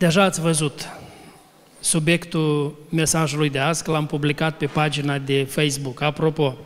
Deja 0.00 0.22
ați 0.22 0.40
văzut 0.40 0.88
subiectul 1.80 2.78
mesajului 2.88 3.50
de 3.50 3.58
azi, 3.58 3.82
că 3.82 3.90
l-am 3.90 4.06
publicat 4.06 4.56
pe 4.56 4.66
pagina 4.66 5.18
de 5.18 5.44
Facebook. 5.44 6.00
Apropo, 6.00 6.56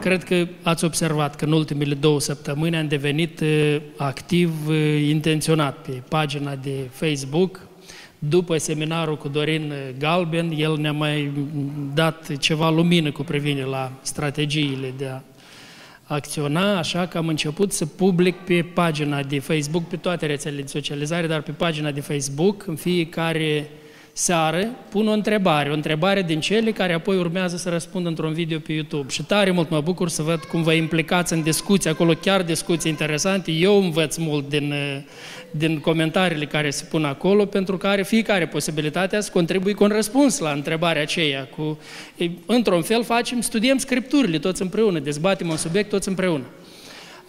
cred 0.00 0.24
că 0.24 0.46
ați 0.62 0.84
observat 0.84 1.36
că 1.36 1.44
în 1.44 1.52
ultimele 1.52 1.94
două 1.94 2.20
săptămâni 2.20 2.76
am 2.76 2.88
devenit 2.88 3.40
uh, 3.40 3.76
activ, 3.96 4.68
uh, 4.68 5.06
intenționat 5.08 5.76
pe 5.76 6.02
pagina 6.08 6.54
de 6.54 6.88
Facebook. 6.90 7.60
După 8.18 8.58
seminarul 8.58 9.16
cu 9.16 9.28
Dorin 9.28 9.72
Galben, 9.98 10.52
el 10.56 10.76
ne-a 10.76 10.92
mai 10.92 11.32
dat 11.94 12.36
ceva 12.38 12.70
lumină 12.70 13.10
cu 13.12 13.22
privire 13.22 13.62
la 13.62 13.92
strategiile 14.02 14.92
de 14.96 15.06
a 15.06 15.20
acționa, 16.12 16.78
așa 16.78 17.06
că 17.06 17.18
am 17.18 17.28
început 17.28 17.72
să 17.72 17.86
public 17.86 18.36
pe 18.36 18.62
pagina 18.62 19.22
de 19.22 19.38
Facebook, 19.38 19.88
pe 19.88 19.96
toate 19.96 20.26
rețelele 20.26 20.62
de 20.62 20.68
socializare, 20.68 21.26
dar 21.26 21.42
pe 21.42 21.50
pagina 21.50 21.90
de 21.90 22.00
Facebook, 22.00 22.66
în 22.66 22.76
fiecare 22.76 23.70
seară, 24.12 24.68
pun 24.88 25.08
o 25.08 25.12
întrebare, 25.12 25.70
o 25.70 25.72
întrebare 25.72 26.22
din 26.22 26.40
cele 26.40 26.70
care 26.72 26.92
apoi 26.92 27.16
urmează 27.16 27.56
să 27.56 27.68
răspund 27.68 28.06
într-un 28.06 28.32
video 28.32 28.58
pe 28.58 28.72
YouTube. 28.72 29.10
Și 29.10 29.22
tare 29.22 29.50
mult 29.50 29.70
mă 29.70 29.80
bucur 29.80 30.08
să 30.08 30.22
văd 30.22 30.38
cum 30.38 30.62
vă 30.62 30.72
implicați 30.72 31.32
în 31.32 31.42
discuții, 31.42 31.90
acolo 31.90 32.12
chiar 32.12 32.42
discuții 32.42 32.90
interesante. 32.90 33.50
Eu 33.50 33.82
învăț 33.82 34.16
mult 34.16 34.48
din, 34.48 34.74
din 35.50 35.78
comentariile 35.78 36.46
care 36.46 36.70
se 36.70 36.84
pun 36.84 37.04
acolo, 37.04 37.44
pentru 37.44 37.76
că 37.76 37.86
are 37.86 38.02
fiecare 38.02 38.46
posibilitatea 38.46 39.20
să 39.20 39.30
contribui 39.32 39.74
cu 39.74 39.84
un 39.84 39.90
răspuns 39.90 40.38
la 40.38 40.50
întrebarea 40.50 41.02
aceea. 41.02 41.48
Cu, 41.56 41.78
într-un 42.46 42.82
fel 42.82 43.04
facem, 43.04 43.40
studiem 43.40 43.78
scripturile 43.78 44.38
toți 44.38 44.62
împreună, 44.62 44.98
dezbatem 44.98 45.48
un 45.48 45.56
subiect 45.56 45.88
toți 45.88 46.08
împreună. 46.08 46.44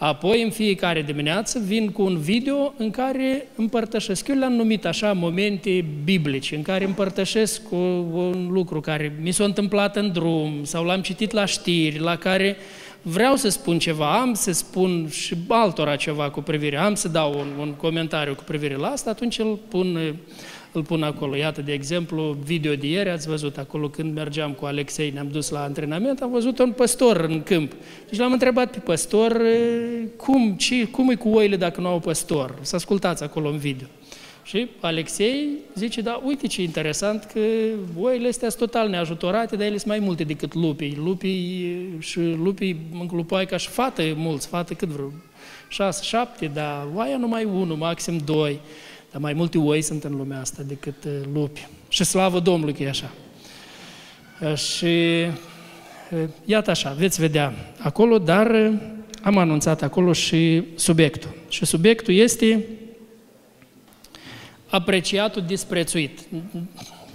Apoi, 0.03 0.43
în 0.43 0.49
fiecare 0.49 1.01
dimineață, 1.01 1.59
vin 1.65 1.91
cu 1.91 2.01
un 2.01 2.17
video 2.17 2.73
în 2.77 2.91
care 2.91 3.47
împărtășesc. 3.55 4.27
Eu 4.27 4.35
le-am 4.35 4.53
numit 4.53 4.85
așa 4.85 5.13
momente 5.13 5.85
biblice, 6.03 6.55
în 6.55 6.61
care 6.61 6.85
împărtășesc 6.85 7.61
cu 7.69 7.75
un 8.13 8.47
lucru 8.51 8.79
care 8.79 9.15
mi 9.21 9.31
s-a 9.31 9.43
întâmplat 9.43 9.95
în 9.95 10.11
drum 10.11 10.63
sau 10.63 10.83
l-am 10.83 11.01
citit 11.01 11.31
la 11.31 11.45
știri, 11.45 11.99
la 11.99 12.15
care 12.15 12.55
vreau 13.01 13.35
să 13.35 13.49
spun 13.49 13.79
ceva, 13.79 14.19
am 14.19 14.33
să 14.33 14.51
spun 14.51 15.07
și 15.09 15.35
altora 15.47 15.95
ceva 15.95 16.29
cu 16.29 16.41
privire, 16.41 16.77
am 16.77 16.95
să 16.95 17.07
dau 17.07 17.39
un, 17.39 17.47
un 17.59 17.73
comentariu 17.73 18.35
cu 18.35 18.43
privire 18.43 18.75
la 18.75 18.87
asta, 18.87 19.09
atunci 19.09 19.39
îl 19.39 19.59
pun 19.69 20.15
îl 20.71 20.83
pun 20.83 21.03
acolo. 21.03 21.35
Iată, 21.35 21.61
de 21.61 21.73
exemplu, 21.73 22.37
video 22.43 22.75
de 22.75 22.87
ieri, 22.87 23.09
ați 23.09 23.27
văzut 23.27 23.57
acolo 23.57 23.89
când 23.89 24.13
mergeam 24.13 24.51
cu 24.51 24.65
Alexei, 24.65 25.09
ne-am 25.09 25.29
dus 25.31 25.49
la 25.49 25.63
antrenament, 25.63 26.21
am 26.21 26.31
văzut 26.31 26.59
un 26.59 26.71
păstor 26.71 27.25
în 27.29 27.43
câmp. 27.43 27.73
Deci 28.09 28.19
l-am 28.19 28.31
întrebat 28.31 28.71
pe 28.71 28.79
păstor 28.79 29.41
cum, 30.15 30.55
ce, 30.55 30.85
cum 30.85 31.09
e 31.09 31.15
cu 31.15 31.29
oile 31.29 31.55
dacă 31.55 31.81
nu 31.81 31.87
au 31.87 31.99
păstor. 31.99 32.55
Să 32.61 32.75
ascultați 32.75 33.23
acolo 33.23 33.49
în 33.49 33.57
video. 33.57 33.87
Și 34.43 34.67
Alexei 34.79 35.47
zice, 35.75 36.01
da, 36.01 36.21
uite 36.25 36.47
ce 36.47 36.61
interesant 36.61 37.23
că 37.33 37.39
oile 37.99 38.27
astea 38.27 38.49
sunt 38.49 38.61
total 38.61 38.89
neajutorate, 38.89 39.55
dar 39.55 39.65
ele 39.65 39.77
sunt 39.77 39.89
mai 39.89 39.99
multe 39.99 40.23
decât 40.23 40.53
lupii. 40.53 40.97
Lupii 41.03 41.95
și 41.99 42.19
lupii 42.19 42.79
înclupai 42.99 43.45
ca 43.45 43.57
și 43.57 43.67
fată 43.67 44.01
mulți, 44.15 44.47
fată 44.47 44.73
cât 44.73 44.87
vreo 44.87 45.11
șase, 45.67 46.03
șapte, 46.03 46.45
dar 46.53 46.87
oaia 46.95 47.17
numai 47.17 47.43
unul, 47.43 47.75
maxim 47.75 48.17
doi. 48.25 48.59
Dar 49.11 49.21
mai 49.21 49.33
multe 49.33 49.57
oi 49.57 49.81
sunt 49.81 50.03
în 50.03 50.15
lumea 50.15 50.39
asta 50.39 50.63
decât 50.63 51.03
uh, 51.03 51.11
lupi. 51.33 51.67
Și 51.89 52.03
slavă 52.03 52.39
Domnului 52.39 52.73
că 52.73 52.83
e 52.83 52.89
așa. 52.89 53.11
Uh, 54.41 54.55
și 54.55 54.85
uh, 56.11 56.23
iată 56.45 56.69
așa, 56.69 56.91
veți 56.91 57.19
vedea 57.19 57.53
acolo, 57.79 58.17
dar 58.17 58.71
am 59.21 59.37
anunțat 59.37 59.81
acolo 59.81 60.13
și 60.13 60.63
subiectul. 60.75 61.29
Și 61.49 61.65
subiectul 61.65 62.13
este 62.13 62.65
apreciatul 64.67 65.41
disprețuit. 65.41 66.19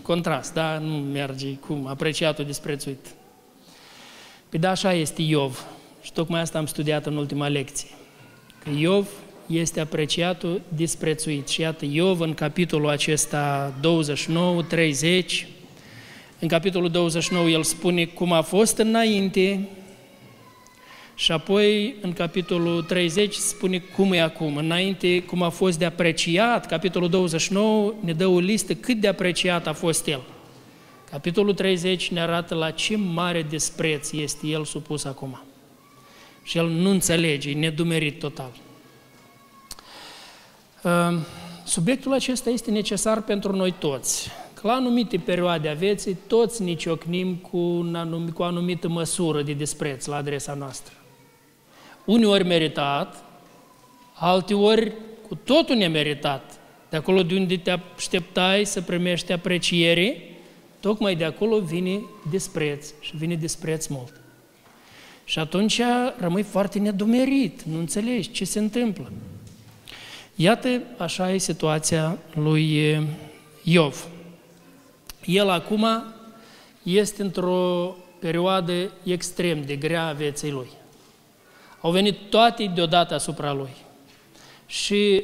Contrast, 0.02 0.52
da? 0.52 0.78
Nu 0.78 0.94
merge 0.94 1.48
cum, 1.48 1.86
apreciatul 1.86 2.44
disprețuit. 2.44 3.06
Păi 4.48 4.58
da, 4.58 4.70
așa 4.70 4.92
este 4.92 5.22
Iov. 5.22 5.64
Și 6.02 6.12
tocmai 6.12 6.40
asta 6.40 6.58
am 6.58 6.66
studiat 6.66 7.06
în 7.06 7.16
ultima 7.16 7.48
lecție. 7.48 7.88
Că 8.62 8.70
Iov 8.70 9.08
este 9.46 9.80
apreciatul 9.80 10.60
disprețuit. 10.68 11.48
Și 11.48 11.60
iată, 11.60 11.84
Iov 11.84 12.20
în 12.20 12.34
capitolul 12.34 12.88
acesta 12.88 13.74
29, 13.80 14.62
30, 14.62 15.46
în 16.38 16.48
capitolul 16.48 16.90
29 16.90 17.48
el 17.48 17.62
spune 17.62 18.04
cum 18.04 18.32
a 18.32 18.42
fost 18.42 18.78
înainte 18.78 19.68
și 21.14 21.32
apoi 21.32 21.94
în 22.00 22.12
capitolul 22.12 22.82
30 22.82 23.34
spune 23.34 23.78
cum 23.78 24.12
e 24.12 24.20
acum. 24.20 24.56
Înainte 24.56 25.22
cum 25.22 25.42
a 25.42 25.48
fost 25.48 25.78
de 25.78 25.84
apreciat, 25.84 26.66
capitolul 26.66 27.08
29 27.08 27.94
ne 28.00 28.12
dă 28.12 28.26
o 28.26 28.38
listă 28.38 28.74
cât 28.74 28.96
de 28.96 29.08
apreciat 29.08 29.66
a 29.66 29.72
fost 29.72 30.06
el. 30.06 30.20
Capitolul 31.10 31.54
30 31.54 32.10
ne 32.10 32.20
arată 32.20 32.54
la 32.54 32.70
ce 32.70 32.96
mare 32.96 33.42
despreț 33.42 34.12
este 34.12 34.46
el 34.46 34.64
supus 34.64 35.04
acum. 35.04 35.40
Și 36.42 36.58
el 36.58 36.68
nu 36.68 36.90
înțelege, 36.90 37.50
e 37.50 37.54
nedumerit 37.54 38.18
total. 38.18 38.50
Ehm, 40.86 41.26
subiectul 41.64 42.12
acesta 42.12 42.50
este 42.50 42.70
necesar 42.70 43.22
pentru 43.22 43.56
noi 43.56 43.74
toți. 43.78 44.30
Că 44.54 44.66
la 44.66 44.72
anumite 44.72 45.16
perioade 45.16 45.68
a 45.68 45.74
vieții, 45.74 46.18
toți 46.26 46.62
ne 46.62 46.74
ciocnim 46.74 47.34
cu, 47.34 47.56
un 47.56 47.94
anumit, 47.94 48.34
cu 48.34 48.42
o 48.42 48.44
anumită 48.44 48.88
măsură 48.88 49.42
de 49.42 49.52
dispreț 49.52 50.06
la 50.06 50.16
adresa 50.16 50.54
noastră. 50.54 50.94
Uneori 52.04 52.44
meritat, 52.44 53.24
alteori 54.14 54.92
cu 55.28 55.34
totul 55.34 55.76
nemeritat. 55.76 56.58
De 56.90 56.96
acolo 56.96 57.22
de 57.22 57.34
unde 57.34 57.56
te 57.56 57.78
așteptai 57.96 58.64
să 58.64 58.80
primești 58.80 59.32
apreciere, 59.32 60.22
tocmai 60.80 61.16
de 61.16 61.24
acolo 61.24 61.60
vine 61.60 62.00
dispreț 62.30 62.92
și 63.00 63.16
vine 63.16 63.34
dispreț 63.34 63.86
mult. 63.86 64.20
Și 65.24 65.38
atunci 65.38 65.80
rămâi 66.18 66.42
foarte 66.42 66.78
nedumerit, 66.78 67.62
nu 67.62 67.78
înțelegi 67.78 68.30
ce 68.30 68.44
se 68.44 68.58
întâmplă. 68.58 69.12
Iată, 70.38 70.82
așa 70.96 71.32
e 71.32 71.38
situația 71.38 72.18
lui 72.34 72.98
Iov. 73.62 74.06
El 75.24 75.48
acum 75.48 75.86
este 76.82 77.22
într-o 77.22 77.96
perioadă 78.18 78.92
extrem 79.02 79.62
de 79.62 79.76
grea 79.76 80.06
a 80.06 80.12
vieții 80.12 80.50
lui. 80.50 80.68
Au 81.80 81.90
venit 81.90 82.16
toate 82.30 82.70
deodată 82.74 83.14
asupra 83.14 83.52
lui. 83.52 83.70
Și 84.66 85.22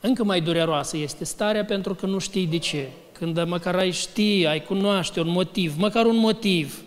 încă 0.00 0.24
mai 0.24 0.40
dureroasă 0.40 0.96
este 0.96 1.24
starea 1.24 1.64
pentru 1.64 1.94
că 1.94 2.06
nu 2.06 2.18
știi 2.18 2.46
de 2.46 2.58
ce. 2.58 2.88
Când 3.12 3.44
măcar 3.44 3.74
ai 3.74 3.90
ști, 3.90 4.46
ai 4.46 4.62
cunoaște 4.62 5.20
un 5.20 5.28
motiv, 5.28 5.78
măcar 5.78 6.06
un 6.06 6.16
motiv, 6.16 6.82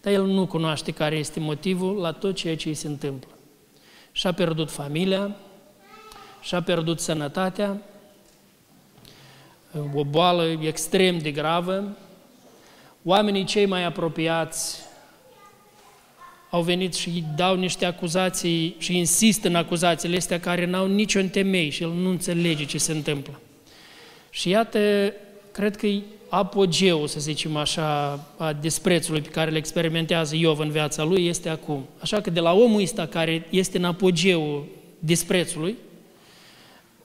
dar 0.00 0.12
el 0.12 0.26
nu 0.26 0.46
cunoaște 0.46 0.90
care 0.90 1.16
este 1.16 1.40
motivul 1.40 1.96
la 1.96 2.12
tot 2.12 2.34
ceea 2.34 2.56
ce 2.56 2.68
îi 2.68 2.74
se 2.74 2.86
întâmplă. 2.86 3.28
Și-a 4.12 4.32
pierdut 4.32 4.70
familia, 4.70 5.36
și-a 6.44 6.62
pierdut 6.62 7.00
sănătatea, 7.00 7.80
o 9.94 10.04
boală 10.04 10.58
extrem 10.60 11.18
de 11.18 11.30
gravă. 11.30 11.96
Oamenii 13.04 13.44
cei 13.44 13.66
mai 13.66 13.84
apropiați 13.84 14.80
au 16.50 16.62
venit 16.62 16.94
și 16.94 17.08
îi 17.08 17.24
dau 17.36 17.56
niște 17.56 17.84
acuzații 17.84 18.76
și 18.78 18.96
insistă 18.96 19.48
în 19.48 19.54
acuzațiile 19.54 20.16
astea 20.16 20.40
care 20.40 20.66
n-au 20.66 20.86
niciun 20.86 21.28
temei 21.28 21.70
și 21.70 21.82
el 21.82 21.90
nu 21.90 22.08
înțelege 22.08 22.64
ce 22.64 22.78
se 22.78 22.92
întâmplă. 22.92 23.40
Și 24.30 24.48
iată, 24.48 25.12
cred 25.52 25.76
că 25.76 25.86
e 25.86 26.02
apogeul, 26.28 27.06
să 27.06 27.20
zicem 27.20 27.56
așa, 27.56 28.20
a 28.36 28.52
desprețului 28.52 29.20
pe 29.20 29.28
care 29.28 29.50
îl 29.50 29.56
experimentează 29.56 30.36
Iov 30.36 30.58
în 30.58 30.70
viața 30.70 31.04
lui 31.04 31.26
este 31.26 31.48
acum. 31.48 31.86
Așa 32.00 32.20
că 32.20 32.30
de 32.30 32.40
la 32.40 32.52
omul 32.52 32.82
ăsta 32.82 33.06
care 33.06 33.46
este 33.50 33.76
în 33.76 33.84
apogeul 33.84 34.66
desprețului, 34.98 35.76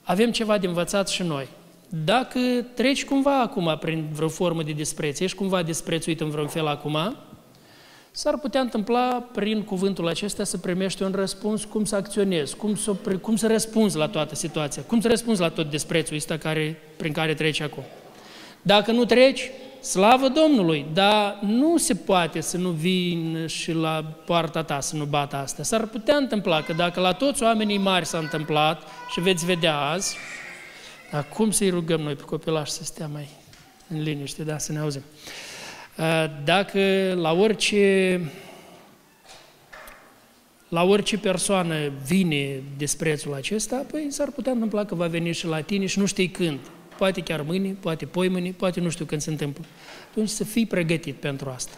avem 0.10 0.32
ceva 0.32 0.58
de 0.58 0.68
învățat 0.68 1.10
și 1.10 1.24
noi. 1.24 1.48
Dacă 1.90 2.40
treci 2.74 3.06
cumva 3.06 3.42
acum 3.42 3.78
prin 3.80 4.08
vreo 4.12 4.28
formă 4.28 4.64
de 4.64 4.72
dispreț, 4.72 5.20
ești 5.20 5.38
cumva 5.38 5.62
disprețuit 5.62 6.22
în 6.22 6.30
vreun 6.30 6.48
fel 6.48 6.68
acum, 6.68 7.16
s-ar 8.12 8.38
putea 8.38 8.62
întâmpla 8.62 9.30
prin 9.34 9.64
cuvântul 9.64 10.08
acesta 10.08 10.44
să 10.44 10.58
primești 10.58 11.04
un 11.04 11.12
răspuns 11.16 11.64
cum 11.64 11.86
să 11.86 11.96
acționezi, 11.96 12.56
cum 12.56 12.76
să, 12.76 12.96
cum 13.22 13.36
să 13.36 13.48
răspunzi 13.48 13.98
la 13.98 14.08
toată 14.08 14.36
situația, 14.36 14.82
cum 14.82 15.02
să 15.02 15.08
răspunzi 15.08 15.42
la 15.42 15.50
tot 15.50 15.70
disprețul 15.70 16.16
ăsta 16.16 16.38
care, 16.38 16.82
prin 16.98 17.12
care 17.12 17.34
treci 17.34 17.62
acum. 17.62 17.84
Dacă 18.62 18.92
nu 18.92 19.06
treci, 19.06 19.52
Slavă 19.82 20.28
Domnului, 20.28 20.86
dar 20.94 21.40
nu 21.42 21.78
se 21.78 21.96
poate 21.96 22.42
să 22.42 22.58
nu 22.58 22.70
vin 22.70 23.46
și 23.48 23.72
la 23.72 24.04
poarta 24.26 24.64
ta 24.64 24.80
să 24.80 24.96
nu 24.96 25.06
bată 25.06 25.36
asta. 25.36 25.64
S-ar 25.64 25.86
putea 25.86 26.16
întâmpla 26.16 26.62
că 26.62 26.74
dacă 26.74 27.00
la 27.00 27.14
toți 27.14 27.44
oamenii 27.44 27.78
mari 27.78 28.06
s-a 28.06 28.18
întâmplat 28.18 28.84
și 29.12 29.20
veți 29.20 29.46
vedea 29.46 29.78
azi, 29.80 30.16
dar 31.12 31.26
cum 31.34 31.52
să-i 31.52 31.70
rugăm 31.70 32.02
noi 32.02 32.16
pe 32.16 32.24
copilași 32.24 32.72
să 32.72 32.84
stea 32.84 33.08
mai 33.08 33.30
în 33.88 34.02
liniște, 34.02 34.44
da, 34.44 34.58
să 34.58 34.72
ne 34.72 34.80
auzim. 34.80 35.04
Dacă 36.44 37.14
la 37.16 37.34
orice 37.34 38.22
la 40.70 40.84
orice 40.84 41.18
persoană 41.18 41.76
vine 42.06 42.64
desprețul 42.78 43.34
acesta, 43.34 43.86
păi 43.92 44.08
s-ar 44.10 44.28
putea 44.32 44.52
întâmpla 44.52 44.86
că 44.86 44.96
va 44.96 45.08
veni 45.08 45.32
și 45.32 45.46
la 45.46 45.62
tine 45.62 45.86
și 45.86 46.00
nu 46.00 46.06
știi 46.06 46.30
când. 46.30 46.60
Poate 47.00 47.22
chiar 47.22 47.42
mâine, 47.42 47.76
poate 47.80 48.06
poi 48.06 48.28
mâine, 48.28 48.54
poate 48.58 48.80
nu 48.80 48.90
știu 48.90 49.06
când 49.06 49.22
se 49.22 49.30
întâmplă. 49.30 49.66
Atunci 50.10 50.30
să 50.30 50.44
fii 50.44 50.66
pregătit 50.66 51.16
pentru 51.16 51.50
asta. 51.50 51.78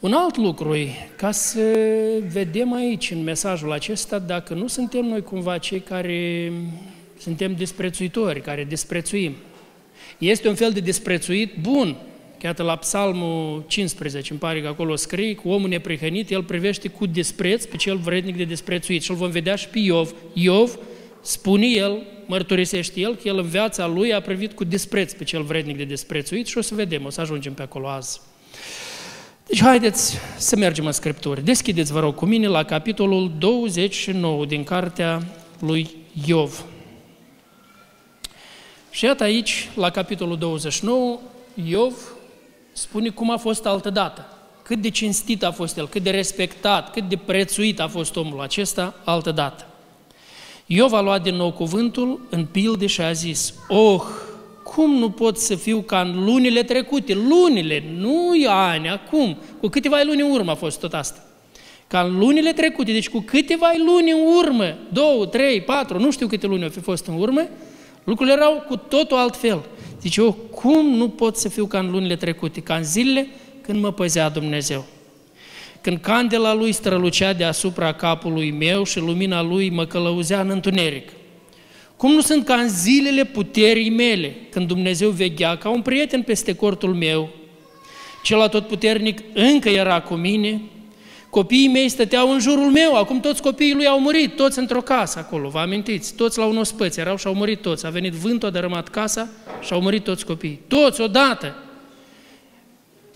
Un 0.00 0.12
alt 0.12 0.36
lucru 0.36 0.74
e, 0.74 0.88
ca 1.16 1.30
să 1.30 1.60
vedem 2.32 2.72
aici, 2.72 3.10
în 3.10 3.22
mesajul 3.22 3.72
acesta, 3.72 4.18
dacă 4.18 4.54
nu 4.54 4.66
suntem 4.66 5.04
noi 5.04 5.22
cumva 5.22 5.58
cei 5.58 5.80
care 5.80 6.52
suntem 7.18 7.54
disprețuitori, 7.54 8.40
care 8.40 8.64
disprețuim. 8.64 9.34
Este 10.18 10.48
un 10.48 10.54
fel 10.54 10.70
de 10.70 10.80
disprețuit 10.80 11.54
bun. 11.60 11.96
Iată 12.42 12.62
la 12.62 12.76
Psalmul 12.76 13.64
15, 13.66 14.30
îmi 14.30 14.40
pare 14.40 14.60
că 14.60 14.68
acolo 14.68 14.96
scrie, 14.96 15.34
cu 15.34 15.48
omul 15.48 15.68
neprihănit, 15.68 16.30
el 16.30 16.42
privește 16.42 16.88
cu 16.88 17.06
dispreț 17.06 17.64
pe 17.64 17.76
cel 17.76 17.96
vrednic 17.96 18.36
de 18.36 18.44
disprețuit. 18.44 19.02
Și 19.02 19.10
îl 19.10 19.16
vom 19.16 19.30
vedea 19.30 19.54
și 19.54 19.68
pe 19.68 19.78
Iov. 19.78 20.14
Iov, 20.32 20.78
spune 21.22 21.66
el, 21.66 22.02
mărturisește 22.26 23.00
el, 23.00 23.14
că 23.14 23.28
el 23.28 23.38
în 23.38 23.46
viața 23.46 23.86
lui 23.86 24.14
a 24.14 24.20
privit 24.20 24.52
cu 24.52 24.64
dispreț 24.64 25.12
pe 25.12 25.24
cel 25.24 25.42
vrednic 25.42 25.76
de 25.76 25.84
disprețuit 25.84 26.46
și 26.46 26.58
o 26.58 26.60
să 26.60 26.74
vedem, 26.74 27.04
o 27.04 27.10
să 27.10 27.20
ajungem 27.20 27.54
pe 27.54 27.62
acolo 27.62 27.88
azi. 27.88 28.20
Deci 29.46 29.60
haideți 29.60 30.18
să 30.36 30.56
mergem 30.56 30.86
în 30.86 30.92
Scripturi. 30.92 31.44
Deschideți, 31.44 31.92
vă 31.92 32.00
rog, 32.00 32.14
cu 32.14 32.26
mine 32.26 32.46
la 32.46 32.64
capitolul 32.64 33.32
29 33.38 34.46
din 34.46 34.64
cartea 34.64 35.22
lui 35.58 35.90
Iov. 36.26 36.64
Și 38.90 39.04
iată 39.04 39.22
aici, 39.22 39.68
la 39.74 39.90
capitolul 39.90 40.38
29, 40.38 41.20
Iov 41.66 41.94
spune 42.72 43.08
cum 43.08 43.30
a 43.30 43.36
fost 43.36 43.66
altădată. 43.66 44.26
Cât 44.62 44.80
de 44.80 44.90
cinstit 44.90 45.44
a 45.44 45.50
fost 45.50 45.76
el, 45.76 45.88
cât 45.88 46.02
de 46.02 46.10
respectat, 46.10 46.92
cât 46.92 47.08
de 47.08 47.16
prețuit 47.16 47.80
a 47.80 47.88
fost 47.88 48.16
omul 48.16 48.40
acesta 48.40 48.94
altădată. 49.04 49.71
Iov 50.74 50.92
a 50.92 51.00
luat 51.00 51.22
din 51.22 51.34
nou 51.34 51.52
cuvântul 51.52 52.20
în 52.30 52.46
pilde 52.50 52.86
și 52.86 53.00
a 53.00 53.12
zis, 53.12 53.54
Oh, 53.68 54.02
cum 54.62 54.94
nu 54.94 55.10
pot 55.10 55.38
să 55.38 55.54
fiu 55.54 55.80
ca 55.80 56.00
în 56.00 56.24
lunile 56.24 56.62
trecute? 56.62 57.14
Lunile, 57.14 57.84
nu 57.96 58.30
ani, 58.46 58.88
acum. 58.88 59.36
Cu 59.60 59.68
câteva 59.68 60.00
luni 60.04 60.20
în 60.20 60.30
urmă 60.30 60.50
a 60.50 60.54
fost 60.54 60.80
tot 60.80 60.94
asta. 60.94 61.24
Ca 61.86 62.00
în 62.00 62.18
lunile 62.18 62.52
trecute, 62.52 62.92
deci 62.92 63.08
cu 63.08 63.20
câteva 63.20 63.72
luni 63.86 64.10
în 64.10 64.18
urmă, 64.36 64.74
două, 64.92 65.26
trei, 65.26 65.60
patru, 65.60 65.98
nu 65.98 66.10
știu 66.10 66.26
câte 66.26 66.46
luni 66.46 66.62
au 66.62 66.68
fi 66.68 66.80
fost 66.80 67.06
în 67.06 67.20
urmă, 67.20 67.48
lucrurile 68.04 68.36
erau 68.36 68.64
cu 68.68 68.76
totul 68.76 69.16
altfel. 69.16 69.64
Zice, 70.00 70.20
eu 70.20 70.32
cum 70.32 70.86
nu 70.86 71.08
pot 71.08 71.36
să 71.36 71.48
fiu 71.48 71.66
ca 71.66 71.78
în 71.78 71.90
lunile 71.90 72.16
trecute, 72.16 72.60
ca 72.60 72.74
în 72.74 72.84
zilele 72.84 73.26
când 73.60 73.80
mă 73.80 73.92
păzea 73.92 74.28
Dumnezeu? 74.28 74.84
Când 75.82 75.98
candela 75.98 76.54
lui 76.54 76.72
strălucea 76.72 77.32
deasupra 77.32 77.92
capului 77.92 78.50
meu 78.50 78.84
și 78.84 78.98
lumina 78.98 79.42
lui 79.42 79.70
mă 79.70 79.84
călăuzea 79.84 80.40
în 80.40 80.50
întuneric. 80.50 81.12
Cum 81.96 82.12
nu 82.12 82.20
sunt 82.20 82.44
ca 82.44 82.54
în 82.54 82.68
zilele 82.68 83.24
puterii 83.24 83.90
mele, 83.90 84.36
când 84.50 84.66
Dumnezeu 84.66 85.10
veghea 85.10 85.56
ca 85.56 85.68
un 85.68 85.82
prieten 85.82 86.22
peste 86.22 86.54
cortul 86.54 86.94
meu, 86.94 87.28
cel 88.22 88.64
puternic 88.68 89.18
încă 89.34 89.68
era 89.68 90.00
cu 90.00 90.14
mine, 90.14 90.60
copiii 91.30 91.68
mei 91.68 91.88
stăteau 91.88 92.32
în 92.32 92.40
jurul 92.40 92.70
meu, 92.70 92.96
acum 92.96 93.20
toți 93.20 93.42
copiii 93.42 93.74
lui 93.74 93.86
au 93.86 94.00
murit, 94.00 94.36
toți 94.36 94.58
într-o 94.58 94.80
casă 94.80 95.18
acolo, 95.18 95.48
vă 95.48 95.58
amintiți? 95.58 96.14
Toți 96.14 96.38
la 96.38 96.44
un 96.44 96.56
ospăț 96.56 96.96
erau 96.96 97.16
și 97.16 97.26
au 97.26 97.34
murit 97.34 97.60
toți, 97.60 97.86
a 97.86 97.90
venit 97.90 98.12
vântul, 98.12 98.48
a 98.48 98.50
dărâmat 98.50 98.88
casa 98.88 99.28
și 99.60 99.72
au 99.72 99.80
murit 99.80 100.04
toți 100.04 100.24
copiii. 100.24 100.60
Toți 100.68 101.00
odată! 101.00 101.54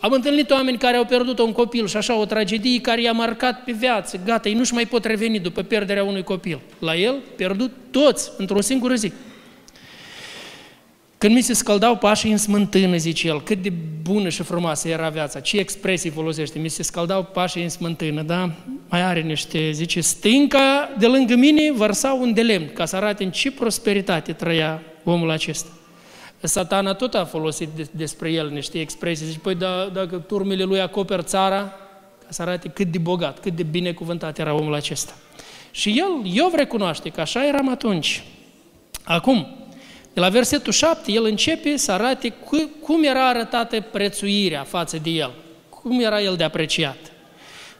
Am 0.00 0.12
întâlnit 0.12 0.50
oameni 0.50 0.78
care 0.78 0.96
au 0.96 1.04
pierdut 1.04 1.38
un 1.38 1.52
copil 1.52 1.86
și 1.86 1.96
așa 1.96 2.18
o 2.18 2.24
tragedie 2.24 2.80
care 2.80 3.02
i-a 3.02 3.12
marcat 3.12 3.64
pe 3.64 3.72
viață. 3.72 4.20
Gata, 4.24 4.48
ei 4.48 4.54
nu-și 4.54 4.74
mai 4.74 4.86
pot 4.86 5.04
reveni 5.04 5.38
după 5.38 5.62
pierderea 5.62 6.04
unui 6.04 6.22
copil. 6.22 6.60
La 6.78 6.96
el, 6.96 7.14
pierdut 7.36 7.72
toți, 7.90 8.30
într-o 8.36 8.60
singură 8.60 8.94
zi. 8.94 9.12
Când 11.18 11.34
mi 11.34 11.40
se 11.40 11.54
scăldau 11.54 11.96
pașii 11.96 12.30
în 12.30 12.36
smântână, 12.36 12.96
zice 12.96 13.28
el, 13.28 13.42
cât 13.42 13.62
de 13.62 13.72
bună 14.02 14.28
și 14.28 14.42
frumoasă 14.42 14.88
era 14.88 15.08
viața, 15.08 15.40
ce 15.40 15.58
expresii 15.58 16.10
folosește, 16.10 16.58
mi 16.58 16.68
se 16.68 16.82
scăldau 16.82 17.22
pașii 17.24 17.62
în 17.62 17.68
smântână, 17.68 18.22
da? 18.22 18.50
Mai 18.88 19.02
are 19.02 19.20
niște, 19.20 19.70
zice, 19.70 20.00
stânca 20.00 20.94
de 20.98 21.06
lângă 21.06 21.34
mine 21.34 21.72
vărsa 21.72 22.12
un 22.12 22.34
de 22.34 22.42
lemn, 22.42 22.70
ca 22.74 22.84
să 22.84 22.96
arate 22.96 23.24
în 23.24 23.30
ce 23.30 23.50
prosperitate 23.50 24.32
trăia 24.32 24.82
omul 25.04 25.30
acesta. 25.30 25.70
Satana 26.40 26.94
tot 26.94 27.14
a 27.14 27.24
folosit 27.24 27.68
despre 27.90 28.30
el 28.30 28.48
niște 28.48 28.80
expresii. 28.80 29.26
Zice, 29.26 29.38
păi 29.38 29.54
da, 29.54 29.90
dacă 29.92 30.16
turmele 30.16 30.64
lui 30.64 30.80
acoper 30.80 31.20
țara, 31.20 31.60
ca 32.24 32.26
să 32.28 32.42
arate 32.42 32.68
cât 32.68 32.86
de 32.86 32.98
bogat, 32.98 33.40
cât 33.40 33.52
de 33.52 33.62
binecuvântat 33.62 34.38
era 34.38 34.54
omul 34.54 34.74
acesta. 34.74 35.12
Și 35.70 35.98
el, 35.98 36.34
Iov 36.34 36.54
recunoaște 36.54 37.08
că 37.08 37.20
așa 37.20 37.46
eram 37.46 37.68
atunci. 37.68 38.24
Acum, 39.04 39.46
de 40.12 40.20
la 40.20 40.28
versetul 40.28 40.72
7, 40.72 41.12
el 41.12 41.24
începe 41.24 41.76
să 41.76 41.92
arate 41.92 42.34
cum 42.80 43.02
era 43.02 43.28
arătată 43.28 43.80
prețuirea 43.80 44.62
față 44.62 44.98
de 45.02 45.10
el, 45.10 45.32
cum 45.68 46.00
era 46.00 46.20
el 46.20 46.36
de 46.36 46.44
apreciat. 46.44 46.98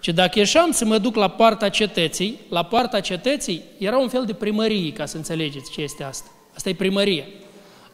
Și 0.00 0.12
dacă 0.12 0.38
ieșeam 0.38 0.70
să 0.70 0.84
mă 0.84 0.98
duc 0.98 1.14
la 1.14 1.28
poarta 1.28 1.68
cetății, 1.68 2.40
la 2.48 2.62
poarta 2.62 3.00
cetății 3.00 3.62
era 3.78 3.98
un 3.98 4.08
fel 4.08 4.24
de 4.24 4.32
primărie, 4.32 4.92
ca 4.92 5.06
să 5.06 5.16
înțelegeți 5.16 5.70
ce 5.70 5.80
este 5.80 6.04
asta. 6.04 6.30
Asta 6.54 6.68
e 6.68 6.74
primărie 6.74 7.24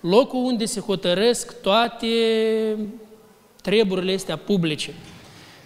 locul 0.03 0.45
unde 0.45 0.65
se 0.65 0.81
hotărăsc 0.81 1.61
toate 1.61 2.07
treburile 3.63 4.15
astea 4.15 4.37
publice. 4.37 4.95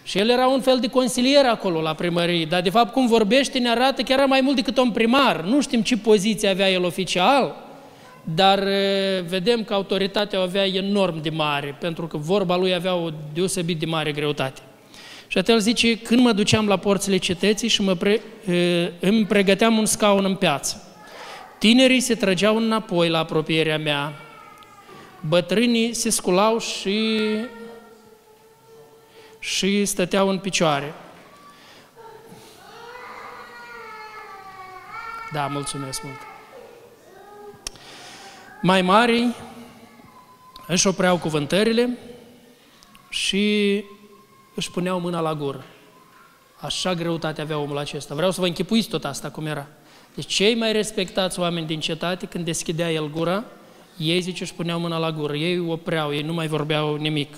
Și 0.02 0.18
el 0.18 0.28
era 0.28 0.46
un 0.46 0.60
fel 0.60 0.78
de 0.80 0.86
consilier 0.86 1.44
acolo 1.44 1.80
la 1.80 1.94
primărie, 1.94 2.44
dar 2.44 2.62
de 2.62 2.70
fapt 2.70 2.92
cum 2.92 3.06
vorbește 3.06 3.58
ne 3.58 3.68
arată 3.68 4.02
că 4.02 4.12
era 4.12 4.24
mai 4.24 4.40
mult 4.40 4.56
decât 4.56 4.78
un 4.78 4.90
primar. 4.90 5.40
Nu 5.40 5.60
știm 5.60 5.82
ce 5.82 5.96
poziție 5.96 6.48
avea 6.48 6.70
el 6.70 6.84
oficial, 6.84 7.56
dar 8.34 8.64
vedem 9.28 9.64
că 9.64 9.74
autoritatea 9.74 10.38
o 10.38 10.42
avea 10.42 10.66
enorm 10.66 11.22
de 11.22 11.30
mare, 11.30 11.76
pentru 11.80 12.06
că 12.06 12.16
vorba 12.16 12.56
lui 12.56 12.74
avea 12.74 12.94
o 12.94 13.10
deosebit 13.34 13.78
de 13.78 13.86
mare 13.86 14.12
greutate. 14.12 14.60
Și 15.26 15.38
atunci 15.38 15.60
zice, 15.60 15.98
când 15.98 16.20
mă 16.20 16.32
duceam 16.32 16.66
la 16.66 16.76
porțile 16.76 17.16
cetății 17.16 17.68
și 17.68 17.82
mă 17.82 17.94
pre, 17.94 18.20
îmi 19.00 19.26
pregăteam 19.26 19.78
un 19.78 19.86
scaun 19.86 20.24
în 20.24 20.34
piață. 20.34 20.82
Tinerii 21.58 22.00
se 22.00 22.14
trăgeau 22.14 22.56
înapoi 22.56 23.08
la 23.08 23.18
apropierea 23.18 23.78
mea, 23.78 24.12
bătrânii 25.28 25.94
se 25.94 26.10
sculau 26.10 26.58
și, 26.58 27.20
și 29.38 29.84
stăteau 29.84 30.28
în 30.28 30.38
picioare. 30.38 30.94
Da, 35.32 35.46
mulțumesc 35.46 36.02
mult. 36.02 36.18
Mai 38.62 38.82
mari 38.82 39.34
își 40.66 40.86
opreau 40.86 41.18
cuvântările 41.18 41.98
și 43.08 43.84
își 44.54 44.70
puneau 44.70 45.00
mâna 45.00 45.20
la 45.20 45.34
gură. 45.34 45.64
Așa 46.60 46.94
greutate 46.94 47.40
avea 47.40 47.58
omul 47.58 47.78
acesta. 47.78 48.14
Vreau 48.14 48.30
să 48.30 48.40
vă 48.40 48.46
închipuiți 48.46 48.88
tot 48.88 49.04
asta 49.04 49.30
cum 49.30 49.46
era. 49.46 49.66
Deci 50.14 50.32
cei 50.32 50.54
mai 50.54 50.72
respectați 50.72 51.40
oameni 51.40 51.66
din 51.66 51.80
cetate, 51.80 52.26
când 52.26 52.44
deschidea 52.44 52.92
el 52.92 53.10
gura, 53.10 53.44
ei, 53.96 54.20
zice, 54.20 54.42
își 54.42 54.54
puneau 54.54 54.80
mâna 54.80 54.98
la 54.98 55.12
gură, 55.12 55.36
ei 55.36 55.58
opreau, 55.58 56.14
ei 56.14 56.22
nu 56.22 56.32
mai 56.32 56.46
vorbeau 56.46 56.94
nimic. 56.94 57.36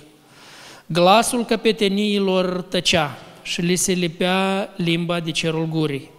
Glasul 0.87 1.45
căpeteniilor 1.45 2.63
tăcea 2.63 3.19
și 3.43 3.61
li 3.61 3.77
se 3.77 3.93
lipea 3.93 4.73
limba 4.77 5.21
de 5.21 5.31
cerul 5.31 5.67
gurii. 5.67 6.11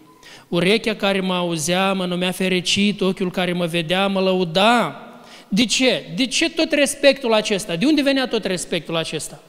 Urechea 0.48 0.96
care 0.96 1.20
mă 1.20 1.34
auzea 1.34 1.94
mă 1.94 2.06
numea 2.06 2.32
fericit, 2.32 3.02
ochiul 3.02 3.32
care 3.32 3.54
mă 3.54 3.66
vedea 3.66 4.08
mă 4.08 4.20
lăuda. 4.20 5.04
De 5.48 5.66
ce? 5.66 6.04
De 6.16 6.26
ce 6.26 6.50
tot 6.50 6.72
respectul 6.72 7.34
acesta? 7.34 7.76
De 7.76 7.86
unde 7.86 8.02
venea 8.02 8.28
tot 8.28 8.46
respectul 8.46 8.96
acesta? 8.96 9.42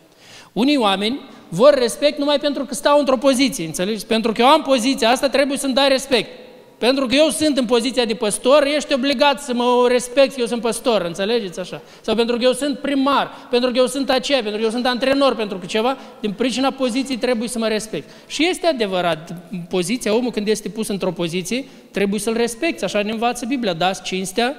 Unii 0.53 0.77
oameni 0.77 1.21
vor 1.49 1.75
respect 1.75 2.19
numai 2.19 2.39
pentru 2.39 2.65
că 2.65 2.75
stau 2.75 2.99
într-o 2.99 3.17
poziție, 3.17 3.65
înțelegeți? 3.65 4.07
Pentru 4.07 4.33
că 4.33 4.41
eu 4.41 4.47
am 4.47 4.63
poziția 4.63 5.11
asta, 5.11 5.29
trebuie 5.29 5.59
să-mi 5.59 5.75
dai 5.75 5.89
respect. 5.89 6.50
Pentru 6.81 7.07
că 7.07 7.15
eu 7.15 7.29
sunt 7.29 7.59
în 7.59 7.65
poziția 7.65 8.05
de 8.05 8.15
păstor, 8.15 8.65
ești 8.77 8.95
obligat 8.95 9.43
să 9.43 9.55
mă 9.55 9.87
respect 9.89 10.35
că 10.35 10.41
eu 10.41 10.47
sunt 10.47 10.61
păstor, 10.61 11.03
înțelegeți 11.03 11.61
așa? 11.61 11.81
Sau 12.01 12.15
pentru 12.15 12.37
că 12.37 12.43
eu 12.43 12.53
sunt 12.53 12.79
primar, 12.79 13.31
pentru 13.51 13.71
că 13.71 13.79
eu 13.79 13.87
sunt 13.87 14.11
aceea, 14.11 14.39
pentru 14.39 14.59
că 14.59 14.65
eu 14.65 14.71
sunt 14.71 14.87
antrenor, 14.87 15.35
pentru 15.35 15.59
că 15.59 15.67
ceva, 15.67 15.97
din 16.21 16.33
pricina 16.33 16.71
poziției 16.71 17.17
trebuie 17.17 17.49
să 17.49 17.59
mă 17.59 17.69
respect. 17.69 18.11
Și 18.27 18.47
este 18.49 18.67
adevărat, 18.67 19.35
poziția, 19.69 20.15
omul 20.15 20.31
când 20.31 20.49
este 20.49 20.69
pus 20.69 20.89
într-o 20.89 21.11
poziție, 21.11 21.65
trebuie 21.91 22.21
să-l 22.21 22.35
respecti, 22.35 22.85
așa 22.85 23.03
ne 23.03 23.11
învață 23.11 23.47
Biblia, 23.47 23.73
dați 23.73 24.03
cinstea 24.03 24.57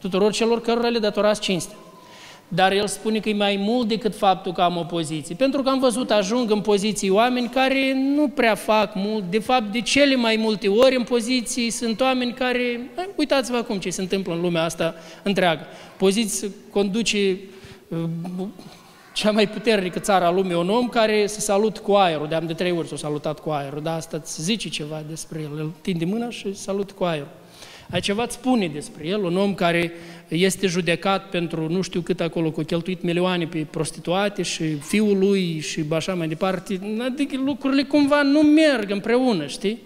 tuturor 0.00 0.32
celor 0.32 0.60
cărora 0.60 0.88
le 0.88 0.98
datorați 0.98 1.40
cinstea. 1.40 1.76
Dar 2.52 2.72
el 2.72 2.86
spune 2.86 3.18
că 3.18 3.28
e 3.28 3.34
mai 3.34 3.56
mult 3.56 3.88
decât 3.88 4.16
faptul 4.16 4.52
că 4.52 4.60
am 4.60 4.76
o 4.76 4.82
poziție. 4.82 5.34
Pentru 5.34 5.62
că 5.62 5.68
am 5.68 5.78
văzut, 5.78 6.10
ajung 6.10 6.50
în 6.50 6.60
poziții 6.60 7.10
oameni 7.10 7.48
care 7.48 7.94
nu 8.14 8.28
prea 8.28 8.54
fac 8.54 8.94
mult. 8.94 9.24
De 9.30 9.38
fapt, 9.38 9.72
de 9.72 9.80
cele 9.80 10.14
mai 10.14 10.36
multe 10.36 10.68
ori 10.68 10.96
în 10.96 11.02
poziții 11.02 11.70
sunt 11.70 12.00
oameni 12.00 12.32
care... 12.32 12.90
Uitați-vă 13.16 13.56
acum 13.56 13.78
ce 13.78 13.90
se 13.90 14.00
întâmplă 14.00 14.34
în 14.34 14.40
lumea 14.40 14.62
asta 14.62 14.94
întreagă. 15.22 15.66
Poziții 15.96 16.50
conduce 16.70 17.38
uh, 17.88 17.98
cea 19.14 19.30
mai 19.30 19.48
puternică 19.48 19.98
țară 19.98 20.24
a 20.24 20.30
lumii, 20.30 20.54
un 20.54 20.70
om 20.70 20.88
care 20.88 21.26
se 21.26 21.40
salut 21.40 21.78
cu 21.78 21.92
aerul, 21.92 22.28
de-am 22.28 22.46
de 22.46 22.52
trei 22.52 22.70
ori 22.70 22.88
s-a 22.88 22.96
salutat 22.96 23.40
cu 23.40 23.50
aerul, 23.50 23.82
dar 23.82 23.96
asta 23.96 24.16
îți 24.16 24.42
zice 24.42 24.68
ceva 24.68 25.02
despre 25.08 25.40
el, 25.40 25.58
îl 25.58 25.72
tinde 25.80 26.04
mâna 26.04 26.30
și 26.30 26.54
salut 26.54 26.90
cu 26.90 27.04
aerul. 27.04 27.28
Ai 27.90 28.00
ceva 28.00 28.22
îți 28.22 28.34
spune 28.34 28.66
despre 28.66 29.06
el, 29.06 29.24
un 29.24 29.36
om 29.36 29.54
care 29.54 29.92
este 30.28 30.66
judecat 30.66 31.28
pentru 31.28 31.68
nu 31.68 31.80
știu 31.80 32.00
cât 32.00 32.20
acolo, 32.20 32.50
cu 32.50 32.62
cheltuit 32.62 33.02
milioane 33.02 33.46
pe 33.46 33.66
prostituate 33.70 34.42
și 34.42 34.74
fiul 34.74 35.18
lui 35.18 35.58
și 35.58 35.84
așa 35.90 36.14
mai 36.14 36.28
departe. 36.28 36.80
Adică 36.98 37.36
lucrurile 37.44 37.82
cumva 37.82 38.22
nu 38.22 38.40
merg 38.40 38.90
împreună, 38.90 39.46
știi? 39.46 39.78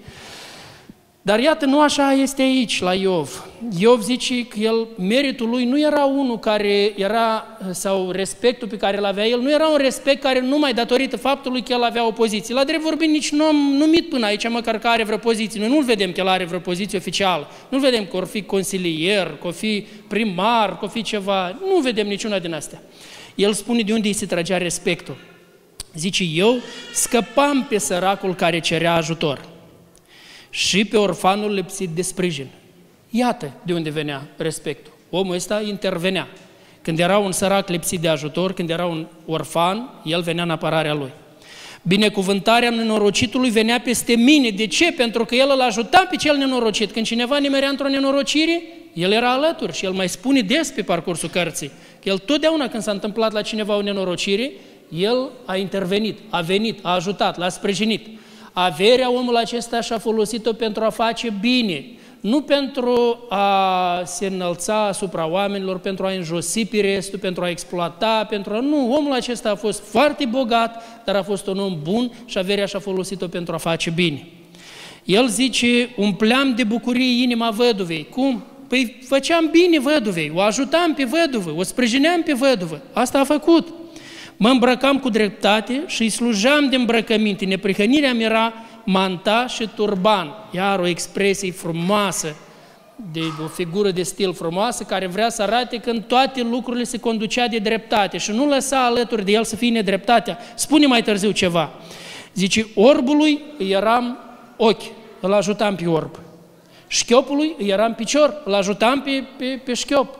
Dar 1.26 1.40
iată, 1.40 1.64
nu 1.64 1.80
așa 1.80 2.12
este 2.12 2.42
aici, 2.42 2.80
la 2.80 2.94
Iov. 2.94 3.44
Iov 3.78 4.02
zice 4.02 4.46
că 4.46 4.58
el, 4.58 4.86
meritul 4.98 5.48
lui 5.48 5.64
nu 5.64 5.80
era 5.80 6.04
unul 6.04 6.38
care 6.38 6.92
era, 6.96 7.46
sau 7.70 8.10
respectul 8.10 8.68
pe 8.68 8.76
care 8.76 8.98
îl 8.98 9.04
avea 9.04 9.26
el, 9.26 9.40
nu 9.40 9.52
era 9.52 9.66
un 9.66 9.76
respect 9.76 10.22
care 10.22 10.40
numai 10.40 10.74
datorită 10.74 11.16
faptului 11.16 11.62
că 11.62 11.72
el 11.72 11.82
avea 11.82 12.06
o 12.06 12.10
poziție. 12.10 12.54
La 12.54 12.64
drept 12.64 12.82
vorbind, 12.82 13.12
nici 13.12 13.32
nu 13.32 13.44
am 13.44 13.56
numit 13.56 14.08
până 14.08 14.26
aici 14.26 14.48
măcar 14.48 14.78
că 14.78 14.88
are 14.88 15.04
vreo 15.04 15.16
poziție. 15.16 15.60
Noi 15.60 15.68
nu-l 15.68 15.84
vedem 15.84 16.12
că 16.12 16.20
el 16.20 16.28
are 16.28 16.44
vreo 16.44 16.58
poziție 16.58 16.98
oficială. 16.98 17.48
Nu-l 17.68 17.80
vedem 17.80 18.06
că 18.06 18.16
or 18.16 18.26
fi 18.26 18.42
consilier, 18.42 19.36
că 19.40 19.46
o 19.46 19.50
fi 19.50 19.86
primar, 20.08 20.78
că 20.78 20.84
o 20.84 20.88
fi 20.88 21.02
ceva. 21.02 21.58
Nu 21.60 21.80
vedem 21.80 22.06
niciuna 22.06 22.38
din 22.38 22.54
astea. 22.54 22.82
El 23.34 23.52
spune 23.52 23.82
de 23.82 23.92
unde 23.92 24.08
îi 24.08 24.14
se 24.14 24.26
tragea 24.26 24.58
respectul. 24.58 25.16
Zice, 25.94 26.24
eu 26.34 26.54
scăpam 26.92 27.66
pe 27.68 27.78
săracul 27.78 28.34
care 28.34 28.60
cerea 28.60 28.94
ajutor 28.94 29.52
și 30.54 30.84
pe 30.84 30.96
orfanul 30.96 31.54
lipsit 31.54 31.88
de 31.88 32.02
sprijin. 32.02 32.46
Iată 33.10 33.52
de 33.62 33.72
unde 33.72 33.90
venea 33.90 34.26
respectul. 34.36 34.92
Omul 35.10 35.34
ăsta 35.34 35.60
intervenea. 35.60 36.28
Când 36.82 36.98
era 36.98 37.18
un 37.18 37.32
sărac 37.32 37.68
lipsit 37.68 38.00
de 38.00 38.08
ajutor, 38.08 38.52
când 38.52 38.70
era 38.70 38.86
un 38.86 39.06
orfan, 39.26 39.88
el 40.04 40.22
venea 40.22 40.42
în 40.42 40.50
apărarea 40.50 40.94
lui. 40.94 41.10
Binecuvântarea 41.82 42.70
nenorocitului 42.70 43.50
venea 43.50 43.80
peste 43.80 44.16
mine. 44.16 44.48
De 44.48 44.66
ce? 44.66 44.92
Pentru 44.92 45.24
că 45.24 45.34
el 45.34 45.50
îl 45.54 45.60
ajuta 45.60 46.06
pe 46.10 46.16
cel 46.16 46.36
nenorocit. 46.36 46.92
Când 46.92 47.06
cineva 47.06 47.38
nimerea 47.38 47.68
într-o 47.68 47.88
nenorocire, 47.88 48.62
el 48.92 49.12
era 49.12 49.32
alături 49.32 49.72
și 49.72 49.84
el 49.84 49.92
mai 49.92 50.08
spune 50.08 50.40
des 50.40 50.70
pe 50.70 50.82
parcursul 50.82 51.28
cărții 51.28 51.70
că 52.02 52.08
el 52.08 52.18
totdeauna 52.18 52.68
când 52.68 52.82
s-a 52.82 52.90
întâmplat 52.90 53.32
la 53.32 53.42
cineva 53.42 53.76
o 53.76 53.82
nenorocire, 53.82 54.52
el 54.88 55.30
a 55.44 55.56
intervenit, 55.56 56.18
a 56.28 56.40
venit, 56.40 56.78
a 56.82 56.94
ajutat, 56.94 57.38
l-a 57.38 57.48
sprijinit. 57.48 58.06
Averea 58.56 59.12
omul 59.12 59.36
acesta 59.36 59.80
și-a 59.80 59.98
folosit-o 59.98 60.52
pentru 60.52 60.84
a 60.84 60.90
face 60.90 61.34
bine, 61.40 61.84
nu 62.20 62.40
pentru 62.40 63.26
a 63.28 64.02
se 64.04 64.26
înălța 64.26 64.86
asupra 64.86 65.26
oamenilor, 65.26 65.78
pentru 65.78 66.06
a 66.06 66.10
înjosi 66.10 66.64
pe 66.64 66.80
restul, 66.80 67.18
pentru 67.18 67.44
a 67.44 67.48
exploata, 67.48 68.26
pentru 68.28 68.54
a... 68.54 68.60
Nu, 68.60 68.94
omul 68.94 69.12
acesta 69.12 69.50
a 69.50 69.54
fost 69.54 69.82
foarte 69.88 70.24
bogat, 70.24 71.02
dar 71.04 71.16
a 71.16 71.22
fost 71.22 71.46
un 71.46 71.58
om 71.58 71.78
bun 71.82 72.12
și 72.24 72.38
averea 72.38 72.66
și-a 72.66 72.78
folosit-o 72.78 73.28
pentru 73.28 73.54
a 73.54 73.58
face 73.58 73.90
bine. 73.90 74.26
El 75.04 75.28
zice, 75.28 75.90
umpleam 75.96 76.54
de 76.54 76.64
bucurie 76.64 77.22
inima 77.22 77.50
văduvei. 77.50 78.06
Cum? 78.10 78.44
Păi 78.68 78.98
făceam 79.06 79.48
bine 79.50 79.80
văduvei, 79.80 80.32
o 80.34 80.40
ajutam 80.40 80.94
pe 80.94 81.04
văduvă, 81.04 81.54
o 81.56 81.62
sprijineam 81.62 82.22
pe 82.22 82.32
văduvă. 82.32 82.80
Asta 82.92 83.18
a 83.18 83.24
făcut. 83.24 83.68
Mă 84.36 84.48
îmbrăcam 84.48 84.98
cu 84.98 85.08
dreptate 85.08 85.82
și 85.86 86.02
îi 86.02 86.08
slujam 86.08 86.68
de 86.68 86.76
îmbrăcăminte. 86.76 87.44
Neprihănirea 87.44 88.14
mi 88.14 88.22
era 88.22 88.52
manta 88.84 89.46
și 89.46 89.68
turban. 89.74 90.32
Iar 90.50 90.78
o 90.78 90.86
expresie 90.86 91.52
frumoasă, 91.52 92.36
de 93.12 93.20
o 93.44 93.46
figură 93.46 93.90
de 93.90 94.02
stil 94.02 94.34
frumoasă, 94.34 94.84
care 94.84 95.06
vrea 95.06 95.28
să 95.28 95.42
arate 95.42 95.76
când 95.76 96.04
toate 96.04 96.42
lucrurile 96.42 96.84
se 96.84 96.98
conducea 96.98 97.48
de 97.48 97.58
dreptate 97.58 98.18
și 98.18 98.30
nu 98.30 98.46
lăsa 98.48 98.84
alături 98.84 99.24
de 99.24 99.32
el 99.32 99.44
să 99.44 99.56
fie 99.56 99.70
nedreptatea. 99.70 100.38
Spune 100.54 100.86
mai 100.86 101.02
târziu 101.02 101.30
ceva. 101.30 101.70
Zice, 102.34 102.66
orbului 102.74 103.40
îi 103.58 103.70
eram 103.70 104.18
ochi, 104.56 104.82
îl 105.20 105.32
ajutam 105.32 105.74
pe 105.74 105.86
orb. 105.86 106.18
Șchiopului 106.86 107.54
îi 107.58 107.68
eram 107.68 107.94
picior, 107.94 108.42
îl 108.44 108.54
ajutam 108.54 109.00
pe, 109.00 109.24
pe, 109.36 109.60
pe 109.64 109.74
șchiop. 109.74 110.18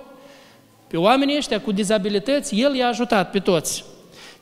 Pe 0.87 0.97
oamenii 0.97 1.37
ăștia 1.37 1.61
cu 1.61 1.73
dizabilități, 1.73 2.61
el 2.61 2.75
i-a 2.75 2.89
ajutat 2.89 3.31
pe 3.31 3.39
toți. 3.39 3.85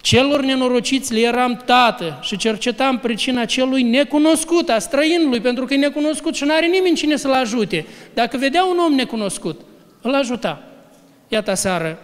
Celor 0.03 0.41
nenorociți 0.43 1.13
le 1.13 1.21
eram 1.21 1.63
tată 1.65 2.19
și 2.23 2.37
cercetam 2.37 2.99
pricina 2.99 3.45
celui 3.45 3.83
necunoscut, 3.83 4.69
a 4.69 4.79
străinului, 4.79 5.41
pentru 5.41 5.65
că 5.65 5.75
e 5.75 5.77
necunoscut 5.77 6.35
și 6.35 6.45
nu 6.45 6.53
are 6.55 6.67
nimeni 6.67 6.97
cine 6.97 7.17
să-l 7.17 7.33
ajute. 7.33 7.87
Dacă 8.15 8.37
vedea 8.37 8.65
un 8.65 8.79
om 8.87 8.93
necunoscut, 8.93 9.61
îl 10.01 10.15
ajuta. 10.15 10.63
Iată 11.29 11.55
seară 11.55 11.99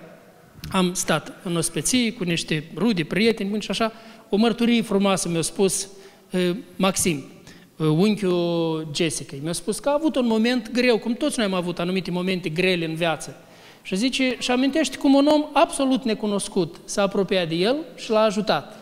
am 0.73 0.95
stat 0.95 1.33
în 1.43 1.57
ospeție 1.57 2.13
cu 2.13 2.25
niște 2.25 2.65
rude, 2.77 3.05
prieteni, 3.05 3.49
buni 3.49 3.63
și 3.63 3.71
așa, 3.71 3.93
o 4.29 4.37
mărturie 4.37 4.83
frumoasă 4.83 5.29
mi-a 5.29 5.41
spus 5.41 5.89
uh, 6.31 6.51
Maxim, 6.77 7.25
uh, 7.77 7.87
unchiul 7.87 8.91
Jessica. 8.95 9.37
Mi-a 9.43 9.53
spus 9.53 9.79
că 9.79 9.89
a 9.89 9.93
avut 9.93 10.17
un 10.17 10.27
moment 10.27 10.71
greu, 10.73 10.99
cum 10.99 11.13
toți 11.13 11.39
noi 11.39 11.47
am 11.47 11.55
avut 11.55 11.79
anumite 11.79 12.11
momente 12.11 12.49
grele 12.49 12.85
în 12.85 12.95
viață. 12.95 13.37
Și 13.89 13.97
zice, 13.97 14.37
și 14.39 14.51
amintește 14.51 14.97
cum 14.97 15.15
un 15.15 15.27
om 15.27 15.45
absolut 15.53 16.05
necunoscut 16.05 16.77
s-a 16.85 17.03
apropiat 17.03 17.49
de 17.49 17.55
el 17.55 17.77
și 17.97 18.11
l-a 18.11 18.21
ajutat. 18.21 18.77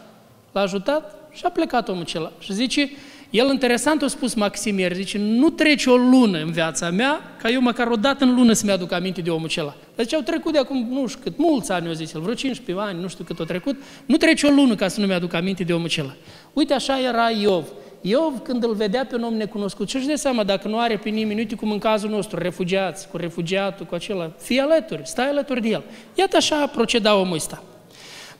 L-a 0.52 0.60
ajutat 0.60 1.28
și 1.32 1.42
a 1.44 1.48
plecat 1.48 1.88
omul 1.88 2.02
acela. 2.02 2.32
Și 2.38 2.52
zice, 2.52 2.90
el 3.30 3.50
interesant 3.50 4.02
a 4.02 4.06
spus 4.06 4.34
Maximier, 4.34 4.92
zice, 4.92 5.18
nu 5.18 5.50
trece 5.50 5.90
o 5.90 5.96
lună 5.96 6.38
în 6.38 6.50
viața 6.50 6.90
mea, 6.90 7.20
ca 7.42 7.48
eu 7.48 7.60
măcar 7.60 7.86
o 7.86 7.94
dată 7.94 8.24
în 8.24 8.34
lună 8.34 8.52
să-mi 8.52 8.72
aduc 8.72 8.92
aminte 8.92 9.20
de 9.20 9.30
omul 9.30 9.46
acela. 9.46 9.74
Dar 9.94 10.04
zice, 10.04 10.16
au 10.16 10.22
trecut 10.22 10.52
de 10.52 10.58
acum, 10.58 10.88
nu 10.90 11.06
știu 11.06 11.20
cât, 11.22 11.38
mulți 11.38 11.72
ani, 11.72 11.86
eu 11.86 11.92
zis 11.92 12.12
el, 12.12 12.20
vreo 12.20 12.34
15 12.34 12.86
ani, 12.86 13.00
nu 13.00 13.08
știu 13.08 13.24
cât 13.24 13.38
au 13.38 13.44
trecut, 13.44 13.76
nu 14.06 14.16
trece 14.16 14.46
o 14.46 14.50
lună 14.50 14.74
ca 14.74 14.88
să 14.88 15.00
nu 15.00 15.06
mi-aduc 15.06 15.32
aminte 15.32 15.64
de 15.64 15.72
omul 15.72 15.86
acela. 15.86 16.14
Uite, 16.52 16.74
așa 16.74 17.00
era 17.00 17.30
Iov. 17.30 17.66
Iov, 18.00 18.38
când 18.42 18.64
îl 18.64 18.74
vedea 18.74 19.06
pe 19.06 19.14
un 19.14 19.22
om 19.22 19.34
necunoscut, 19.34 19.88
și-și 19.88 20.06
de 20.06 20.14
seama, 20.14 20.44
dacă 20.44 20.68
nu 20.68 20.78
are 20.78 20.96
pe 20.96 21.08
nimeni, 21.08 21.38
uite 21.38 21.54
cum 21.54 21.70
în 21.70 21.78
cazul 21.78 22.10
nostru, 22.10 22.38
refugiați, 22.38 23.08
cu 23.08 23.16
refugiatul, 23.16 23.86
cu 23.86 23.94
acela, 23.94 24.32
fii 24.38 24.58
alături, 24.60 25.00
stai 25.04 25.28
alături 25.28 25.62
de 25.62 25.68
el. 25.68 25.82
Iată 26.14 26.36
așa 26.36 26.66
proceda 26.66 27.16
omul 27.16 27.34
ăsta. 27.34 27.62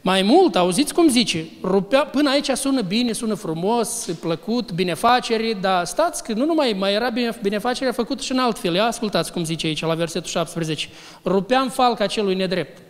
Mai 0.06 0.22
mult, 0.22 0.56
auziți 0.56 0.94
cum 0.94 1.08
zice, 1.08 1.46
rupea, 1.62 2.04
până 2.04 2.30
aici 2.30 2.50
sună 2.50 2.80
bine, 2.80 3.12
sună 3.12 3.34
frumos, 3.34 4.08
plăcut, 4.20 4.72
binefacere, 4.72 5.56
dar 5.60 5.84
stați 5.84 6.25
că 6.25 6.32
nu 6.32 6.44
numai 6.44 6.76
mai 6.78 6.92
era 6.92 7.10
bine, 7.10 7.38
binefacerea 7.42 7.92
făcută 7.92 8.22
și 8.22 8.32
în 8.32 8.38
alt 8.38 8.58
fel. 8.58 8.80
Ascultați 8.80 9.32
cum 9.32 9.44
zice 9.44 9.66
aici 9.66 9.80
la 9.80 9.94
versetul 9.94 10.28
17. 10.28 10.88
Rupeam 11.25 11.68
falca 11.68 12.06
celui 12.06 12.34
nedrept. 12.34 12.82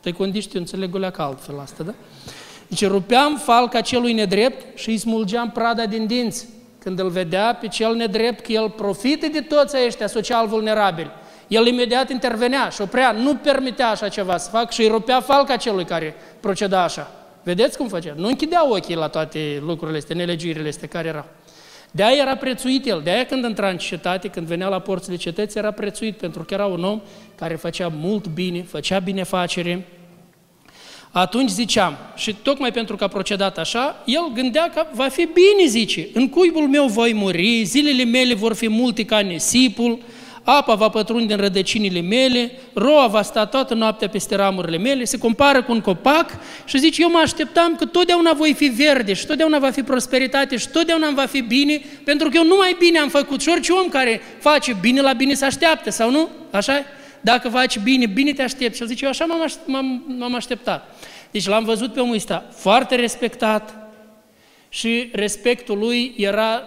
Te 0.00 0.10
condiști, 0.10 0.54
eu 0.54 0.60
înțeleg 0.60 0.94
o 0.94 0.98
ca 0.98 1.24
altfel 1.24 1.58
asta, 1.58 1.82
da? 1.82 1.94
Deci 2.70 2.86
rupeam 2.86 3.36
falca 3.36 3.80
celui 3.80 4.12
nedrept 4.12 4.78
și 4.78 4.88
îi 4.88 4.96
smulgeam 4.96 5.50
prada 5.50 5.86
din 5.86 6.06
dinți. 6.06 6.48
Când 6.78 6.98
îl 6.98 7.08
vedea 7.08 7.58
pe 7.60 7.68
cel 7.68 7.94
nedrept 7.94 8.40
că 8.40 8.52
el 8.52 8.70
profită 8.70 9.26
de 9.32 9.40
toți 9.40 9.76
ăștia 9.86 10.06
social 10.06 10.46
vulnerabili, 10.46 11.10
el 11.48 11.66
imediat 11.66 12.10
intervenea 12.10 12.68
și 12.68 12.80
oprea, 12.80 13.12
nu 13.12 13.34
permitea 13.34 13.88
așa 13.88 14.08
ceva 14.08 14.36
să 14.36 14.50
fac 14.50 14.72
și 14.72 14.80
îi 14.80 14.88
rupea 14.88 15.20
falca 15.20 15.56
celui 15.56 15.84
care 15.84 16.14
proceda 16.40 16.82
așa. 16.82 17.10
Vedeți 17.42 17.76
cum 17.76 17.88
făcea? 17.88 18.14
Nu 18.16 18.26
închidea 18.26 18.70
ochii 18.70 18.94
la 18.94 19.08
toate 19.08 19.62
lucrurile 19.64 19.98
astea, 19.98 20.16
nelegiurile 20.16 20.68
astea 20.68 20.88
care 20.88 21.08
erau. 21.08 21.24
De 21.90 22.02
aia 22.02 22.22
era 22.22 22.36
prețuit 22.36 22.86
el, 22.86 23.00
de 23.04 23.10
aia 23.10 23.26
când 23.26 23.44
intra 23.44 23.68
în 23.68 23.76
cetate, 23.76 24.28
când 24.28 24.46
venea 24.46 24.68
la 24.68 24.78
porțile 24.78 25.16
cetății, 25.16 25.60
era 25.60 25.70
prețuit, 25.70 26.16
pentru 26.16 26.44
că 26.44 26.54
era 26.54 26.66
un 26.66 26.84
om 26.84 27.00
care 27.34 27.54
făcea 27.54 27.92
mult 28.00 28.26
bine, 28.26 28.62
făcea 28.62 28.98
binefacere, 28.98 29.86
atunci 31.12 31.50
ziceam, 31.50 31.96
și 32.16 32.34
tocmai 32.42 32.72
pentru 32.72 32.96
că 32.96 33.04
a 33.04 33.08
procedat 33.08 33.58
așa, 33.58 34.02
el 34.04 34.30
gândea 34.34 34.70
că 34.74 34.86
va 34.92 35.08
fi 35.08 35.28
bine, 35.32 35.68
zice, 35.68 36.08
în 36.12 36.28
cuibul 36.28 36.68
meu 36.68 36.86
voi 36.86 37.12
muri, 37.12 37.62
zilele 37.64 38.04
mele 38.04 38.34
vor 38.34 38.54
fi 38.54 38.68
multe 38.68 39.04
ca 39.04 39.18
nisipul, 39.18 39.98
apa 40.44 40.74
va 40.74 40.88
pătrunde 40.88 41.32
în 41.32 41.40
rădăcinile 41.40 42.00
mele, 42.00 42.52
roa 42.72 43.06
va 43.06 43.22
sta 43.22 43.46
toată 43.46 43.74
noaptea 43.74 44.08
peste 44.08 44.36
ramurile 44.36 44.78
mele, 44.78 45.04
se 45.04 45.18
compară 45.18 45.62
cu 45.62 45.72
un 45.72 45.80
copac 45.80 46.30
și 46.64 46.78
zice, 46.78 47.02
eu 47.02 47.10
mă 47.10 47.20
așteptam 47.22 47.76
că 47.76 47.84
totdeauna 47.84 48.32
voi 48.32 48.54
fi 48.54 48.66
verde 48.66 49.12
și 49.12 49.26
totdeauna 49.26 49.58
va 49.58 49.70
fi 49.70 49.82
prosperitate 49.82 50.56
și 50.56 50.68
totdeauna 50.68 51.10
va 51.14 51.26
fi 51.26 51.40
bine, 51.40 51.80
pentru 52.04 52.28
că 52.28 52.36
eu 52.36 52.44
numai 52.44 52.76
bine 52.78 52.98
am 52.98 53.08
făcut 53.08 53.40
și 53.40 53.48
orice 53.48 53.72
om 53.72 53.88
care 53.88 54.20
face 54.38 54.76
bine 54.80 55.00
la 55.00 55.12
bine 55.12 55.34
se 55.34 55.44
așteaptă, 55.44 55.90
sau 55.90 56.10
nu? 56.10 56.28
Așa 56.50 56.80
-i? 56.80 56.99
Dacă 57.20 57.48
faci 57.48 57.78
bine, 57.78 58.06
bine 58.06 58.32
te 58.32 58.42
aștept. 58.42 58.74
Și 58.74 58.82
el 58.82 58.88
zice, 58.88 59.04
eu 59.04 59.10
așa 59.10 59.26
m-am 60.18 60.34
așteptat. 60.34 60.96
Deci 61.30 61.46
l-am 61.46 61.64
văzut 61.64 61.92
pe 61.92 62.00
omul 62.00 62.14
ăsta 62.14 62.44
foarte 62.52 62.94
respectat 62.94 63.74
și 64.68 65.10
respectul 65.12 65.78
lui 65.78 66.14
era 66.16 66.62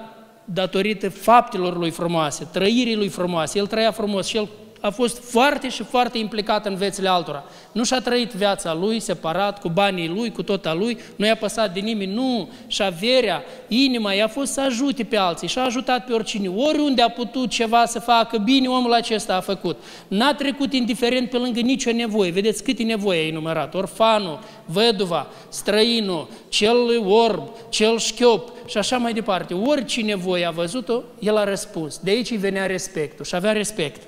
datorită 0.45 1.09
faptelor 1.09 1.77
lui 1.77 1.89
frumoase, 1.89 2.47
trăirii 2.51 2.95
lui 2.95 3.07
frumoase. 3.07 3.57
El 3.57 3.67
trăia 3.67 3.91
frumos 3.91 4.27
și 4.27 4.37
el 4.37 4.49
a 4.83 4.89
fost 4.89 5.29
foarte 5.29 5.69
și 5.69 5.83
foarte 5.83 6.17
implicat 6.17 6.65
în 6.65 6.75
viețile 6.75 7.09
altora. 7.09 7.43
Nu 7.71 7.83
și-a 7.83 7.99
trăit 7.99 8.31
viața 8.31 8.73
lui 8.73 8.99
separat, 8.99 9.59
cu 9.59 9.69
banii 9.69 10.07
lui, 10.07 10.31
cu 10.31 10.43
tot 10.43 10.65
a 10.65 10.73
lui, 10.73 10.97
nu 11.15 11.25
i-a 11.25 11.35
păsat 11.35 11.73
de 11.73 11.79
nimeni, 11.79 12.13
nu, 12.13 12.49
și 12.67 12.83
averea, 12.83 13.43
inima 13.67 14.13
i-a 14.13 14.27
fost 14.27 14.51
să 14.51 14.61
ajute 14.61 15.03
pe 15.03 15.17
alții 15.17 15.47
și 15.47 15.57
a 15.57 15.63
ajutat 15.63 16.05
pe 16.05 16.13
oricine. 16.13 16.47
Oriunde 16.47 17.01
a 17.01 17.09
putut 17.09 17.49
ceva 17.49 17.85
să 17.85 17.99
facă 17.99 18.37
bine, 18.37 18.67
omul 18.67 18.93
acesta 18.93 19.35
a 19.35 19.39
făcut. 19.39 19.77
N-a 20.07 20.33
trecut 20.33 20.73
indiferent 20.73 21.29
pe 21.29 21.37
lângă 21.37 21.59
nicio 21.59 21.91
nevoie. 21.91 22.31
Vedeți 22.31 22.63
câte 22.63 22.83
nevoie 22.83 23.19
ai 23.19 23.27
enumerat. 23.27 23.73
Orfanul, 23.73 24.39
văduva, 24.65 25.27
străinul, 25.49 26.27
cel 26.49 27.05
orb, 27.05 27.49
cel 27.69 27.97
șchiop 27.97 28.51
și 28.67 28.77
așa 28.77 28.97
mai 28.97 29.13
departe. 29.13 29.53
Orice 29.53 30.01
nevoie 30.01 30.45
a 30.45 30.51
văzut-o, 30.51 31.01
el 31.19 31.37
a 31.37 31.43
răspuns. 31.43 31.99
De 31.99 32.09
aici 32.09 32.31
îi 32.31 32.37
venea 32.37 32.65
respectul 32.65 33.25
și 33.25 33.35
avea 33.35 33.51
respect. 33.51 34.01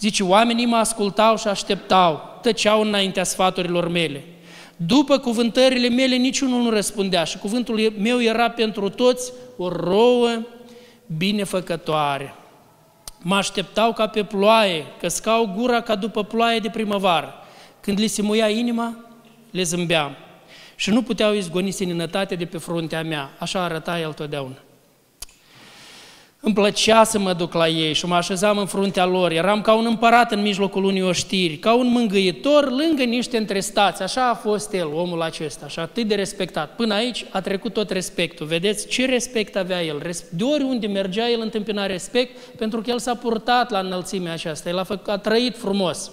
Zice, 0.00 0.22
oamenii 0.22 0.66
mă 0.66 0.76
ascultau 0.76 1.36
și 1.36 1.48
așteptau, 1.48 2.38
tăceau 2.42 2.80
înaintea 2.80 3.24
sfaturilor 3.24 3.88
mele. 3.88 4.24
După 4.76 5.18
cuvântările 5.18 5.88
mele 5.88 6.16
niciunul 6.16 6.62
nu 6.62 6.70
răspundea 6.70 7.24
și 7.24 7.38
cuvântul 7.38 7.92
meu 7.98 8.22
era 8.22 8.50
pentru 8.50 8.88
toți 8.88 9.32
o 9.56 9.68
rouă 9.68 10.28
binefăcătoare. 11.16 12.34
Mă 13.18 13.36
așteptau 13.36 13.92
ca 13.92 14.06
pe 14.06 14.24
ploaie, 14.24 14.84
că 15.00 15.08
scau 15.08 15.52
gura 15.56 15.80
ca 15.80 15.94
după 15.94 16.24
ploaie 16.24 16.58
de 16.58 16.68
primăvară. 16.68 17.34
Când 17.80 17.98
li 17.98 18.06
se 18.06 18.22
muia 18.22 18.48
inima, 18.48 18.96
le 19.50 19.62
zâmbeam. 19.62 20.16
Și 20.76 20.90
nu 20.90 21.02
puteau 21.02 21.34
izgoni 21.34 21.70
seninătatea 21.70 22.36
de 22.36 22.44
pe 22.44 22.58
fruntea 22.58 23.02
mea. 23.02 23.30
Așa 23.38 23.62
arăta 23.62 24.00
el 24.00 24.12
totdeauna. 24.12 24.56
Îmi 26.42 26.54
plăcea 26.54 27.04
să 27.04 27.18
mă 27.18 27.32
duc 27.32 27.52
la 27.52 27.68
ei 27.68 27.92
și 27.92 28.06
mă 28.06 28.14
așezam 28.14 28.58
în 28.58 28.66
fruntea 28.66 29.06
lor. 29.06 29.30
Eram 29.30 29.60
ca 29.60 29.74
un 29.74 29.86
împărat 29.86 30.32
în 30.32 30.40
mijlocul 30.40 30.84
unei 30.84 31.02
oștiri, 31.02 31.56
ca 31.56 31.74
un 31.74 31.86
mângâietor 31.86 32.70
lângă 32.70 33.02
niște 33.02 33.36
întrestați. 33.36 34.02
Așa 34.02 34.28
a 34.28 34.34
fost 34.34 34.72
el, 34.72 34.86
omul 34.94 35.22
acesta, 35.22 35.68
și 35.68 35.78
atât 35.78 36.06
de 36.06 36.14
respectat. 36.14 36.74
Până 36.76 36.94
aici 36.94 37.24
a 37.30 37.40
trecut 37.40 37.72
tot 37.72 37.90
respectul. 37.90 38.46
Vedeți 38.46 38.86
ce 38.86 39.06
respect 39.06 39.56
avea 39.56 39.82
el? 39.82 40.10
De 40.30 40.44
oriunde 40.44 40.86
mergea, 40.86 41.28
el 41.28 41.40
întâmpina 41.40 41.86
respect, 41.86 42.38
pentru 42.38 42.80
că 42.80 42.90
el 42.90 42.98
s-a 42.98 43.14
purtat 43.14 43.70
la 43.70 43.78
înălțimea 43.78 44.32
aceasta. 44.32 44.68
El 44.68 44.78
a, 44.78 44.84
făcut, 44.84 45.08
a 45.08 45.18
trăit 45.18 45.56
frumos. 45.56 46.10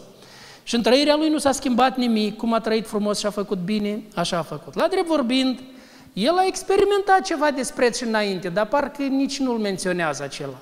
Și 0.63 0.75
în 0.75 0.81
trăirea 0.81 1.15
lui 1.15 1.29
nu 1.29 1.37
s-a 1.37 1.51
schimbat 1.51 1.97
nimic. 1.97 2.37
Cum 2.37 2.53
a 2.53 2.59
trăit 2.59 2.87
frumos 2.87 3.19
și 3.19 3.25
a 3.25 3.29
făcut 3.29 3.57
bine, 3.57 4.03
așa 4.15 4.37
a 4.37 4.41
făcut. 4.41 4.75
La 4.75 4.87
drept 4.87 5.07
vorbind, 5.07 5.59
el 6.17 6.37
a 6.37 6.45
experimentat 6.45 7.21
ceva 7.21 7.51
despre 7.51 7.91
și 7.91 8.03
înainte, 8.03 8.49
dar 8.49 8.65
parcă 8.65 9.03
nici 9.03 9.39
nu-l 9.39 9.57
menționează 9.57 10.23
acela. 10.23 10.57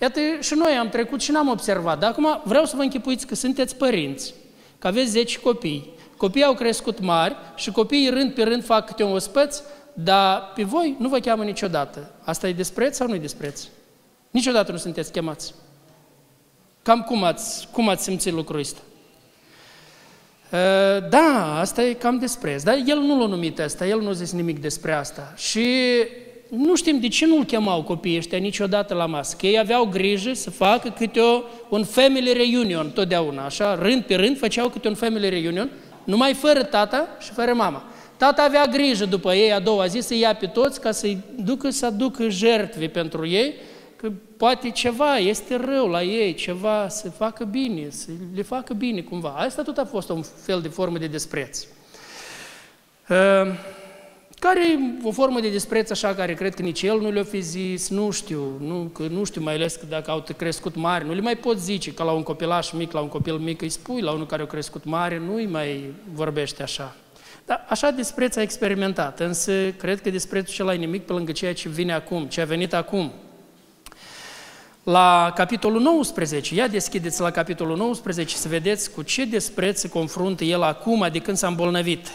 Iată, 0.00 0.20
și 0.40 0.54
noi 0.54 0.72
am 0.72 0.88
trecut 0.88 1.20
și 1.20 1.30
n-am 1.30 1.48
observat. 1.48 1.98
Dar 1.98 2.10
acum 2.10 2.40
vreau 2.44 2.64
să 2.64 2.76
vă 2.76 2.82
închipuiți 2.82 3.26
că 3.26 3.34
sunteți 3.34 3.76
părinți, 3.76 4.34
că 4.78 4.86
aveți 4.86 5.10
10 5.10 5.38
copii. 5.38 5.90
Copiii 6.16 6.44
au 6.44 6.54
crescut 6.54 7.00
mari 7.00 7.36
și 7.54 7.70
copiii 7.70 8.08
rând 8.08 8.32
pe 8.32 8.42
rând 8.42 8.64
fac 8.64 8.86
câte 8.86 9.02
un 9.02 9.12
ospăț, 9.12 9.60
dar 9.92 10.52
pe 10.54 10.62
voi 10.62 10.96
nu 10.98 11.08
vă 11.08 11.18
cheamă 11.18 11.44
niciodată. 11.44 12.10
Asta 12.24 12.48
e 12.48 12.52
despreț 12.52 12.96
sau 12.96 13.06
nu 13.06 13.14
e 13.14 13.18
despreț? 13.18 13.62
Niciodată 14.30 14.72
nu 14.72 14.78
sunteți 14.78 15.12
chemați. 15.12 15.54
Cam 16.82 17.02
cum 17.02 17.22
ați, 17.22 17.68
cum 17.72 17.88
ați 17.88 18.02
simțit 18.02 18.32
lucrul 18.32 18.58
ăsta? 18.58 18.80
Uh, 20.52 20.58
da, 21.08 21.58
asta 21.60 21.82
e 21.82 21.92
cam 21.92 22.18
despre 22.18 22.54
asta. 22.54 22.70
Dar 22.70 22.82
el 22.86 22.98
nu 22.98 23.20
l-a 23.20 23.26
numit 23.26 23.60
asta, 23.60 23.86
el 23.86 24.00
nu 24.00 24.08
a 24.08 24.12
zis 24.12 24.32
nimic 24.32 24.60
despre 24.60 24.92
asta. 24.92 25.32
Și 25.36 25.66
nu 26.48 26.76
știm 26.76 27.00
de 27.00 27.08
ce 27.08 27.26
nu-l 27.26 27.44
chemau 27.44 27.82
copiii 27.82 28.16
ăștia 28.16 28.38
niciodată 28.38 28.94
la 28.94 29.06
masă, 29.06 29.36
că 29.38 29.46
ei 29.46 29.58
aveau 29.58 29.84
grijă 29.84 30.32
să 30.32 30.50
facă 30.50 30.88
câte 30.88 31.20
o, 31.20 31.42
un 31.68 31.84
family 31.84 32.32
reunion 32.32 32.90
totdeauna, 32.90 33.44
așa, 33.44 33.74
rând 33.74 34.02
pe 34.02 34.14
rând 34.14 34.38
făceau 34.38 34.68
câte 34.68 34.88
un 34.88 34.94
family 34.94 35.28
reunion, 35.28 35.70
numai 36.04 36.34
fără 36.34 36.62
tata 36.62 37.08
și 37.20 37.30
fără 37.30 37.54
mama. 37.54 37.84
Tata 38.16 38.42
avea 38.42 38.64
grijă 38.64 39.04
după 39.04 39.34
ei 39.34 39.52
a 39.52 39.60
doua 39.60 39.86
zi 39.86 39.98
să 39.98 40.14
ia 40.14 40.34
pe 40.34 40.46
toți 40.46 40.80
ca 40.80 40.90
să-i 40.90 41.18
ducă 41.44 41.70
să 41.70 41.86
aducă 41.86 42.28
jertve 42.28 42.86
pentru 42.86 43.26
ei 43.26 43.54
că 43.54 43.60
poate 44.42 44.70
ceva 44.70 45.16
este 45.16 45.56
rău 45.56 45.88
la 45.88 46.02
ei, 46.02 46.34
ceva 46.34 46.88
să 46.88 47.10
facă 47.10 47.44
bine, 47.44 47.90
să 47.90 48.10
le 48.34 48.42
facă 48.42 48.74
bine 48.74 49.00
cumva. 49.00 49.28
Asta 49.28 49.62
tot 49.62 49.78
a 49.78 49.84
fost 49.84 50.08
un 50.08 50.22
fel 50.22 50.60
de 50.60 50.68
formă 50.68 50.98
de 50.98 51.06
despreț. 51.06 51.64
Ehm, 53.08 53.58
care 54.38 54.60
e 54.60 54.78
o 55.02 55.10
formă 55.10 55.40
de 55.40 55.50
despreț 55.50 55.90
așa 55.90 56.14
care 56.14 56.34
cred 56.34 56.54
că 56.54 56.62
nici 56.62 56.82
el 56.82 57.00
nu 57.00 57.10
le-a 57.10 57.24
fi 57.24 57.40
zis, 57.40 57.88
nu 57.88 58.10
știu, 58.10 58.42
nu, 58.60 58.90
că 58.94 59.02
nu 59.02 59.24
știu 59.24 59.42
mai 59.42 59.54
ales 59.54 59.74
că 59.74 59.86
dacă 59.88 60.10
au 60.10 60.24
crescut 60.36 60.74
mari, 60.74 61.06
nu 61.06 61.12
le 61.12 61.20
mai 61.20 61.36
pot 61.36 61.58
zice 61.58 61.94
ca 61.94 62.04
la 62.04 62.12
un 62.12 62.22
copilaș 62.22 62.70
mic, 62.70 62.92
la 62.92 63.00
un 63.00 63.08
copil 63.08 63.34
mic 63.36 63.62
îi 63.62 63.68
spui, 63.68 64.00
la 64.00 64.12
unul 64.12 64.26
care 64.26 64.42
a 64.42 64.46
crescut 64.46 64.84
mare, 64.84 65.18
nu 65.18 65.34
îi 65.34 65.46
mai 65.46 65.94
vorbește 66.12 66.62
așa. 66.62 66.96
Dar 67.46 67.66
așa 67.68 67.90
despreț 67.90 68.36
a 68.36 68.42
experimentat, 68.42 69.20
însă 69.20 69.52
cred 69.70 70.00
că 70.00 70.10
desprețul 70.10 70.54
cel 70.54 70.78
nimic 70.78 71.02
pe 71.02 71.12
lângă 71.12 71.32
ceea 71.32 71.54
ce 71.54 71.68
vine 71.68 71.92
acum, 71.92 72.26
ce 72.26 72.40
a 72.40 72.44
venit 72.44 72.74
acum. 72.74 73.12
La 74.82 75.32
capitolul 75.34 75.80
19, 75.80 76.54
ia 76.54 76.68
deschideți 76.68 77.20
la 77.20 77.30
capitolul 77.30 77.76
19 77.76 78.36
să 78.36 78.48
vedeți 78.48 78.90
cu 78.90 79.02
ce 79.02 79.24
despreț 79.24 79.80
se 79.80 79.88
confruntă 79.88 80.44
el 80.44 80.62
acum 80.62 81.08
de 81.12 81.18
când 81.18 81.36
s-a 81.36 81.46
îmbolnăvit. 81.46 82.12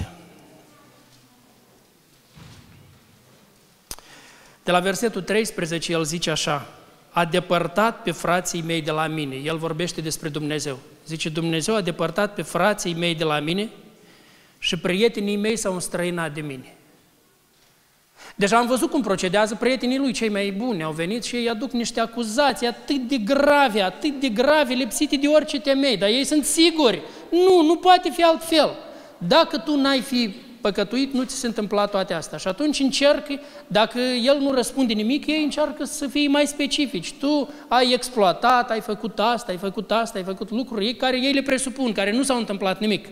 De 4.63 4.71
la 4.71 4.80
versetul 4.80 5.21
13 5.21 5.91
el 5.91 6.03
zice 6.03 6.30
așa, 6.30 6.67
a 7.12 7.25
depărtat 7.25 8.01
pe 8.01 8.12
frații 8.12 8.62
mei 8.62 8.82
de 8.82 8.91
la 8.91 9.08
mine. 9.08 9.36
El 9.36 9.58
vorbește 9.58 10.01
despre 10.01 10.30
Dumnezeu. 10.30 10.80
Zice, 11.06 11.30
Dumnezeu 11.30 11.75
a 11.75 11.82
depărtat 11.82 12.34
pe 12.34 12.41
frații 12.41 12.93
mei 12.93 13.15
de 13.15 13.23
la 13.23 13.39
mine 13.39 13.69
și 14.60 14.77
prietenii 14.77 15.38
mei 15.38 15.58
s-au 15.58 15.73
înstrăinat 15.73 16.34
de 16.34 16.41
mine. 16.41 16.76
Deja 18.36 18.58
am 18.58 18.67
văzut 18.67 18.89
cum 18.89 19.01
procedează 19.01 19.56
prietenii 19.56 19.97
lui, 19.97 20.12
cei 20.12 20.30
mai 20.30 20.53
buni, 20.58 20.84
au 20.84 20.91
venit 20.91 21.23
și 21.23 21.36
ei 21.36 21.49
aduc 21.49 21.71
niște 21.71 21.99
acuzații 21.99 22.67
atât 22.67 23.08
de 23.08 23.17
grave, 23.17 23.82
atât 23.82 24.19
de 24.19 24.30
grave, 24.30 24.73
lipsite 24.73 25.15
de 25.15 25.27
orice 25.27 25.60
temei, 25.60 25.97
dar 25.97 26.10
ei 26.10 26.23
sunt 26.23 26.45
siguri. 26.45 27.01
Nu, 27.32 27.62
nu 27.62 27.75
poate 27.75 28.10
fi 28.10 28.23
altfel. 28.23 28.69
Dacă 29.17 29.58
tu 29.58 29.75
n-ai 29.75 30.01
fi 30.01 30.36
păcătuit, 30.62 31.13
nu 31.13 31.23
ți 31.23 31.36
se 31.36 31.47
întâmpla 31.47 31.86
toate 31.86 32.13
astea. 32.13 32.38
Și 32.38 32.47
atunci 32.47 32.80
încerc, 32.80 33.25
dacă 33.67 33.99
el 33.99 34.39
nu 34.39 34.51
răspunde 34.51 34.93
nimic, 34.93 35.27
ei 35.27 35.43
încearcă 35.43 35.84
să 35.84 36.08
fie 36.08 36.27
mai 36.27 36.47
specifici. 36.47 37.13
Tu 37.13 37.49
ai 37.67 37.93
exploatat, 37.93 38.71
ai 38.71 38.82
făcut 38.82 39.19
asta, 39.19 39.51
ai 39.51 39.58
făcut 39.58 39.91
asta, 39.91 40.17
ai 40.17 40.23
făcut 40.23 40.49
lucruri 40.49 40.93
care 40.93 41.19
ei 41.21 41.34
le 41.34 41.41
presupun, 41.41 41.91
care 41.91 42.12
nu 42.12 42.23
s-au 42.23 42.38
întâmplat 42.38 42.80
nimic. 42.80 43.08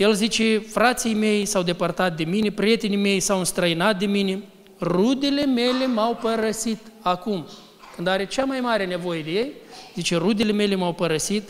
El 0.00 0.14
zice, 0.14 0.58
frații 0.58 1.14
mei 1.14 1.44
s-au 1.44 1.62
depărtat 1.62 2.16
de 2.16 2.24
mine, 2.24 2.50
prietenii 2.50 2.96
mei 2.96 3.20
s-au 3.20 3.38
înstrăinat 3.38 3.98
de 3.98 4.06
mine, 4.06 4.42
rudele 4.80 5.44
mele 5.44 5.86
m-au 5.86 6.14
părăsit 6.14 6.78
acum. 7.00 7.46
Când 7.94 8.06
are 8.06 8.26
cea 8.26 8.44
mai 8.44 8.60
mare 8.60 8.86
nevoie 8.86 9.22
de 9.22 9.30
ei, 9.30 9.52
zice, 9.94 10.16
rudele 10.16 10.52
mele 10.52 10.74
m-au 10.74 10.92
părăsit, 10.92 11.48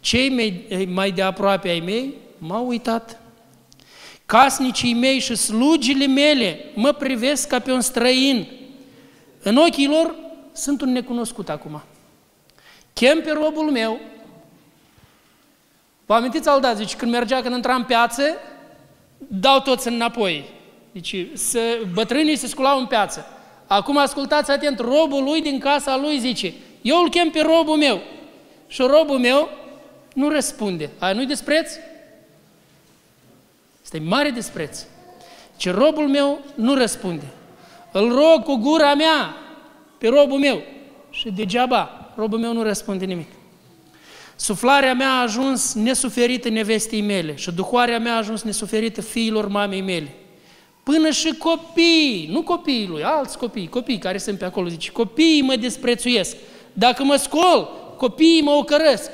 cei 0.00 0.28
mai, 0.28 0.86
mai 0.88 1.10
de 1.10 1.22
aproape 1.22 1.68
ai 1.68 1.80
mei 1.80 2.14
m-au 2.38 2.66
uitat. 2.66 3.20
Casnicii 4.26 4.94
mei 4.94 5.18
și 5.18 5.34
slugile 5.34 6.06
mele 6.06 6.58
mă 6.74 6.92
privesc 6.92 7.48
ca 7.48 7.58
pe 7.58 7.72
un 7.72 7.80
străin. 7.80 8.46
În 9.42 9.56
ochii 9.56 9.88
lor 9.88 10.14
sunt 10.52 10.80
un 10.80 10.92
necunoscut 10.92 11.48
acum. 11.48 11.82
Chem 12.92 13.20
pe 13.20 13.30
robul 13.30 13.70
meu, 13.70 14.00
Vă 16.10 16.16
amintiți 16.16 16.48
al 16.48 16.60
dat, 16.60 16.76
zice, 16.76 16.96
când 16.96 17.10
mergea, 17.10 17.40
când 17.40 17.54
intra 17.54 17.74
în 17.74 17.84
piață, 17.84 18.22
dau 19.18 19.60
toți 19.60 19.88
înapoi. 19.88 20.44
Deci, 20.92 21.26
să, 21.32 21.60
bătrânii 21.92 22.36
se 22.36 22.46
sculau 22.46 22.78
în 22.78 22.86
piață. 22.86 23.26
Acum 23.66 23.96
ascultați 23.96 24.50
atent, 24.50 24.78
robul 24.78 25.22
lui 25.22 25.42
din 25.42 25.58
casa 25.58 25.96
lui 25.96 26.18
zice, 26.18 26.52
eu 26.82 26.98
îl 26.98 27.10
chem 27.10 27.30
pe 27.30 27.40
robul 27.40 27.76
meu. 27.76 28.00
Și 28.66 28.82
robul 28.82 29.18
meu 29.18 29.48
nu 30.14 30.28
răspunde. 30.28 30.90
Aia 30.98 31.12
nu-i 31.12 31.26
despreț? 31.26 31.72
Este 33.82 33.98
mare 33.98 34.30
despreț. 34.30 34.84
Ce 35.56 35.70
robul 35.70 36.08
meu 36.08 36.38
nu 36.54 36.74
răspunde. 36.74 37.26
Îl 37.92 38.08
rog 38.08 38.42
cu 38.42 38.56
gura 38.56 38.94
mea 38.94 39.36
pe 39.98 40.08
robul 40.08 40.38
meu. 40.38 40.62
Și 41.10 41.30
degeaba, 41.30 42.12
robul 42.16 42.38
meu 42.38 42.52
nu 42.52 42.62
răspunde 42.62 43.04
nimic. 43.04 43.28
Suflarea 44.40 44.94
mea 44.94 45.10
a 45.10 45.22
ajuns 45.22 45.74
nesuferită 45.74 46.48
nevestei 46.48 47.00
mele 47.00 47.34
și 47.34 47.50
duhoarea 47.50 47.98
mea 47.98 48.12
a 48.14 48.16
ajuns 48.16 48.42
nesuferită 48.42 49.00
fiilor 49.00 49.48
mamei 49.48 49.80
mele. 49.80 50.14
Până 50.82 51.10
și 51.10 51.34
copiii, 51.38 52.28
nu 52.30 52.42
copiii 52.42 52.86
lui, 52.86 53.02
alți 53.02 53.38
copii, 53.38 53.68
copii 53.68 53.98
care 53.98 54.18
sunt 54.18 54.38
pe 54.38 54.44
acolo, 54.44 54.68
zice, 54.68 54.92
copiii 54.92 55.42
mă 55.42 55.56
desprețuiesc. 55.56 56.36
Dacă 56.72 57.04
mă 57.04 57.16
scol, 57.16 57.68
copiii 57.96 58.42
mă 58.42 58.50
ocărăsc. 58.50 59.10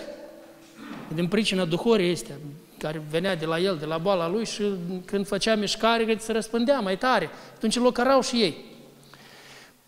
Din 1.15 1.27
pricina 1.27 1.65
duhorii 1.65 2.11
este, 2.11 2.39
care 2.79 3.03
venea 3.11 3.37
de 3.37 3.47
la 3.47 3.59
el, 3.59 3.77
de 3.81 3.87
la 3.87 3.99
boala 3.99 4.29
lui 4.29 4.45
și 4.45 4.62
când 5.05 5.27
făcea 5.27 5.55
mișcare, 5.55 6.17
se 6.19 6.33
răspândea 6.33 6.81
mai 6.81 6.99
tare. 6.99 7.31
Atunci 7.55 7.77
îl 7.77 7.87
ocărau 7.87 8.23
și 8.23 8.37
ei. 8.37 8.57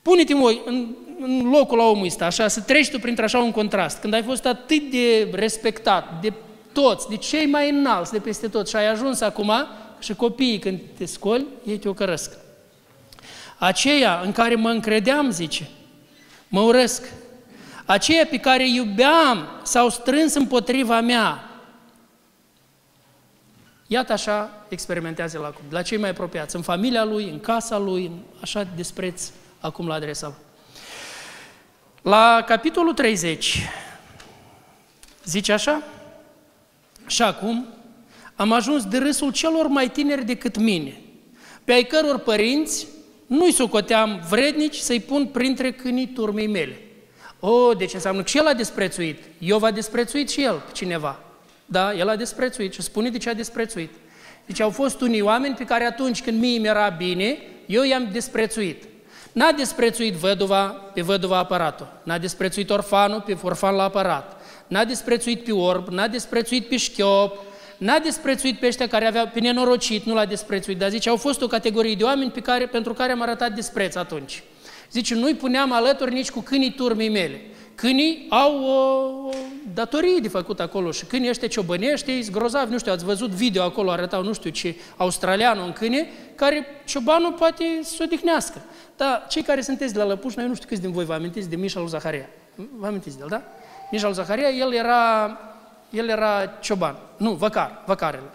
Pune-te 0.02 0.34
voi 0.34 0.60
în, 0.64 0.94
în 1.20 1.50
locul 1.50 1.78
la 1.78 1.84
omul 1.84 2.06
ăsta, 2.06 2.24
așa, 2.24 2.48
să 2.48 2.60
treci 2.60 2.90
tu 2.90 2.98
printre 2.98 3.24
așa 3.24 3.38
un 3.38 3.50
contrast. 3.50 4.00
Când 4.00 4.14
ai 4.14 4.22
fost 4.22 4.46
atât 4.46 4.90
de 4.90 5.28
respectat 5.32 6.20
de 6.20 6.32
toți, 6.72 7.08
de 7.08 7.16
cei 7.16 7.46
mai 7.46 7.70
înalți 7.70 8.12
de 8.12 8.18
peste 8.18 8.48
tot 8.48 8.68
și 8.68 8.76
ai 8.76 8.88
ajuns 8.88 9.20
acum 9.20 9.52
și 9.98 10.14
copiii 10.14 10.58
când 10.58 10.80
te 10.96 11.04
scoli, 11.04 11.46
ei 11.66 11.78
te 11.78 11.88
ocărăsc. 11.88 12.32
Aceia 13.58 14.20
în 14.24 14.32
care 14.32 14.54
mă 14.54 14.68
încredeam, 14.68 15.30
zice, 15.30 15.68
mă 16.48 16.60
urăsc. 16.60 17.02
Aceia 17.86 18.26
pe 18.30 18.38
care 18.38 18.68
iubeam 18.68 19.48
s-au 19.62 19.88
strâns 19.88 20.34
împotriva 20.34 21.00
mea. 21.00 21.42
Iată 23.86 24.12
așa 24.12 24.66
experimentează 24.68 25.38
la, 25.38 25.52
la 25.70 25.82
cei 25.82 25.98
mai 25.98 26.10
apropiați, 26.10 26.56
în 26.56 26.62
familia 26.62 27.04
lui, 27.04 27.28
în 27.30 27.40
casa 27.40 27.78
lui, 27.78 28.06
în 28.06 28.18
așa 28.40 28.66
despreț 28.76 29.30
acum 29.60 29.86
la 29.86 29.94
adresa 29.94 30.34
La 32.08 32.44
capitolul 32.46 32.92
30, 32.92 33.58
Zice 35.24 35.52
așa? 35.52 35.82
Și 37.06 37.22
acum 37.22 37.66
am 38.34 38.52
ajuns 38.52 38.84
de 38.84 38.98
râsul 38.98 39.32
celor 39.32 39.66
mai 39.66 39.90
tineri 39.90 40.24
decât 40.24 40.56
mine, 40.56 41.00
pe 41.64 41.72
ai 41.72 41.82
căror 41.82 42.18
părinți 42.18 42.86
nu-i 43.26 43.52
socoteam 43.52 44.20
vrednici 44.28 44.76
să-i 44.76 45.00
pun 45.00 45.26
printre 45.26 45.72
câinii 45.72 46.06
turmei 46.06 46.46
mele. 46.46 46.80
O, 47.40 47.74
deci 47.74 47.94
înseamnă 47.94 48.22
că 48.22 48.28
și 48.28 48.38
el 48.38 48.46
a 48.46 48.54
desprețuit. 48.54 49.18
Iov 49.38 49.62
a 49.62 49.70
desprețuit 49.70 50.30
și 50.30 50.42
el 50.42 50.62
pe 50.66 50.72
cineva. 50.72 51.20
Da, 51.66 51.94
el 51.94 52.08
a 52.08 52.16
desprețuit 52.16 52.72
și 52.72 52.82
spune 52.82 53.10
de 53.10 53.18
ce 53.18 53.28
a 53.28 53.34
desprețuit. 53.34 53.90
Deci 54.46 54.60
au 54.60 54.70
fost 54.70 55.00
unii 55.00 55.20
oameni 55.20 55.54
pe 55.54 55.64
care 55.64 55.84
atunci 55.84 56.22
când 56.22 56.40
mie 56.40 56.58
mi-era 56.58 56.88
bine, 56.88 57.38
eu 57.66 57.82
i-am 57.82 58.08
desprețuit. 58.12 58.84
N-a 59.32 59.52
desprețuit 59.52 60.14
văduva, 60.14 60.64
pe 60.66 61.02
văduva 61.02 61.38
apărat-o. 61.38 61.84
N-a 62.02 62.18
desprețuit 62.18 62.70
orfanul, 62.70 63.20
pe 63.20 63.36
orfan 63.42 63.74
l-a 63.74 63.82
apărat. 63.82 64.40
N-a 64.66 64.84
desprețuit 64.84 65.44
pe 65.44 65.52
orb, 65.52 65.88
n-a 65.88 66.06
desprețuit 66.06 66.68
pe 66.68 66.76
șchiop, 66.76 67.38
n-a 67.76 67.98
desprețuit 67.98 68.58
pe 68.58 68.66
ăștia 68.66 68.88
care 68.88 69.06
aveau, 69.06 69.30
pe 69.32 69.40
nenorocit, 69.40 70.04
nu 70.04 70.14
l-a 70.14 70.24
desprețuit, 70.24 70.78
dar 70.78 70.90
zice, 70.90 71.08
au 71.08 71.16
fost 71.16 71.42
o 71.42 71.46
categorie 71.46 71.94
de 71.94 72.04
oameni 72.04 72.30
pe 72.30 72.40
care, 72.40 72.66
pentru 72.66 72.92
care 72.92 73.12
am 73.12 73.22
arătat 73.22 73.52
despreț 73.52 73.94
atunci. 73.94 74.42
Zice, 74.92 75.14
nu-i 75.14 75.34
puneam 75.34 75.72
alături 75.72 76.12
nici 76.12 76.30
cu 76.30 76.40
câinii 76.40 76.72
turmii 76.72 77.08
mele. 77.08 77.40
Câinii 77.78 78.26
au 78.28 78.64
o 78.64 79.30
datorie 79.74 80.18
de 80.22 80.28
făcut 80.28 80.60
acolo 80.60 80.90
și 80.90 81.04
câinii 81.04 81.28
ăștia 81.28 81.48
ciobănești, 81.48 82.10
ei 82.10 82.30
grozavi, 82.30 82.72
nu 82.72 82.78
știu, 82.78 82.92
ați 82.92 83.04
văzut 83.04 83.30
video 83.30 83.62
acolo, 83.62 83.90
arătau, 83.90 84.22
nu 84.22 84.32
știu 84.32 84.50
ce, 84.50 84.74
australianul 84.96 85.64
în 85.64 85.72
câine, 85.72 86.08
care 86.34 86.66
ciobanul 86.84 87.32
poate 87.32 87.64
să 87.82 87.96
o 88.00 88.04
odihnească. 88.04 88.60
Dar 88.96 89.26
cei 89.28 89.42
care 89.42 89.60
sunteți 89.60 89.92
de 89.92 89.98
la 89.98 90.04
Lăpuș, 90.04 90.34
noi 90.34 90.46
nu 90.46 90.54
știu 90.54 90.68
câți 90.68 90.80
din 90.80 90.92
voi 90.92 91.04
vă 91.04 91.14
amintiți 91.14 91.48
de 91.48 91.56
Mișa 91.56 91.78
lui 91.78 91.88
Zaharia. 91.88 92.28
Vă 92.54 92.86
amintiți 92.86 93.16
de 93.16 93.22
el, 93.22 93.28
da? 93.28 93.42
Mișa 93.90 94.06
lui 94.06 94.14
Zaharia, 94.14 94.48
el 94.48 94.72
era, 94.72 95.38
el 95.90 96.08
era 96.08 96.46
cioban, 96.60 96.96
nu, 97.16 97.32
văcar, 97.32 97.82
văcarele. 97.86 98.30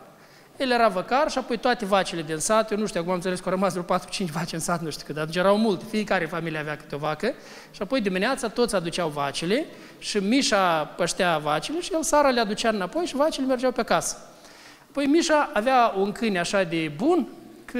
El 0.58 0.72
era 0.72 0.88
văcar 0.88 1.32
și 1.32 1.38
apoi 1.38 1.58
toate 1.58 1.86
vacile 1.86 2.22
din 2.22 2.38
sat, 2.38 2.72
eu 2.72 2.78
nu 2.78 2.86
știu, 2.86 3.00
acum 3.00 3.12
am 3.12 3.18
înțeles 3.18 3.39
că 3.39 3.50
au 3.50 3.56
rămas 3.56 3.74
vreo 3.74 4.00
4-5 4.00 4.32
vaci 4.32 4.54
în 4.54 4.60
sat, 4.60 4.82
nu 4.82 4.89
știu 4.89 5.06
cât, 5.06 5.16
dar 5.16 5.28
erau 5.34 5.58
multe, 5.58 5.86
fiecare 5.89 6.26
familie 6.26 6.60
avea 6.60 6.78
câte 6.78 6.96
o 6.96 6.98
vacă 6.98 7.34
și 7.72 7.82
apoi 7.82 8.02
dimineața 8.02 8.48
toți 8.48 8.76
aduceau 8.76 9.10
vacile 9.10 9.66
și 10.00 10.18
Mișa 10.18 10.84
păștea 10.84 11.38
vacile 11.38 11.82
și 11.82 11.94
el 11.94 12.04
sara 12.04 12.30
le 12.30 12.39
aducea 12.39 12.70
înapoi 12.70 13.06
și 13.06 13.16
vacile 13.16 13.46
mergeau 13.46 13.72
pe 13.72 13.84
casă. 13.84 14.18
Păi 14.92 15.06
Mișa 15.06 15.50
avea 15.54 15.94
un 15.98 16.12
câine 16.12 16.39
așa 16.39 16.63
de 16.63 16.92
bun, 16.98 17.28
că 17.66 17.80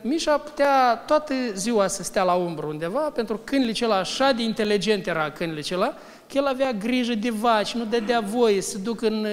Mișa 0.00 0.38
putea 0.38 0.96
toată 0.96 1.34
ziua 1.54 1.86
să 1.86 2.02
stea 2.02 2.22
la 2.22 2.32
umbră 2.32 2.66
undeva, 2.66 3.00
pentru 3.00 3.36
că 3.36 3.42
câinele 3.44 3.70
acela, 3.70 3.96
așa 3.96 4.32
de 4.32 4.42
inteligent 4.42 5.06
era 5.06 5.30
câinele 5.30 5.58
acela, 5.58 5.94
că 6.32 6.38
el 6.38 6.46
avea 6.46 6.72
grijă 6.72 7.14
de 7.14 7.30
vaci, 7.30 7.72
nu 7.72 7.84
dădea 7.84 8.20
voie 8.20 8.60
să 8.60 8.78
duc 8.78 9.02
în 9.02 9.26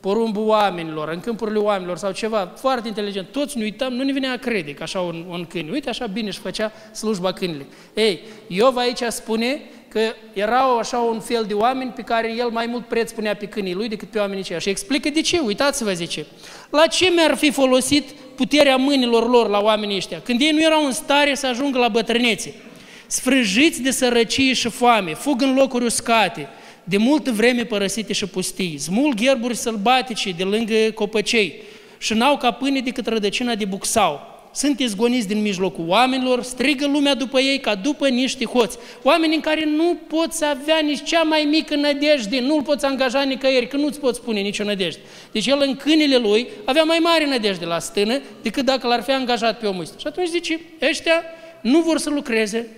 porumbul 0.00 0.46
oamenilor, 0.46 1.08
în 1.08 1.20
câmpurile 1.20 1.58
oamenilor 1.58 1.96
sau 1.96 2.12
ceva 2.12 2.52
foarte 2.56 2.88
inteligent. 2.88 3.28
Toți 3.32 3.58
ne 3.58 3.64
uităm, 3.64 3.92
nu 3.92 4.02
ne 4.02 4.12
venea 4.12 4.32
a 4.32 4.36
crede 4.36 4.74
că 4.74 4.82
așa 4.82 5.00
un, 5.00 5.24
un 5.28 5.44
câine. 5.44 5.70
Uite, 5.70 5.88
așa 5.88 6.06
bine 6.06 6.26
își 6.26 6.38
făcea 6.38 6.72
slujba 6.92 7.32
câinele. 7.32 7.66
Ei, 7.94 8.20
Iov 8.46 8.76
aici 8.76 9.02
spune 9.08 9.60
că 9.88 10.00
erau 10.32 10.78
așa 10.78 10.98
un 10.98 11.20
fel 11.20 11.44
de 11.48 11.54
oameni 11.54 11.90
pe 11.90 12.02
care 12.02 12.34
el 12.36 12.48
mai 12.48 12.66
mult 12.66 12.86
preț 12.86 13.12
punea 13.12 13.34
pe 13.34 13.46
câinii 13.46 13.74
lui 13.74 13.88
decât 13.88 14.08
pe 14.08 14.18
oamenii 14.18 14.42
aceia. 14.42 14.58
Și 14.58 14.68
explică 14.68 15.08
de 15.08 15.20
ce, 15.20 15.38
uitați-vă, 15.38 15.92
zice. 15.92 16.26
La 16.70 16.86
ce 16.86 17.12
mi-ar 17.14 17.36
fi 17.36 17.50
folosit 17.50 18.10
puterea 18.36 18.76
mâinilor 18.76 19.28
lor 19.28 19.48
la 19.48 19.60
oamenii 19.60 19.96
ăștia? 19.96 20.20
Când 20.20 20.40
ei 20.40 20.50
nu 20.50 20.62
erau 20.62 20.84
în 20.84 20.92
stare 20.92 21.34
să 21.34 21.46
ajungă 21.46 21.78
la 21.78 21.88
bătrânețe. 21.88 22.54
Sfrâjiți 23.10 23.82
de 23.82 23.90
sărăcie 23.90 24.52
și 24.52 24.68
foame, 24.68 25.14
fug 25.14 25.42
în 25.42 25.54
locuri 25.54 25.84
uscate, 25.84 26.48
de 26.84 26.96
multă 26.96 27.30
vreme 27.30 27.64
părăsite 27.64 28.12
și 28.12 28.26
pustii, 28.26 28.78
smulg 28.78 29.20
ierburi 29.20 29.56
sălbatice 29.56 30.30
de 30.30 30.44
lângă 30.44 30.74
copăcei 30.94 31.62
și 31.98 32.14
n-au 32.14 32.36
ca 32.36 32.50
pâine 32.50 32.80
decât 32.80 33.06
rădăcina 33.06 33.54
de 33.54 33.64
buxau. 33.64 34.20
Sunt 34.54 34.80
izgoniți 34.80 35.28
din 35.28 35.40
mijlocul 35.40 35.84
oamenilor, 35.88 36.42
strigă 36.42 36.86
lumea 36.86 37.14
după 37.14 37.40
ei 37.40 37.60
ca 37.60 37.74
după 37.74 38.08
niște 38.08 38.44
hoți. 38.44 38.78
Oameni 39.02 39.34
în 39.34 39.40
care 39.40 39.64
nu 39.64 39.98
poți 40.08 40.44
avea 40.44 40.78
nici 40.78 41.02
cea 41.02 41.22
mai 41.22 41.46
mică 41.50 41.76
nădejde, 41.76 42.40
nu-l 42.40 42.62
poți 42.62 42.84
angaja 42.84 43.22
nicăieri, 43.22 43.68
că 43.68 43.76
nu-ți 43.76 44.00
poți 44.00 44.18
spune 44.18 44.40
nicio 44.40 44.64
nădejde. 44.64 45.00
Deci 45.32 45.46
el 45.46 45.62
în 45.66 45.76
câinile 45.76 46.16
lui 46.16 46.48
avea 46.64 46.82
mai 46.82 46.98
mare 46.98 47.26
nădejde 47.26 47.64
la 47.64 47.78
stână 47.78 48.20
decât 48.42 48.64
dacă 48.64 48.86
l-ar 48.86 49.02
fi 49.02 49.10
angajat 49.10 49.58
pe 49.58 49.66
omul 49.66 49.82
ăsta. 49.82 49.96
Și 49.98 50.06
atunci 50.06 50.28
zice, 50.28 50.60
ăștia 50.88 51.22
nu 51.60 51.80
vor 51.80 51.98
să 51.98 52.10
lucreze, 52.10 52.68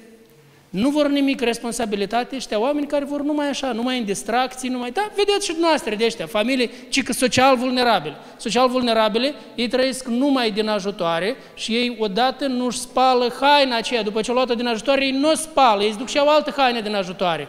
nu 0.71 0.91
vor 0.91 1.09
nimic 1.09 1.41
responsabilitate 1.41 2.37
ăștia 2.37 2.61
oameni 2.61 2.87
care 2.87 3.05
vor 3.05 3.23
numai 3.23 3.49
așa, 3.49 3.73
numai 3.73 3.99
în 3.99 4.05
distracții, 4.05 4.69
numai... 4.69 4.91
Da, 4.91 5.11
vedeți 5.17 5.47
și 5.47 5.57
noastre 5.61 5.95
de 5.95 6.05
ăștia, 6.05 6.27
familii, 6.27 6.71
ci 6.89 7.03
că 7.03 7.13
social 7.13 7.57
vulnerabile. 7.57 8.17
Social 8.37 8.69
vulnerabile, 8.69 9.35
ei 9.55 9.69
trăiesc 9.69 10.07
numai 10.07 10.51
din 10.51 10.69
ajutoare 10.69 11.37
și 11.55 11.75
ei 11.75 11.97
odată 11.99 12.47
nu-și 12.47 12.79
spală 12.79 13.33
haina 13.41 13.77
aceea, 13.77 14.03
după 14.03 14.21
ce 14.21 14.31
o 14.31 14.35
luată 14.35 14.55
din 14.55 14.67
ajutoare, 14.67 15.05
ei 15.05 15.11
nu 15.11 15.31
o 15.31 15.35
spală, 15.35 15.83
ei 15.83 15.95
duc 15.99 16.09
și 16.09 16.19
au 16.19 16.29
altă 16.29 16.55
haină 16.57 16.81
din 16.81 16.95
ajutoare. 16.95 17.49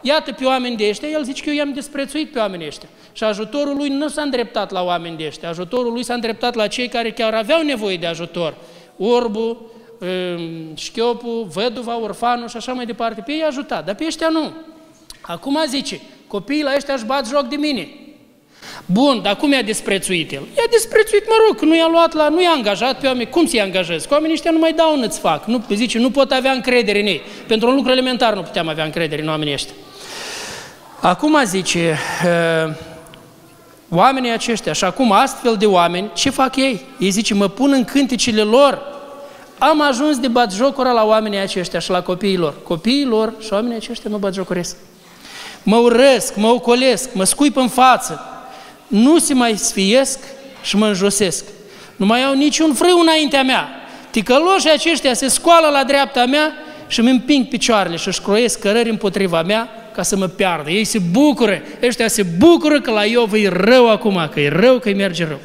Iată 0.00 0.32
pe 0.32 0.44
oameni 0.44 0.76
de 0.76 0.88
ăștia, 0.88 1.08
el 1.08 1.24
zice 1.24 1.42
că 1.42 1.50
eu 1.50 1.56
i-am 1.56 1.72
desprețuit 1.72 2.32
pe 2.32 2.38
oamenii 2.38 2.66
ăștia. 2.66 2.88
Și 3.12 3.24
ajutorul 3.24 3.76
lui 3.76 3.88
nu 3.88 4.08
s-a 4.08 4.22
îndreptat 4.22 4.70
la 4.70 4.82
oameni 4.82 5.16
de 5.16 5.24
ăștia, 5.26 5.48
ajutorul 5.48 5.92
lui 5.92 6.04
s-a 6.04 6.14
îndreptat 6.14 6.54
la 6.54 6.66
cei 6.66 6.88
care 6.88 7.10
chiar 7.10 7.34
aveau 7.34 7.62
nevoie 7.62 7.96
de 7.96 8.06
ajutor. 8.06 8.54
Orbul, 8.96 9.70
șchiopul, 10.74 11.46
văduva, 11.52 12.00
orfanul 12.00 12.48
și 12.48 12.56
așa 12.56 12.72
mai 12.72 12.86
departe. 12.86 13.22
Pe 13.26 13.32
ei 13.32 13.42
a 13.42 13.46
ajutat, 13.46 13.84
dar 13.84 13.94
pe 13.94 14.04
ăștia 14.06 14.28
nu. 14.28 14.52
Acum 15.20 15.58
zice, 15.68 16.00
copiii 16.26 16.62
la 16.62 16.72
ăștia 16.76 16.94
își 16.94 17.04
bat 17.04 17.28
joc 17.28 17.48
de 17.48 17.56
mine. 17.56 17.88
Bun, 18.86 19.20
dar 19.22 19.36
cum 19.36 19.52
i-a 19.52 19.62
desprețuit 19.62 20.32
el? 20.32 20.42
I-a 20.56 20.66
desprețuit, 20.70 21.26
mă 21.28 21.34
rog, 21.46 21.60
nu 21.60 21.76
i-a 21.76 21.88
luat 21.90 22.12
la, 22.12 22.28
nu 22.28 22.42
i-a 22.42 22.52
angajat 22.56 23.00
pe 23.00 23.06
oameni. 23.06 23.30
Cum 23.30 23.46
să-i 23.46 23.60
angajezi? 23.60 24.08
Că 24.08 24.14
oamenii 24.14 24.34
ăștia 24.34 24.50
nu 24.50 24.58
mai 24.58 24.72
dau 24.72 25.00
îți 25.00 25.18
fac. 25.18 25.44
Nu, 25.44 25.64
zice, 25.70 25.98
nu 25.98 26.10
pot 26.10 26.32
avea 26.32 26.52
încredere 26.52 27.00
în 27.00 27.06
ei. 27.06 27.22
Pentru 27.46 27.68
un 27.68 27.74
lucru 27.74 27.90
elementar 27.90 28.34
nu 28.34 28.42
puteam 28.42 28.68
avea 28.68 28.84
încredere 28.84 29.22
în 29.22 29.28
oamenii 29.28 29.52
ăștia. 29.52 29.74
Acum 31.00 31.44
zice, 31.44 31.98
uh, 32.24 32.74
oamenii 33.88 34.30
aceștia 34.30 34.72
și 34.72 34.84
acum 34.84 35.12
astfel 35.12 35.56
de 35.56 35.66
oameni, 35.66 36.10
ce 36.14 36.30
fac 36.30 36.56
ei? 36.56 36.80
Ei 36.98 37.10
zice, 37.10 37.34
mă 37.34 37.48
pun 37.48 37.72
în 37.72 37.84
cântecele 37.84 38.42
lor 38.42 38.93
am 39.68 39.80
ajuns 39.80 40.18
de 40.18 40.28
bat 40.28 40.52
jocura 40.52 40.92
la 40.92 41.04
oamenii 41.04 41.38
aceștia 41.38 41.78
și 41.78 41.90
la 41.90 42.02
copiilor. 42.02 42.54
Copiilor 42.62 43.32
și 43.40 43.52
oamenii 43.52 43.76
aceștia 43.76 44.10
mă 44.10 44.18
bat 44.18 44.34
jocoresc. 44.34 44.76
Mă 45.62 45.76
urăsc, 45.76 46.34
mă 46.36 46.48
ocolesc, 46.48 47.14
mă 47.14 47.24
scuip 47.24 47.56
în 47.56 47.68
față. 47.68 48.20
Nu 48.86 49.18
se 49.18 49.34
mai 49.34 49.56
sfiesc 49.56 50.18
și 50.62 50.76
mă 50.76 50.86
înjosesc. 50.86 51.44
Nu 51.96 52.06
mai 52.06 52.24
au 52.24 52.34
niciun 52.34 52.74
frâu 52.74 52.98
înaintea 52.98 53.42
mea. 53.42 53.68
Ticăloșii 54.10 54.70
aceștia 54.70 55.14
se 55.14 55.28
scoală 55.28 55.68
la 55.68 55.84
dreapta 55.84 56.24
mea 56.24 56.52
și 56.86 57.00
îmi 57.00 57.10
împing 57.10 57.46
picioarele 57.46 57.96
și 57.96 58.08
își 58.08 58.20
croiesc 58.20 58.58
cărări 58.58 58.90
împotriva 58.90 59.42
mea 59.42 59.68
ca 59.94 60.02
să 60.02 60.16
mă 60.16 60.26
piardă. 60.26 60.70
Ei 60.70 60.84
se 60.84 60.98
bucură, 61.10 61.62
ăștia 61.82 62.08
se 62.08 62.22
bucură 62.22 62.80
că 62.80 62.90
la 62.90 63.04
Iov 63.04 63.32
e 63.32 63.48
rău 63.48 63.90
acum, 63.90 64.28
că 64.32 64.40
e 64.40 64.48
rău, 64.48 64.78
că 64.78 64.88
îi 64.88 64.94
merge 64.94 65.26
rău. 65.26 65.38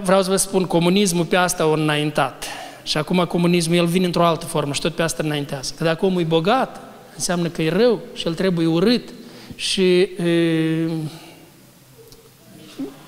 Vreau 0.00 0.22
să 0.22 0.30
vă 0.30 0.36
spun, 0.36 0.64
comunismul 0.64 1.24
pe 1.24 1.36
asta 1.36 1.62
a 1.62 1.72
înaintat. 1.72 2.44
Și 2.82 2.96
acum 2.96 3.24
comunismul, 3.24 3.76
el 3.76 3.86
vine 3.86 4.06
într-o 4.06 4.24
altă 4.24 4.46
formă 4.46 4.72
și 4.72 4.80
tot 4.80 4.94
pe 4.94 5.02
asta 5.02 5.22
înaintează. 5.24 5.74
Că 5.76 5.84
dacă 5.84 6.04
omul 6.04 6.20
e 6.20 6.24
bogat, 6.24 6.80
înseamnă 7.14 7.48
că 7.48 7.62
e 7.62 7.68
rău 7.68 8.00
și 8.14 8.26
el 8.26 8.34
trebuie 8.34 8.66
urât 8.66 9.08
și 9.54 10.00
e, 10.00 10.08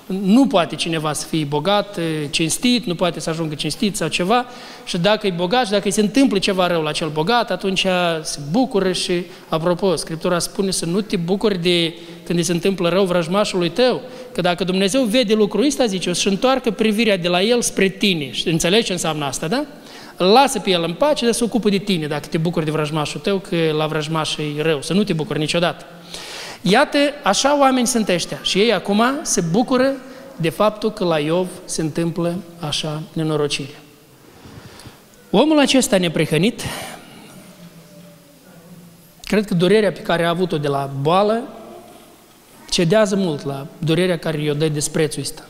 nu 0.05 0.47
poate 0.47 0.75
cineva 0.75 1.13
să 1.13 1.25
fie 1.27 1.43
bogat, 1.43 1.99
cinstit, 2.29 2.85
nu 2.85 2.95
poate 2.95 3.19
să 3.19 3.29
ajungă 3.29 3.55
cinstit 3.55 3.95
sau 3.95 4.07
ceva 4.07 4.45
și 4.85 4.97
dacă 4.97 5.27
e 5.27 5.31
bogat 5.31 5.65
și 5.65 5.71
dacă 5.71 5.83
îi 5.85 5.91
se 5.91 6.01
întâmplă 6.01 6.39
ceva 6.39 6.67
rău 6.67 6.81
la 6.81 6.91
cel 6.91 7.09
bogat, 7.09 7.51
atunci 7.51 7.85
se 8.21 8.39
bucură 8.51 8.91
și, 8.91 9.23
apropo, 9.49 9.95
Scriptura 9.95 10.39
spune 10.39 10.71
să 10.71 10.85
nu 10.85 11.01
te 11.01 11.15
bucuri 11.15 11.61
de 11.61 11.93
când 12.23 12.39
îi 12.39 12.45
se 12.45 12.51
întâmplă 12.51 12.89
rău 12.89 13.05
vrăjmașului 13.05 13.69
tău, 13.69 14.01
că 14.31 14.41
dacă 14.41 14.63
Dumnezeu 14.63 15.03
vede 15.03 15.33
lucrul 15.33 15.65
ăsta, 15.65 15.85
zice, 15.85 16.09
o 16.09 16.13
să 16.13 16.29
întoarcă 16.29 16.71
privirea 16.71 17.17
de 17.17 17.27
la 17.27 17.41
el 17.41 17.61
spre 17.61 17.87
tine. 17.87 18.31
Și 18.31 18.47
înțelegi 18.47 18.85
ce 18.85 18.91
înseamnă 18.91 19.25
asta, 19.25 19.47
da? 19.47 19.65
lasă 20.17 20.59
pe 20.59 20.69
el 20.69 20.83
în 20.83 20.93
pace, 20.93 21.25
de 21.25 21.31
să 21.31 21.43
ocupă 21.43 21.69
de 21.69 21.77
tine, 21.77 22.07
dacă 22.07 22.27
te 22.27 22.37
bucuri 22.37 22.65
de 22.65 22.71
vrăjmașul 22.71 23.19
tău, 23.19 23.37
că 23.37 23.55
la 23.77 23.87
vrăjmaș 23.87 24.37
e 24.37 24.61
rău, 24.61 24.81
să 24.81 24.93
nu 24.93 25.03
te 25.03 25.13
bucuri 25.13 25.39
niciodată. 25.39 25.85
Iată, 26.67 26.97
așa 27.23 27.59
oameni 27.59 27.87
sunt 27.87 28.07
ăștia. 28.07 28.39
Și 28.41 28.59
ei 28.59 28.73
acum 28.73 29.03
se 29.21 29.41
bucură 29.41 29.93
de 30.35 30.49
faptul 30.49 30.91
că 30.91 31.03
la 31.03 31.19
Iov 31.19 31.47
se 31.65 31.81
întâmplă 31.81 32.35
așa 32.59 33.01
nenorocire. 33.13 33.79
Omul 35.31 35.59
acesta 35.59 35.97
neprihănit, 35.97 36.61
cred 39.23 39.45
că 39.45 39.53
durerea 39.53 39.91
pe 39.91 39.99
care 39.99 40.23
a 40.25 40.29
avut-o 40.29 40.57
de 40.57 40.67
la 40.67 40.91
boală 41.01 41.43
cedează 42.69 43.15
mult 43.15 43.43
la 43.43 43.67
durerea 43.77 44.17
care 44.17 44.41
i-o 44.41 44.53
dă 44.53 44.67
desprețul 44.67 45.21
ăsta. 45.21 45.47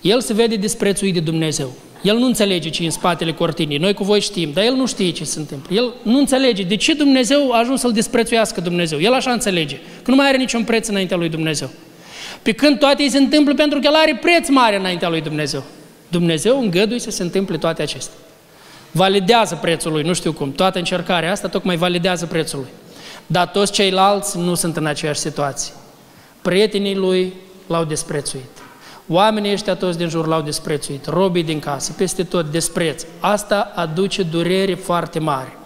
El 0.00 0.20
se 0.20 0.32
vede 0.32 0.56
desprețuit 0.56 1.14
de 1.14 1.20
Dumnezeu. 1.20 1.72
El 2.02 2.16
nu 2.16 2.26
înțelege 2.26 2.68
ce 2.68 2.82
e 2.82 2.84
în 2.84 2.90
spatele 2.90 3.32
cortinii. 3.32 3.78
Noi 3.78 3.94
cu 3.94 4.04
voi 4.04 4.20
știm, 4.20 4.50
dar 4.52 4.64
el 4.64 4.74
nu 4.74 4.86
știe 4.86 5.10
ce 5.10 5.24
se 5.24 5.38
întâmplă. 5.38 5.76
El 5.76 5.92
nu 6.02 6.18
înțelege 6.18 6.62
de 6.62 6.76
ce 6.76 6.94
Dumnezeu 6.94 7.52
a 7.52 7.58
ajuns 7.58 7.80
să-l 7.80 7.92
disprețuiască 7.92 8.60
Dumnezeu. 8.60 9.00
El 9.00 9.12
așa 9.12 9.30
înțelege, 9.30 9.76
că 10.02 10.10
nu 10.10 10.16
mai 10.16 10.28
are 10.28 10.36
niciun 10.36 10.64
preț 10.64 10.88
înaintea 10.88 11.16
lui 11.16 11.28
Dumnezeu. 11.28 11.70
Pe 12.42 12.52
când 12.52 12.78
toate 12.78 13.02
îi 13.02 13.10
se 13.10 13.18
întâmplă 13.18 13.54
pentru 13.54 13.78
că 13.78 13.86
el 13.86 13.94
are 13.94 14.18
preț 14.20 14.48
mare 14.48 14.78
înaintea 14.78 15.08
lui 15.08 15.20
Dumnezeu. 15.20 15.64
Dumnezeu 16.08 16.60
îngăduie 16.60 16.98
să 16.98 17.10
se 17.10 17.22
întâmple 17.22 17.58
toate 17.58 17.82
acestea. 17.82 18.14
Validează 18.90 19.58
prețul 19.62 19.92
lui, 19.92 20.02
nu 20.02 20.12
știu 20.12 20.32
cum. 20.32 20.52
Toată 20.52 20.78
încercarea 20.78 21.30
asta 21.30 21.48
tocmai 21.48 21.76
validează 21.76 22.26
prețul 22.26 22.58
lui. 22.58 22.68
Dar 23.26 23.46
toți 23.46 23.72
ceilalți 23.72 24.38
nu 24.38 24.54
sunt 24.54 24.76
în 24.76 24.86
aceeași 24.86 25.20
situație. 25.20 25.72
Prietenii 26.42 26.94
lui 26.94 27.32
l-au 27.66 27.84
desprețuit. 27.84 28.57
Oamenii 29.10 29.52
ăștia 29.52 29.74
toți 29.74 29.98
din 29.98 30.08
jur 30.08 30.26
l-au 30.26 30.40
desprețuit, 30.40 31.06
robii 31.06 31.42
din 31.42 31.58
casă, 31.58 31.92
peste 31.92 32.22
tot 32.22 32.50
despreț. 32.50 33.04
Asta 33.20 33.72
aduce 33.74 34.22
durere 34.22 34.74
foarte 34.74 35.18
mare. 35.18 35.56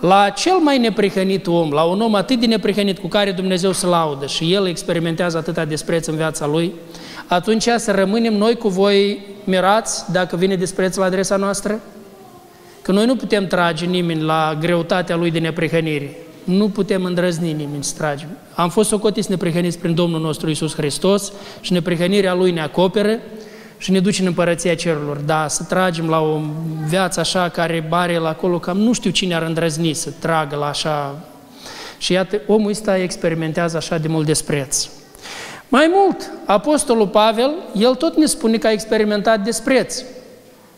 La 0.00 0.28
cel 0.28 0.58
mai 0.58 0.78
neprihănit 0.78 1.46
om, 1.46 1.70
la 1.70 1.82
un 1.82 2.00
om 2.00 2.14
atât 2.14 2.40
de 2.40 2.46
neprihănit 2.46 2.98
cu 2.98 3.06
care 3.06 3.32
Dumnezeu 3.32 3.72
se 3.72 3.86
laudă 3.86 4.26
și 4.26 4.52
el 4.52 4.66
experimentează 4.66 5.36
atâta 5.36 5.64
despreț 5.64 6.06
în 6.06 6.16
viața 6.16 6.46
lui, 6.46 6.72
atunci 7.26 7.68
să 7.76 7.92
rămânem 7.92 8.34
noi 8.34 8.56
cu 8.56 8.68
voi 8.68 9.26
mirați 9.44 10.12
dacă 10.12 10.36
vine 10.36 10.56
despreț 10.56 10.96
la 10.96 11.04
adresa 11.04 11.36
noastră? 11.36 11.80
Că 12.82 12.92
noi 12.92 13.06
nu 13.06 13.16
putem 13.16 13.46
trage 13.46 13.84
nimeni 13.84 14.22
la 14.22 14.56
greutatea 14.60 15.16
lui 15.16 15.30
de 15.30 15.38
neprihănire 15.38 16.16
nu 16.44 16.68
putem 16.68 17.04
îndrăzni 17.04 17.52
nimeni 17.52 17.84
să 17.84 17.94
tragem. 17.96 18.28
Am 18.54 18.68
fost 18.68 18.88
socotiți 18.88 19.30
neprihăniți 19.30 19.78
prin 19.78 19.94
Domnul 19.94 20.20
nostru 20.20 20.50
Isus 20.50 20.74
Hristos 20.74 21.32
și 21.60 21.72
neprihănirea 21.72 22.34
Lui 22.34 22.50
ne 22.50 22.60
acoperă 22.60 23.18
și 23.78 23.90
ne 23.90 24.00
duce 24.00 24.20
în 24.20 24.26
împărăția 24.26 24.74
cerurilor. 24.74 25.16
Da, 25.16 25.48
să 25.48 25.62
tragem 25.62 26.08
la 26.08 26.20
o 26.20 26.40
viață 26.88 27.20
așa 27.20 27.48
care 27.48 27.84
bare 27.88 28.18
la 28.18 28.28
acolo, 28.28 28.58
cam 28.58 28.78
nu 28.78 28.92
știu 28.92 29.10
cine 29.10 29.34
ar 29.34 29.42
îndrăzni 29.42 29.92
să 29.92 30.12
tragă 30.18 30.56
la 30.56 30.66
așa. 30.66 31.18
Și 31.98 32.12
iată, 32.12 32.40
omul 32.46 32.70
ăsta 32.70 32.98
experimentează 32.98 33.76
așa 33.76 33.98
de 33.98 34.08
mult 34.08 34.26
despreț. 34.26 34.88
Mai 35.68 35.90
mult, 35.92 36.30
Apostolul 36.44 37.06
Pavel, 37.06 37.50
el 37.74 37.94
tot 37.94 38.16
ne 38.16 38.26
spune 38.26 38.58
că 38.58 38.66
a 38.66 38.72
experimentat 38.72 39.40
despreț. 39.44 40.02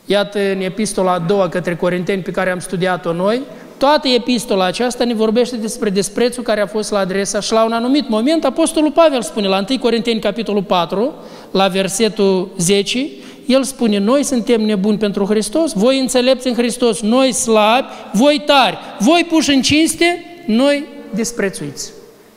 Iată 0.06 0.38
în 0.38 0.60
epistola 0.60 1.12
a 1.12 1.18
doua 1.18 1.48
către 1.48 1.76
Corinteni 1.76 2.22
pe 2.22 2.30
care 2.30 2.50
am 2.50 2.58
studiat-o 2.58 3.12
noi, 3.12 3.42
Toată 3.82 4.08
epistola 4.08 4.64
aceasta 4.64 5.04
ne 5.04 5.14
vorbește 5.14 5.56
despre 5.56 5.90
desprețul 5.90 6.42
care 6.42 6.60
a 6.60 6.66
fost 6.66 6.90
la 6.90 6.98
adresa 6.98 7.40
și 7.40 7.52
la 7.52 7.64
un 7.64 7.72
anumit 7.72 8.08
moment 8.08 8.44
Apostolul 8.44 8.90
Pavel 8.90 9.22
spune 9.22 9.48
la 9.48 9.64
1 9.68 9.78
Corinteni 9.78 10.20
capitolul 10.20 10.62
4, 10.62 11.14
la 11.50 11.68
versetul 11.68 12.50
10, 12.58 13.06
el 13.46 13.62
spune, 13.62 13.98
noi 13.98 14.22
suntem 14.22 14.60
nebuni 14.60 14.98
pentru 14.98 15.24
Hristos, 15.24 15.72
voi 15.72 16.00
înțelepți 16.00 16.48
în 16.48 16.54
Hristos, 16.54 17.00
noi 17.00 17.32
slabi, 17.32 17.86
voi 18.12 18.42
tari, 18.46 18.78
voi 18.98 19.26
puși 19.28 19.50
în 19.54 19.62
cinste, 19.62 20.24
noi 20.46 20.84
desprețuiți. 21.14 21.90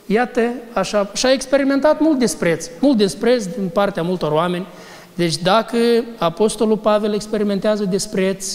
Iată, 0.06 0.40
așa, 0.72 1.10
și 1.14 1.26
a 1.26 1.32
experimentat 1.32 2.00
mult 2.00 2.18
despreț, 2.18 2.68
mult 2.80 2.96
despreț 2.96 3.44
din 3.44 3.68
partea 3.72 4.02
multor 4.02 4.32
oameni. 4.32 4.66
Deci 5.14 5.36
dacă 5.36 5.76
Apostolul 6.18 6.76
Pavel 6.76 7.14
experimentează 7.14 7.84
despreț, 7.84 8.46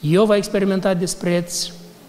eu 0.00 0.24
va 0.24 0.36
experimenta 0.36 0.94
despreț, 0.94 1.66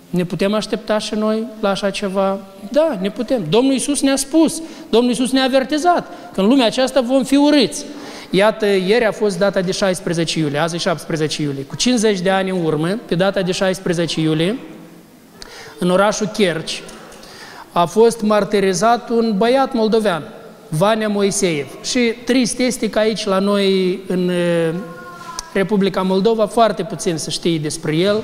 ne 0.09 0.23
putem 0.23 0.53
aștepta 0.53 0.97
și 0.97 1.15
noi 1.15 1.43
la 1.59 1.69
așa 1.69 1.89
ceva? 1.89 2.39
Da, 2.71 2.97
ne 3.01 3.11
putem. 3.11 3.45
Domnul 3.49 3.73
Iisus 3.73 4.01
ne-a 4.01 4.15
spus, 4.15 4.61
Domnul 4.89 5.09
Iisus 5.09 5.31
ne-a 5.31 5.43
avertizat 5.43 6.07
că 6.33 6.41
în 6.41 6.47
lumea 6.47 6.65
aceasta 6.65 7.01
vom 7.01 7.23
fi 7.23 7.35
urâți. 7.35 7.85
Iată, 8.29 8.65
ieri 8.65 9.05
a 9.05 9.11
fost 9.11 9.37
data 9.37 9.61
de 9.61 9.71
16 9.71 10.39
iulie, 10.39 10.59
azi 10.59 10.75
e 10.75 10.77
17 10.77 11.41
iulie. 11.41 11.63
Cu 11.63 11.75
50 11.75 12.19
de 12.19 12.29
ani 12.29 12.49
în 12.49 12.65
urmă, 12.65 12.87
pe 13.05 13.15
data 13.15 13.41
de 13.41 13.51
16 13.51 14.19
iulie, 14.19 14.57
în 15.79 15.89
orașul 15.89 16.27
Kerci, 16.27 16.83
a 17.71 17.85
fost 17.85 18.21
martirizat 18.21 19.09
un 19.09 19.33
băiat 19.37 19.73
moldovean, 19.73 20.23
Vania 20.67 21.07
Moiseev. 21.07 21.67
Și 21.83 21.99
trist 21.99 22.59
este 22.59 22.89
că 22.89 22.99
aici, 22.99 23.25
la 23.25 23.39
noi, 23.39 23.99
în 24.07 24.31
Republica 25.53 26.01
Moldova, 26.01 26.45
foarte 26.45 26.83
puțin 26.83 27.17
să 27.17 27.29
știe 27.29 27.57
despre 27.57 27.95
el, 27.95 28.23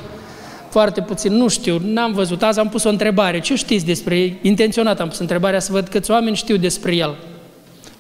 foarte 0.76 1.02
puțin, 1.02 1.34
nu 1.34 1.48
știu, 1.48 1.82
n-am 1.84 2.14
văzut, 2.14 2.44
azi 2.44 2.60
am 2.60 2.70
pus 2.70 2.84
o 2.84 2.90
întrebare, 2.90 3.40
ce 3.40 3.56
știți 3.56 3.86
despre 3.86 4.18
el? 4.18 4.34
Intenționat 4.42 5.00
am 5.00 5.08
pus 5.08 5.18
întrebarea 5.18 5.60
să 5.60 5.72
văd 5.72 5.88
câți 5.88 6.12
oameni 6.12 6.36
știu 6.36 6.56
despre 6.58 6.96
el. 6.96 7.16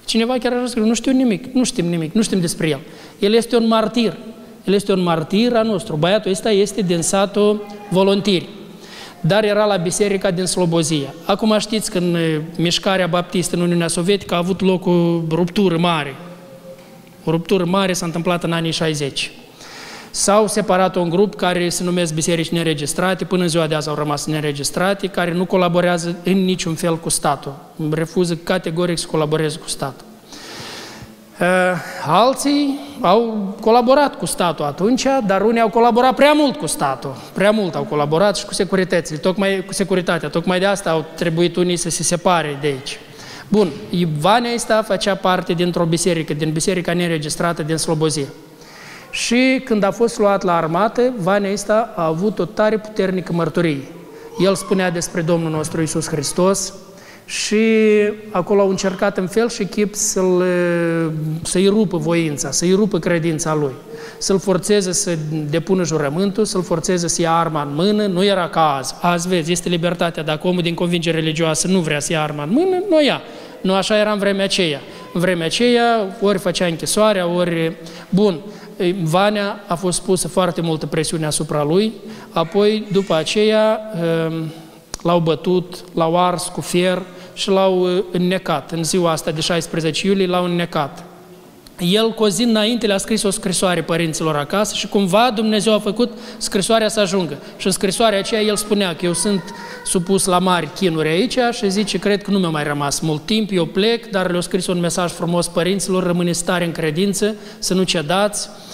Cineva 0.05 0.37
chiar 0.37 0.53
a 0.53 0.59
răspuns, 0.59 0.87
nu 0.87 0.93
știu 0.93 1.11
nimic, 1.11 1.45
nu 1.53 1.63
știm 1.63 1.85
nimic, 1.85 2.13
nu 2.13 2.21
știm 2.21 2.39
despre 2.39 2.67
el. 2.67 2.79
El 3.19 3.33
este 3.33 3.55
un 3.55 3.67
martir, 3.67 4.17
el 4.63 4.73
este 4.73 4.91
un 4.91 5.03
martir 5.03 5.55
a 5.55 5.61
nostru. 5.61 5.95
Băiatul 5.95 6.31
ăsta 6.31 6.51
este 6.51 6.81
din 6.81 7.01
satul 7.01 7.65
Volontiri, 7.89 8.49
dar 9.19 9.43
era 9.43 9.65
la 9.65 9.75
biserica 9.75 10.31
din 10.31 10.45
Slobozia. 10.45 11.13
Acum 11.25 11.55
știți 11.59 11.91
că 11.91 11.97
în 11.97 12.17
mișcarea 12.57 13.07
baptistă 13.07 13.55
în 13.55 13.61
Uniunea 13.61 13.87
Sovietică 13.87 14.33
a 14.33 14.37
avut 14.37 14.61
loc 14.61 14.85
o 14.85 15.21
ruptură 15.29 15.77
mare. 15.77 16.15
O 17.23 17.31
ruptură 17.31 17.65
mare 17.65 17.93
s-a 17.93 18.05
întâmplat 18.05 18.43
în 18.43 18.51
anii 18.51 18.71
60. 18.71 19.31
S-au 20.15 20.47
separat 20.47 20.95
un 20.95 21.09
grup 21.09 21.35
care 21.35 21.69
se 21.69 21.83
numesc 21.83 22.13
biserici 22.13 22.49
neregistrate, 22.49 23.25
până 23.25 23.41
în 23.41 23.49
ziua 23.49 23.67
de 23.67 23.75
azi 23.75 23.89
au 23.89 23.95
rămas 23.95 24.25
neregistrate, 24.25 25.07
care 25.07 25.33
nu 25.33 25.45
colaborează 25.45 26.15
în 26.23 26.43
niciun 26.43 26.75
fel 26.75 26.97
cu 26.97 27.09
statul. 27.09 27.55
Refuză 27.91 28.35
categoric 28.35 28.97
să 28.97 29.07
colaboreze 29.11 29.57
cu 29.57 29.67
statul. 29.67 30.05
Uh, 31.39 31.47
alții 32.07 32.79
au 33.01 33.55
colaborat 33.61 34.15
cu 34.17 34.25
statul 34.25 34.65
atunci, 34.65 35.03
dar 35.25 35.41
unii 35.41 35.61
au 35.61 35.69
colaborat 35.69 36.15
prea 36.15 36.33
mult 36.33 36.55
cu 36.55 36.65
statul. 36.65 37.15
Prea 37.33 37.51
mult 37.51 37.75
au 37.75 37.83
colaborat 37.83 38.37
și 38.37 38.45
cu 38.45 38.53
securitățile, 38.53 39.17
tocmai 39.17 39.63
cu 39.65 39.73
securitatea. 39.73 40.29
Tocmai 40.29 40.59
de 40.59 40.65
asta 40.65 40.89
au 40.89 41.05
trebuit 41.15 41.55
unii 41.55 41.77
să 41.77 41.89
se 41.89 42.03
separe 42.03 42.57
de 42.61 42.67
aici. 42.67 42.99
Bun, 43.47 43.71
Ivania 43.89 44.53
asta 44.53 44.83
făcea 44.83 45.15
parte 45.15 45.53
dintr-o 45.53 45.85
biserică, 45.85 46.33
din 46.33 46.51
biserica 46.51 46.93
neregistrată 46.93 47.63
din 47.63 47.77
Slobozia. 47.77 48.25
Și 49.15 49.61
când 49.63 49.83
a 49.83 49.91
fost 49.91 50.17
luat 50.17 50.43
la 50.43 50.55
armată, 50.55 51.13
Vania 51.17 51.51
ăsta 51.51 51.93
a 51.95 52.05
avut 52.05 52.39
o 52.39 52.45
tare 52.45 52.77
puternică 52.77 53.33
mărturie. 53.33 53.83
El 54.39 54.55
spunea 54.55 54.91
despre 54.91 55.21
Domnul 55.21 55.51
nostru 55.51 55.81
Isus 55.81 56.07
Hristos 56.07 56.73
și 57.25 57.57
acolo 58.31 58.61
au 58.61 58.69
încercat 58.69 59.17
în 59.17 59.27
fel 59.27 59.49
și 59.49 59.65
chip 59.65 59.93
să-l, 59.93 60.43
să-i 61.43 61.67
rupă 61.67 61.97
voința, 61.97 62.51
să-i 62.51 62.73
rupă 62.73 62.99
credința 62.99 63.53
lui, 63.53 63.73
să-l 64.17 64.39
forțeze 64.39 64.91
să 64.91 65.17
depună 65.49 65.83
jurământul, 65.83 66.45
să-l 66.45 66.63
forțeze 66.63 67.07
să 67.07 67.21
ia 67.21 67.33
arma 67.33 67.61
în 67.61 67.73
mână, 67.73 68.05
nu 68.05 68.25
era 68.25 68.49
ca 68.49 68.75
azi. 68.75 68.95
Azi, 69.01 69.27
vezi, 69.27 69.51
este 69.51 69.69
libertatea, 69.69 70.23
dacă 70.23 70.47
omul 70.47 70.61
din 70.61 70.73
convingere 70.73 71.17
religioasă 71.17 71.67
nu 71.67 71.79
vrea 71.79 71.99
să 71.99 72.11
ia 72.11 72.21
arma 72.21 72.43
în 72.43 72.51
mână, 72.51 72.83
nu 72.89 73.03
ia. 73.03 73.21
Nu 73.61 73.73
așa 73.73 73.97
era 73.97 74.11
în 74.11 74.19
vremea 74.19 74.43
aceea. 74.43 74.79
În 75.13 75.21
vremea 75.21 75.45
aceea, 75.45 76.17
ori 76.21 76.37
făcea 76.37 76.65
închisoarea, 76.65 77.27
ori... 77.27 77.75
Bun, 78.09 78.39
Vanea 79.03 79.63
a 79.67 79.75
fost 79.75 80.01
pusă 80.01 80.27
foarte 80.27 80.61
multă 80.61 80.85
presiune 80.85 81.25
asupra 81.25 81.63
lui, 81.63 81.93
apoi 82.31 82.85
după 82.91 83.15
aceea 83.15 83.79
ehm, 83.95 84.53
l-au 85.01 85.19
bătut, 85.19 85.83
l-au 85.93 86.25
ars 86.25 86.43
cu 86.53 86.61
fier 86.61 87.01
și 87.33 87.49
l-au 87.49 87.89
eh, 87.89 88.03
înnecat. 88.11 88.71
În 88.71 88.83
ziua 88.83 89.11
asta 89.11 89.31
de 89.31 89.41
16 89.41 90.07
iulie 90.07 90.27
l-au 90.27 90.45
înnecat. 90.45 91.03
El, 91.79 92.11
cu 92.11 92.23
o 92.23 92.27
zi 92.27 92.43
înainte, 92.43 92.87
le-a 92.87 92.97
scris 92.97 93.23
o 93.23 93.29
scrisoare 93.29 93.81
părinților 93.81 94.35
acasă 94.35 94.75
și 94.75 94.87
cumva 94.87 95.31
Dumnezeu 95.35 95.73
a 95.73 95.79
făcut 95.79 96.11
scrisoarea 96.37 96.87
să 96.87 96.99
ajungă. 96.99 97.37
Și 97.57 97.65
în 97.65 97.71
scrisoarea 97.71 98.19
aceea 98.19 98.41
el 98.41 98.55
spunea 98.55 98.95
că 98.95 99.05
eu 99.05 99.13
sunt 99.13 99.43
supus 99.85 100.25
la 100.25 100.39
mari 100.39 100.69
chinuri 100.75 101.07
aici 101.07 101.37
și 101.51 101.69
zice, 101.69 101.97
cred 101.97 102.23
că 102.23 102.31
nu 102.31 102.39
mi-a 102.39 102.49
mai 102.49 102.63
rămas 102.63 102.99
mult 102.99 103.25
timp, 103.25 103.49
eu 103.51 103.65
plec, 103.65 104.09
dar 104.11 104.31
le-a 104.31 104.41
scris 104.41 104.67
un 104.67 104.79
mesaj 104.79 105.11
frumos 105.11 105.47
părinților, 105.47 106.03
rămâneți 106.03 106.39
stare 106.39 106.65
în 106.65 106.71
credință, 106.71 107.35
să 107.59 107.73
nu 107.73 107.83
cedați, 107.83 108.49
Ă, 108.49 108.64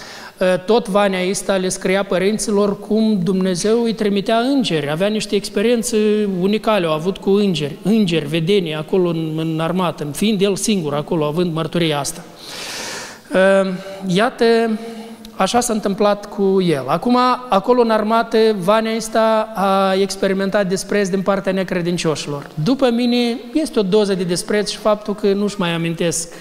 tot 0.66 0.88
Vania 0.88 1.18
Ista 1.18 1.56
le 1.56 1.68
scria 1.68 2.02
părinților 2.02 2.80
cum 2.80 3.20
Dumnezeu 3.22 3.82
îi 3.82 3.92
trimitea 3.92 4.38
îngeri. 4.38 4.90
Avea 4.90 5.06
niște 5.06 5.34
experiențe 5.34 5.96
unicale, 6.40 6.86
au 6.86 6.92
avut 6.92 7.16
cu 7.16 7.30
îngeri, 7.30 7.76
îngeri, 7.82 8.26
vedenii 8.26 8.74
acolo 8.74 9.08
în, 9.08 9.32
în 9.36 9.60
armată, 9.60 10.06
fiind 10.12 10.40
el 10.40 10.56
singur 10.56 10.94
acolo, 10.94 11.24
având 11.24 11.52
mărturia 11.54 11.98
asta. 11.98 12.24
Ă, 13.34 13.66
iată, 14.06 14.44
așa 15.36 15.60
s-a 15.60 15.72
întâmplat 15.72 16.28
cu 16.28 16.62
el. 16.62 16.84
Acum, 16.86 17.16
acolo 17.48 17.80
în 17.80 17.90
armată, 17.90 18.38
Vania 18.58 18.90
Ista 18.90 19.52
a 19.54 19.94
experimentat 19.94 20.68
despreț 20.68 21.08
din 21.08 21.22
partea 21.22 21.52
necredincioșilor. 21.52 22.46
După 22.64 22.90
mine, 22.90 23.38
este 23.54 23.78
o 23.78 23.82
doză 23.82 24.14
de 24.14 24.24
despreț 24.24 24.70
și 24.70 24.76
faptul 24.76 25.14
că 25.14 25.32
nu-și 25.32 25.56
mai 25.58 25.70
amintesc 25.70 26.34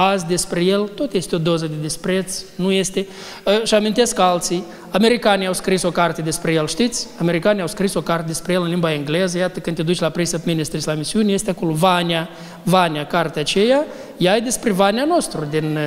azi 0.00 0.26
despre 0.26 0.64
el, 0.64 0.90
tot 0.94 1.12
este 1.12 1.34
o 1.34 1.38
doză 1.38 1.66
de 1.66 1.74
despreț, 1.82 2.42
nu 2.54 2.72
este... 2.72 3.06
Ă, 3.46 3.64
și 3.64 3.74
amintesc 3.74 4.14
că 4.14 4.22
alții, 4.22 4.64
americanii 4.90 5.46
au 5.46 5.52
scris 5.52 5.82
o 5.82 5.90
carte 5.90 6.22
despre 6.22 6.52
el, 6.52 6.66
știți? 6.66 7.06
Americanii 7.20 7.60
au 7.60 7.66
scris 7.66 7.94
o 7.94 8.00
carte 8.00 8.26
despre 8.26 8.52
el 8.52 8.62
în 8.62 8.68
limba 8.68 8.92
engleză, 8.92 9.38
iată 9.38 9.60
când 9.60 9.76
te 9.76 9.82
duci 9.82 9.98
la 9.98 10.08
Precept 10.08 10.44
Ministries 10.44 10.84
la 10.84 10.92
misiune, 10.92 11.32
este 11.32 11.50
acolo 11.50 11.72
Vania, 11.72 12.28
Vania, 12.62 13.06
cartea 13.06 13.40
aceea, 13.40 13.84
ea 14.16 14.36
e 14.36 14.40
despre 14.40 14.72
Vania 14.72 15.04
nostru 15.04 15.46
din, 15.50 15.78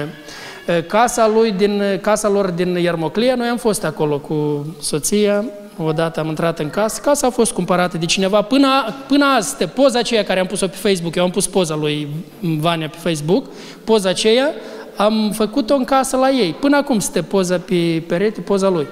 Casa, 0.88 1.28
lui 1.28 1.52
din, 1.52 2.00
casa 2.02 2.30
lor 2.30 2.50
din 2.50 2.76
Iermoclia, 2.76 3.36
noi 3.36 3.48
am 3.48 3.58
fost 3.58 3.84
acolo 3.84 4.20
cu 4.20 4.66
soția, 4.82 5.46
odată 5.84 6.20
am 6.20 6.28
intrat 6.28 6.60
în 6.60 6.70
casă, 6.70 7.02
casa 7.02 7.28
a 7.28 7.30
fost 7.30 7.52
cumpărată 7.52 7.98
de 7.98 8.06
cineva, 8.06 8.42
până, 8.42 8.68
până 9.08 9.26
azi, 9.26 9.66
poza 9.66 10.00
aceea 10.00 10.24
care 10.24 10.40
am 10.40 10.46
pus-o 10.46 10.68
pe 10.68 10.76
Facebook, 10.76 11.16
eu 11.16 11.24
am 11.24 11.30
pus 11.30 11.48
poza 11.48 11.76
lui 11.76 12.08
Vania 12.40 12.90
pe 12.90 12.98
Facebook, 12.98 13.46
poza 13.84 14.10
aceea, 14.10 14.54
am 14.96 15.32
făcut-o 15.36 15.74
în 15.74 15.84
casă 15.84 16.18
la 16.18 16.30
ei. 16.30 16.56
Până 16.60 16.78
acum 16.78 17.00
stă 17.00 17.22
poza 17.22 17.58
pe 17.58 18.04
perete, 18.08 18.42
poza 18.42 18.70
lui. 18.70 18.88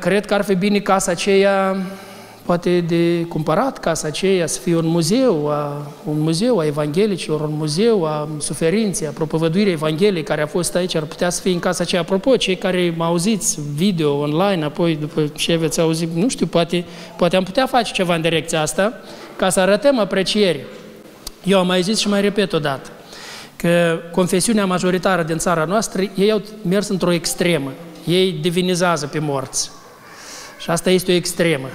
Cred 0.00 0.26
că 0.26 0.34
ar 0.34 0.44
fi 0.44 0.54
bine 0.54 0.78
casa 0.78 1.10
aceea 1.10 1.76
poate 2.42 2.80
de 2.80 3.24
cumpărat 3.28 3.78
casa 3.78 4.06
aceea 4.06 4.46
să 4.46 4.60
fie 4.60 4.76
un 4.76 4.86
muzeu, 4.86 5.48
a, 5.48 5.86
un 6.04 6.20
muzeu 6.20 6.58
a 6.58 6.66
evanghelicilor, 6.66 7.40
un 7.40 7.56
muzeu 7.56 8.04
a 8.04 8.28
suferinței, 8.38 9.06
a 9.06 9.10
propovăduirii 9.10 9.72
Evangheliei 9.72 10.22
care 10.22 10.42
a 10.42 10.46
fost 10.46 10.74
aici, 10.74 10.94
ar 10.94 11.02
putea 11.02 11.30
să 11.30 11.40
fie 11.40 11.52
în 11.52 11.58
casa 11.58 11.82
aceea. 11.82 12.00
Apropo, 12.00 12.36
cei 12.36 12.56
care 12.56 12.94
mă 12.96 13.04
auziți 13.04 13.58
video 13.74 14.18
online, 14.18 14.64
apoi 14.64 14.96
după 14.96 15.26
ce 15.26 15.56
veți 15.56 15.80
auzi, 15.80 16.08
nu 16.14 16.28
știu, 16.28 16.46
poate, 16.46 16.84
poate 17.16 17.36
am 17.36 17.44
putea 17.44 17.66
face 17.66 17.92
ceva 17.92 18.14
în 18.14 18.20
direcția 18.20 18.60
asta, 18.60 18.92
ca 19.36 19.48
să 19.48 19.60
arătăm 19.60 19.98
apreciere. 19.98 20.66
Eu 21.44 21.58
am 21.58 21.66
mai 21.66 21.82
zis 21.82 21.98
și 21.98 22.08
mai 22.08 22.20
repet 22.20 22.52
odată, 22.52 22.90
că 23.56 23.98
confesiunea 24.12 24.66
majoritară 24.66 25.22
din 25.22 25.38
țara 25.38 25.64
noastră, 25.64 26.02
ei 26.14 26.30
au 26.30 26.42
mers 26.68 26.88
într-o 26.88 27.12
extremă. 27.12 27.72
Ei 28.06 28.32
divinizează 28.32 29.06
pe 29.06 29.18
morți. 29.18 29.70
Și 30.58 30.70
asta 30.70 30.90
este 30.90 31.12
o 31.12 31.14
extremă 31.14 31.68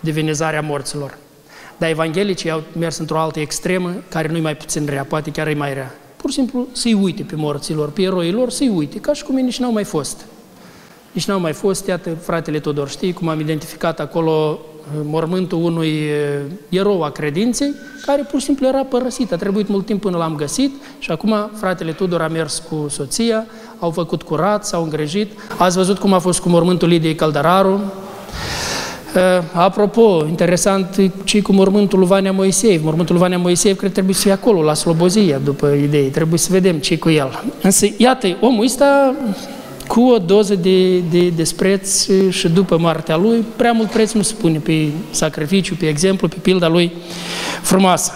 divinizarea 0.00 0.60
morților. 0.60 1.18
Dar 1.76 1.88
evanghelicii 1.88 2.50
au 2.50 2.62
mers 2.78 2.98
într-o 2.98 3.18
altă 3.18 3.40
extremă, 3.40 3.94
care 4.08 4.28
nu-i 4.28 4.40
mai 4.40 4.56
puțin 4.56 4.86
rea, 4.86 5.04
poate 5.04 5.30
chiar 5.30 5.46
e 5.46 5.54
mai 5.54 5.74
rea. 5.74 5.94
Pur 6.16 6.30
și 6.30 6.36
simplu 6.36 6.66
să-i 6.72 6.92
uite 6.92 7.22
pe 7.22 7.36
morților, 7.36 7.90
pe 7.90 8.02
eroilor, 8.02 8.50
să-i 8.50 8.68
uite, 8.68 8.98
ca 8.98 9.12
și 9.12 9.22
cum 9.22 9.36
ei 9.36 9.42
nici 9.42 9.58
n-au 9.58 9.72
mai 9.72 9.84
fost. 9.84 10.24
Nici 11.12 11.26
n-au 11.26 11.40
mai 11.40 11.52
fost, 11.52 11.86
iată, 11.86 12.10
fratele 12.14 12.58
Tudor, 12.58 12.88
știi 12.88 13.12
cum 13.12 13.28
am 13.28 13.40
identificat 13.40 14.00
acolo 14.00 14.58
uh, 14.58 15.00
mormântul 15.04 15.62
unui 15.62 15.90
uh, 15.90 16.50
erou 16.68 17.02
a 17.02 17.10
credinței, 17.10 17.74
care 18.06 18.22
pur 18.22 18.38
și 18.38 18.44
simplu 18.44 18.66
era 18.66 18.84
părăsit. 18.84 19.32
A 19.32 19.36
trebuit 19.36 19.68
mult 19.68 19.86
timp 19.86 20.00
până 20.00 20.16
l-am 20.16 20.34
găsit 20.34 20.74
și 20.98 21.10
acum 21.10 21.50
fratele 21.54 21.92
Tudor 21.92 22.22
a 22.22 22.28
mers 22.28 22.62
cu 22.70 22.86
soția, 22.88 23.46
au 23.78 23.90
făcut 23.90 24.22
curat, 24.22 24.66
s-au 24.66 24.82
îngrijit. 24.82 25.32
Ați 25.58 25.76
văzut 25.76 25.98
cum 25.98 26.12
a 26.12 26.18
fost 26.18 26.40
cu 26.40 26.48
mormântul 26.48 26.88
Lidiei 26.88 27.14
Caldăraru, 27.14 27.72
Uh, 27.72 28.07
apropo, 29.52 30.24
interesant, 30.28 30.96
ce 31.24 31.42
cu 31.42 31.52
mormântul 31.52 32.04
Vania 32.04 32.32
Moiseev. 32.32 32.84
Mormântul 32.84 33.16
Vania 33.16 33.38
Moiseev 33.38 33.76
cred 33.76 33.88
că 33.88 33.94
trebuie 33.94 34.14
să 34.14 34.20
fie 34.20 34.32
acolo, 34.32 34.62
la 34.62 34.74
Slobozia, 34.74 35.40
după 35.44 35.66
idei. 35.66 36.08
Trebuie 36.08 36.38
să 36.38 36.48
vedem 36.50 36.76
ce 36.76 36.98
cu 36.98 37.10
el. 37.10 37.42
Însă, 37.62 37.86
iată, 37.96 38.36
omul 38.40 38.64
ăsta 38.64 39.14
cu 39.86 40.00
o 40.00 40.18
doză 40.18 40.54
de, 40.54 40.98
de 40.98 41.28
despreț 41.28 42.06
și 42.28 42.48
după 42.48 42.78
moartea 42.78 43.16
lui, 43.16 43.44
prea 43.56 43.72
mult 43.72 43.90
preț 43.90 44.12
nu 44.12 44.22
se 44.22 44.34
pune 44.40 44.58
pe 44.58 44.88
sacrificiu, 45.10 45.74
pe 45.74 45.88
exemplu, 45.88 46.28
pe 46.28 46.36
pilda 46.42 46.68
lui 46.68 46.92
frumoasă. 47.62 48.12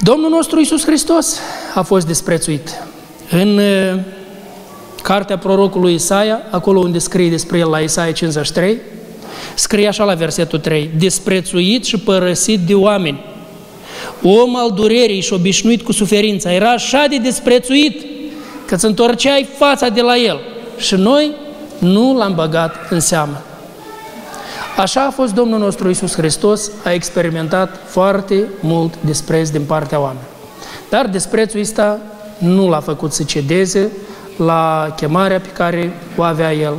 Domnul 0.00 0.30
nostru 0.30 0.58
Iisus 0.58 0.84
Hristos 0.84 1.38
a 1.74 1.82
fost 1.82 2.06
desprețuit. 2.06 2.82
În 3.30 3.58
uh, 3.58 4.00
Cartea 5.02 5.38
prorocului 5.38 5.94
Isaia, 5.94 6.40
acolo 6.50 6.78
unde 6.78 6.98
scrie 6.98 7.30
despre 7.30 7.58
el 7.58 7.68
la 7.68 7.78
Isaia 7.78 8.12
53, 8.12 8.76
scrie 9.54 9.88
așa 9.88 10.04
la 10.04 10.14
versetul 10.14 10.58
3, 10.58 10.90
desprețuit 10.98 11.84
și 11.84 11.98
părăsit 11.98 12.60
de 12.60 12.74
oameni, 12.74 13.24
om 14.22 14.56
al 14.56 14.70
durerii 14.70 15.20
și 15.20 15.32
obișnuit 15.32 15.82
cu 15.82 15.92
suferința, 15.92 16.52
era 16.52 16.70
așa 16.70 17.06
de 17.08 17.18
desprețuit 17.18 18.06
că 18.66 18.74
îți 18.74 18.84
întorceai 18.84 19.48
fața 19.56 19.88
de 19.88 20.00
la 20.00 20.16
el 20.16 20.40
și 20.76 20.94
noi 20.94 21.30
nu 21.78 22.16
l-am 22.16 22.34
băgat 22.34 22.74
în 22.90 23.00
seamă. 23.00 23.42
Așa 24.76 25.06
a 25.06 25.10
fost 25.10 25.34
Domnul 25.34 25.58
nostru 25.58 25.90
Isus 25.90 26.14
Hristos, 26.14 26.70
a 26.84 26.92
experimentat 26.92 27.80
foarte 27.86 28.44
mult 28.60 28.94
despreț 29.00 29.48
din 29.48 29.62
partea 29.64 30.00
oamenilor. 30.00 30.28
Dar 30.90 31.06
desprețul 31.06 31.60
ăsta 31.60 31.98
nu 32.38 32.68
l-a 32.68 32.80
făcut 32.80 33.12
să 33.12 33.22
cedeze, 33.22 33.90
la 34.40 34.92
chemarea 34.96 35.40
pe 35.40 35.48
care 35.48 35.92
o 36.16 36.22
avea 36.22 36.52
El, 36.52 36.74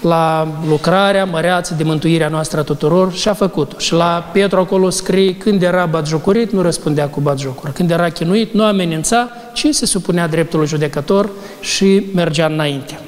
la 0.00 0.48
lucrarea 0.68 1.24
măreață 1.24 1.74
de 1.74 1.82
mântuirea 1.82 2.28
noastră 2.28 2.60
a 2.60 2.62
tuturor 2.62 3.12
și 3.12 3.28
a 3.28 3.34
făcut-o. 3.34 3.78
Și 3.78 3.92
la 3.92 4.30
Petru 4.32 4.58
acolo 4.58 4.90
scrie, 4.90 5.36
când 5.36 5.62
era 5.62 5.86
batjocurit, 5.86 6.52
nu 6.52 6.62
răspundea 6.62 7.08
cu 7.08 7.20
batjocură. 7.20 7.70
Când 7.70 7.90
era 7.90 8.08
chinuit, 8.08 8.52
nu 8.52 8.64
amenința, 8.64 9.28
ci 9.52 9.66
se 9.70 9.86
supunea 9.86 10.26
dreptului 10.28 10.66
judecător 10.66 11.30
și 11.60 12.02
mergea 12.14 12.46
înainte. 12.46 12.98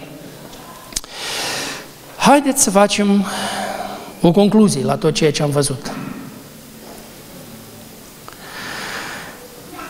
Haideți 2.17 2.63
să 2.63 2.71
facem 2.71 3.25
o 4.21 4.31
concluzie 4.31 4.85
la 4.85 4.97
tot 4.97 5.15
ceea 5.15 5.33
ce 5.33 5.43
am 5.43 5.51
văzut. 5.51 5.93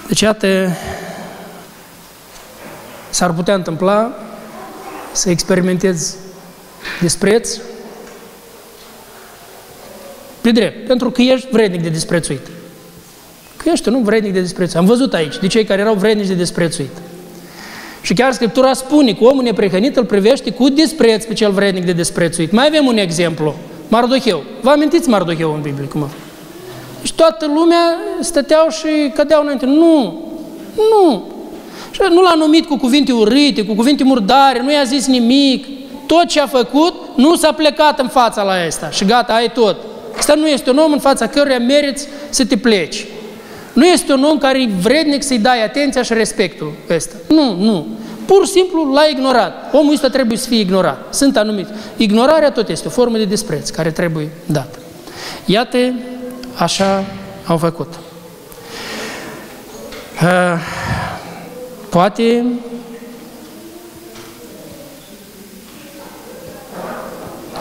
Deci, 0.08 0.20
iată, 0.20 0.46
S-ar 3.10 3.32
putea 3.32 3.54
întâmpla 3.54 4.12
să 5.12 5.30
experimentezi 5.30 6.16
dispreț 7.00 7.58
pe 10.40 10.50
drept, 10.50 10.86
pentru 10.86 11.10
că 11.10 11.22
ești 11.22 11.48
vrednic 11.50 11.82
de 11.82 11.88
disprețuit. 11.88 12.46
Că 13.56 13.68
ești 13.72 13.90
nu 13.90 13.98
vrednic 13.98 14.32
de 14.32 14.40
disprețuit. 14.40 14.76
Am 14.78 14.84
văzut 14.84 15.14
aici 15.14 15.38
de 15.38 15.46
cei 15.46 15.64
care 15.64 15.80
erau 15.80 15.94
vrednici 15.94 16.26
de 16.26 16.34
disprețuit. 16.34 16.90
Și 18.00 18.14
chiar 18.14 18.32
Scriptura 18.32 18.72
spune 18.72 19.12
că 19.12 19.24
omul 19.24 19.42
neprihănit 19.42 19.96
îl 19.96 20.04
privește 20.04 20.50
cu 20.50 20.68
dispreț 20.68 21.24
pe 21.24 21.34
cel 21.34 21.50
vrednic 21.50 21.84
de 21.84 21.92
disprețuit. 21.92 22.52
Mai 22.52 22.66
avem 22.66 22.86
un 22.86 22.96
exemplu. 22.96 23.54
Mardoheu. 23.88 24.42
Vă 24.60 24.70
amintiți 24.70 25.08
Mardoheu 25.08 25.54
în 25.54 25.60
Biblie? 25.60 25.86
Cum 25.86 26.02
a 26.02 26.10
Deci 27.00 27.12
toată 27.12 27.46
lumea 27.46 27.96
stăteau 28.20 28.68
și 28.68 29.12
cădeau 29.14 29.42
înainte. 29.42 29.66
Nu! 29.66 30.24
Nu! 30.74 31.37
Și 32.02 32.12
nu 32.12 32.22
l-a 32.22 32.34
numit 32.34 32.66
cu 32.66 32.76
cuvinte 32.76 33.12
urâte, 33.12 33.64
cu 33.64 33.74
cuvinte 33.74 34.04
murdare, 34.04 34.62
nu 34.62 34.72
i-a 34.72 34.82
zis 34.84 35.06
nimic. 35.06 35.66
Tot 36.06 36.26
ce 36.26 36.40
a 36.40 36.46
făcut, 36.46 36.94
nu 37.14 37.36
s-a 37.36 37.52
plecat 37.52 37.98
în 37.98 38.08
fața 38.08 38.42
la 38.42 38.52
asta 38.66 38.90
și 38.90 39.04
gata, 39.04 39.32
ai 39.32 39.50
tot. 39.50 39.76
Asta 40.16 40.34
nu 40.34 40.48
este 40.48 40.70
un 40.70 40.78
om 40.78 40.92
în 40.92 40.98
fața 40.98 41.26
căruia 41.26 41.58
meriți 41.58 42.06
să 42.30 42.44
te 42.44 42.56
pleci. 42.56 43.06
Nu 43.72 43.86
este 43.86 44.12
un 44.12 44.24
om 44.24 44.38
care 44.38 44.62
e 44.62 44.68
vrednic 44.80 45.22
să-i 45.22 45.38
dai 45.38 45.64
atenția 45.64 46.02
și 46.02 46.12
respectul 46.12 46.72
ăsta. 46.90 47.14
Nu, 47.28 47.54
nu. 47.54 47.86
Pur 48.24 48.46
și 48.46 48.52
simplu 48.52 48.92
l-a 48.92 49.04
ignorat. 49.10 49.74
Omul 49.74 49.92
ăsta 49.92 50.08
trebuie 50.08 50.38
să 50.38 50.48
fie 50.48 50.60
ignorat. 50.60 51.14
Sunt 51.14 51.36
anumiți. 51.36 51.70
Ignorarea 51.96 52.50
tot 52.50 52.68
este 52.68 52.86
o 52.86 52.90
formă 52.90 53.16
de 53.16 53.24
despreț 53.24 53.70
care 53.70 53.90
trebuie 53.90 54.28
dată. 54.46 54.78
Iată, 55.44 55.78
așa 56.54 57.04
au 57.46 57.56
făcut. 57.56 57.94
Uh, 60.22 60.58
Poate 61.90 62.44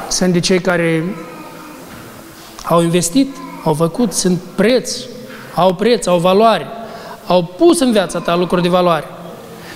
sunt 0.10 0.34
de 0.34 0.40
cei 0.40 0.60
care 0.60 1.16
au 2.64 2.82
investit, 2.82 3.36
au 3.64 3.74
făcut, 3.74 4.14
sunt 4.14 4.40
preț, 4.56 4.96
au 5.56 5.74
preț, 5.74 6.06
au 6.06 6.18
valoare, 6.18 6.66
au 7.28 7.44
pus 7.44 7.80
în 7.80 7.92
viața 7.92 8.20
ta 8.20 8.36
lucruri 8.36 8.62
de 8.62 8.68
valoare. 8.68 9.06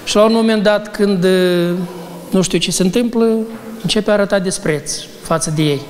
Și 0.04 0.16
la 0.16 0.24
un 0.24 0.34
moment 0.34 0.64
dat, 0.64 0.92
când 0.92 1.26
nu 2.30 2.42
știu 2.42 2.58
ce 2.58 2.72
se 2.72 2.84
întâmplă, 2.84 3.38
începe 3.82 4.10
a 4.10 4.14
arăta 4.14 4.40
despreț 4.40 4.94
față 5.22 5.52
de 5.56 5.62
ei. 5.62 5.82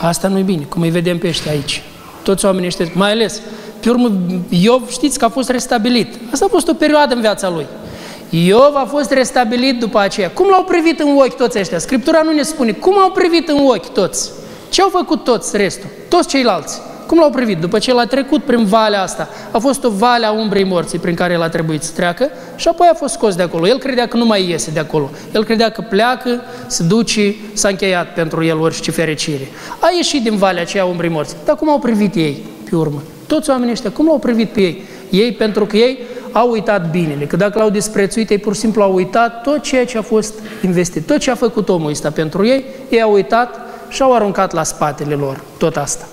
Asta 0.00 0.28
nu 0.28 0.38
e 0.38 0.42
bine, 0.42 0.62
cum 0.62 0.82
îi 0.82 0.90
vedem 0.90 1.18
pe 1.18 1.28
ăștia 1.28 1.50
aici. 1.50 1.82
Toți 2.22 2.44
oamenii 2.44 2.66
ăștia, 2.66 2.86
mai 2.92 3.10
ales 3.10 3.40
pe 3.80 3.90
urmă, 3.90 4.10
Iov 4.48 4.88
știți 4.88 5.18
că 5.18 5.24
a 5.24 5.28
fost 5.28 5.50
restabilit. 5.50 6.14
Asta 6.32 6.44
a 6.44 6.48
fost 6.48 6.68
o 6.68 6.74
perioadă 6.74 7.14
în 7.14 7.20
viața 7.20 7.48
lui. 7.48 7.66
Iov 8.30 8.74
a 8.74 8.86
fost 8.90 9.10
restabilit 9.10 9.78
după 9.78 9.98
aceea. 9.98 10.30
Cum 10.30 10.46
l-au 10.48 10.64
privit 10.64 11.00
în 11.00 11.16
ochi 11.16 11.36
toți 11.36 11.58
ăștia? 11.58 11.78
Scriptura 11.78 12.22
nu 12.22 12.32
ne 12.32 12.42
spune. 12.42 12.72
Cum 12.72 12.98
au 12.98 13.10
privit 13.10 13.48
în 13.48 13.58
ochi 13.66 13.92
toți? 13.92 14.30
Ce 14.68 14.82
au 14.82 14.88
făcut 14.88 15.24
toți 15.24 15.56
restul? 15.56 15.88
Toți 16.08 16.28
ceilalți. 16.28 16.80
Cum 17.06 17.18
l-au 17.18 17.30
privit? 17.30 17.58
După 17.58 17.78
ce 17.78 17.92
l-a 17.92 18.04
trecut 18.04 18.44
prin 18.44 18.64
valea 18.64 19.02
asta, 19.02 19.28
a 19.50 19.58
fost 19.58 19.84
o 19.84 19.90
vale 19.90 20.26
a 20.26 20.30
umbrei 20.32 20.64
morții 20.64 20.98
prin 20.98 21.14
care 21.14 21.32
el 21.32 21.42
a 21.42 21.48
trebuit 21.48 21.82
să 21.82 21.92
treacă 21.94 22.30
și 22.56 22.68
apoi 22.68 22.88
a 22.90 22.94
fost 22.94 23.12
scos 23.12 23.34
de 23.34 23.42
acolo. 23.42 23.68
El 23.68 23.78
credea 23.78 24.08
că 24.08 24.16
nu 24.16 24.24
mai 24.24 24.48
iese 24.48 24.70
de 24.70 24.78
acolo. 24.78 25.10
El 25.34 25.44
credea 25.44 25.70
că 25.70 25.80
pleacă, 25.80 26.40
se 26.66 26.82
duce, 26.82 27.34
s-a 27.52 27.68
încheiat 27.68 28.14
pentru 28.14 28.44
el 28.44 28.60
orice 28.60 28.90
fericire. 28.90 29.48
A 29.78 29.88
ieșit 29.96 30.22
din 30.22 30.36
valea 30.36 30.62
aceea 30.62 30.82
a 30.82 30.86
umbrei 30.86 31.10
morții. 31.10 31.36
Dar 31.44 31.56
cum 31.56 31.70
au 31.70 31.78
privit 31.78 32.14
ei 32.14 32.44
pe 32.70 32.76
urmă? 32.76 33.02
Toți 33.26 33.50
oamenii 33.50 33.72
ăștia, 33.72 33.90
cum 33.90 34.06
l-au 34.06 34.18
privit 34.18 34.50
pe 34.50 34.60
ei? 34.60 34.82
Ei, 35.10 35.32
pentru 35.32 35.66
că 35.66 35.76
ei 35.76 35.98
au 36.32 36.50
uitat 36.50 36.90
binele, 36.90 37.24
că 37.24 37.36
dacă 37.36 37.58
l-au 37.58 37.70
disprețuit, 37.70 38.30
ei 38.30 38.38
pur 38.38 38.54
și 38.54 38.60
simplu 38.60 38.82
au 38.82 38.94
uitat 38.94 39.42
tot 39.42 39.62
ceea 39.62 39.86
ce 39.86 39.98
a 39.98 40.02
fost 40.02 40.34
investit, 40.64 41.06
tot 41.06 41.18
ce 41.18 41.30
a 41.30 41.34
făcut 41.34 41.68
omul 41.68 41.90
ăsta 41.90 42.10
pentru 42.10 42.46
ei, 42.46 42.64
ei 42.88 43.02
au 43.02 43.12
uitat 43.12 43.60
și 43.88 44.02
au 44.02 44.14
aruncat 44.14 44.52
la 44.52 44.62
spatele 44.62 45.14
lor 45.14 45.40
tot 45.58 45.76
asta. 45.76 46.04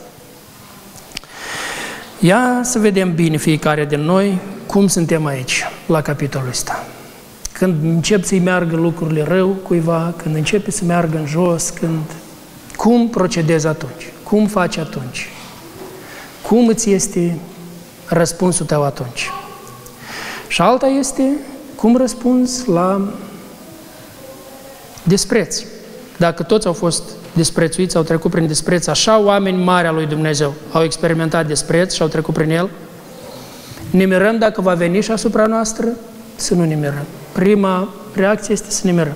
Ia 2.20 2.60
să 2.64 2.80
vedem 2.80 3.14
bine 3.16 3.38
fiecare 3.38 3.86
din 3.86 4.00
noi 4.00 4.40
cum 4.66 4.88
suntem 4.88 5.26
aici, 5.26 5.64
la 5.86 6.02
capitolul 6.02 6.48
ăsta. 6.50 6.86
Când 7.52 7.84
încep 7.84 8.24
să-i 8.24 8.40
meargă 8.40 8.76
lucrurile 8.76 9.24
rău 9.24 9.48
cuiva, 9.48 10.14
când 10.18 10.36
începe 10.36 10.72
să 10.72 10.86
meargă 10.86 11.18
în 11.18 11.26
jos, 11.26 11.70
când... 11.70 12.02
Cum 12.76 13.10
procedezi 13.10 13.68
atunci? 13.68 14.12
Cum 14.24 14.48
faci 14.48 14.78
atunci? 14.78 15.30
Cum 16.48 16.68
îți 16.68 16.92
este 16.92 17.38
răspunsul 18.08 18.66
tău 18.66 18.84
atunci? 18.84 19.30
Și 20.48 20.62
alta 20.62 20.88
este 20.88 21.32
cum 21.76 21.98
răspunzi 21.98 22.70
la 22.70 23.14
despreț. 25.04 25.62
Dacă 26.18 26.44
toți 26.44 26.68
au 26.68 26.74
fost 26.74 27.04
desprețuiți, 27.34 27.96
au 27.96 28.04
trecut 28.04 28.32
prin 28.32 28.48
despreț, 28.48 28.88
așa 28.88 29.20
oameni 29.20 29.64
mari 29.64 29.88
al 29.88 29.96
lui 29.96 30.06
Dumnezeu 30.06 30.54
au 30.72 30.84
experimentat 30.84 31.48
despreț 31.48 31.94
și 31.94 32.02
au 32.02 32.08
trecut 32.08 32.34
prin 32.34 32.50
el, 32.50 32.70
ne 33.90 34.06
mirăm 34.06 34.38
dacă 34.38 34.62
va 34.62 34.74
veni 34.74 35.02
și 35.02 35.12
asupra 35.12 35.46
noastră? 35.46 35.88
Să 36.36 36.54
nu 36.54 36.64
ne 36.64 36.76
mirăm. 36.76 37.06
Prima 37.32 37.94
reacție 38.16 38.54
este 38.54 38.70
să 38.70 38.82
ne 38.84 38.92
mirăm. 38.92 39.16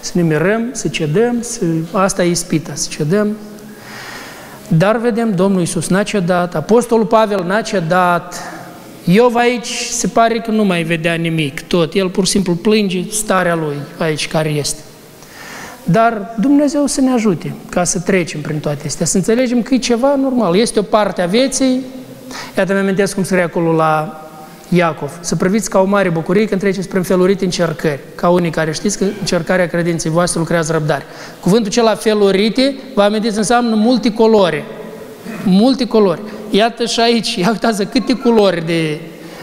Să 0.00 0.10
ne 0.14 0.22
mirăm, 0.22 0.68
să 0.72 0.88
cedăm, 0.88 1.42
să... 1.42 1.64
asta 1.92 2.24
e 2.24 2.30
ispita, 2.30 2.72
să 2.74 2.86
cedăm. 2.90 3.36
Dar 4.68 4.96
vedem, 4.96 5.34
Domnul 5.34 5.60
Iisus 5.60 5.88
n-a 5.88 6.02
cedat, 6.02 6.54
Apostolul 6.54 7.06
Pavel 7.06 7.44
n-a 7.46 7.60
cedat, 7.60 8.34
Iov 9.04 9.36
aici 9.36 9.88
se 9.90 10.06
pare 10.06 10.38
că 10.38 10.50
nu 10.50 10.64
mai 10.64 10.82
vedea 10.82 11.14
nimic, 11.14 11.60
tot. 11.60 11.94
El 11.94 12.08
pur 12.08 12.24
și 12.24 12.30
simplu 12.30 12.54
plânge 12.54 13.04
starea 13.10 13.54
lui 13.54 13.76
aici 13.98 14.28
care 14.28 14.48
este. 14.48 14.80
Dar 15.84 16.34
Dumnezeu 16.40 16.86
să 16.86 17.00
ne 17.00 17.10
ajute 17.10 17.54
ca 17.70 17.84
să 17.84 18.00
trecem 18.00 18.40
prin 18.40 18.58
toate 18.58 18.86
astea, 18.86 19.06
să 19.06 19.16
înțelegem 19.16 19.62
că 19.62 19.74
e 19.74 19.78
ceva 19.78 20.14
normal. 20.14 20.56
Este 20.56 20.78
o 20.78 20.82
parte 20.82 21.22
a 21.22 21.26
vieții. 21.26 21.80
Iată, 22.56 22.72
mi 22.72 22.78
amintesc 22.78 23.14
cum 23.14 23.24
scrie 23.24 23.42
acolo 23.42 23.72
la 23.72 24.25
Iacov. 24.68 25.18
Să 25.20 25.36
priviți 25.36 25.70
ca 25.70 25.78
o 25.78 25.84
mare 25.84 26.08
bucurie 26.08 26.44
când 26.44 26.60
treceți 26.60 26.88
prin 26.88 27.02
felurite 27.02 27.44
încercări. 27.44 28.00
Ca 28.14 28.28
unii 28.28 28.50
care 28.50 28.72
știți 28.72 28.98
că 28.98 29.04
încercarea 29.20 29.66
credinței 29.66 30.10
voastre 30.10 30.38
lucrează 30.38 30.72
răbdare. 30.72 31.04
Cuvântul 31.40 31.66
acela 31.66 31.94
felurite, 31.94 32.76
vă 32.94 33.02
amintiți, 33.02 33.36
înseamnă 33.36 33.74
multicolore. 33.74 34.64
Multicolore. 35.44 36.20
Iată 36.50 36.84
și 36.84 37.00
aici, 37.00 37.34
ia 37.34 37.48
uitați 37.50 37.84
câte 37.84 38.12
culori 38.12 38.66
de, 38.66 39.00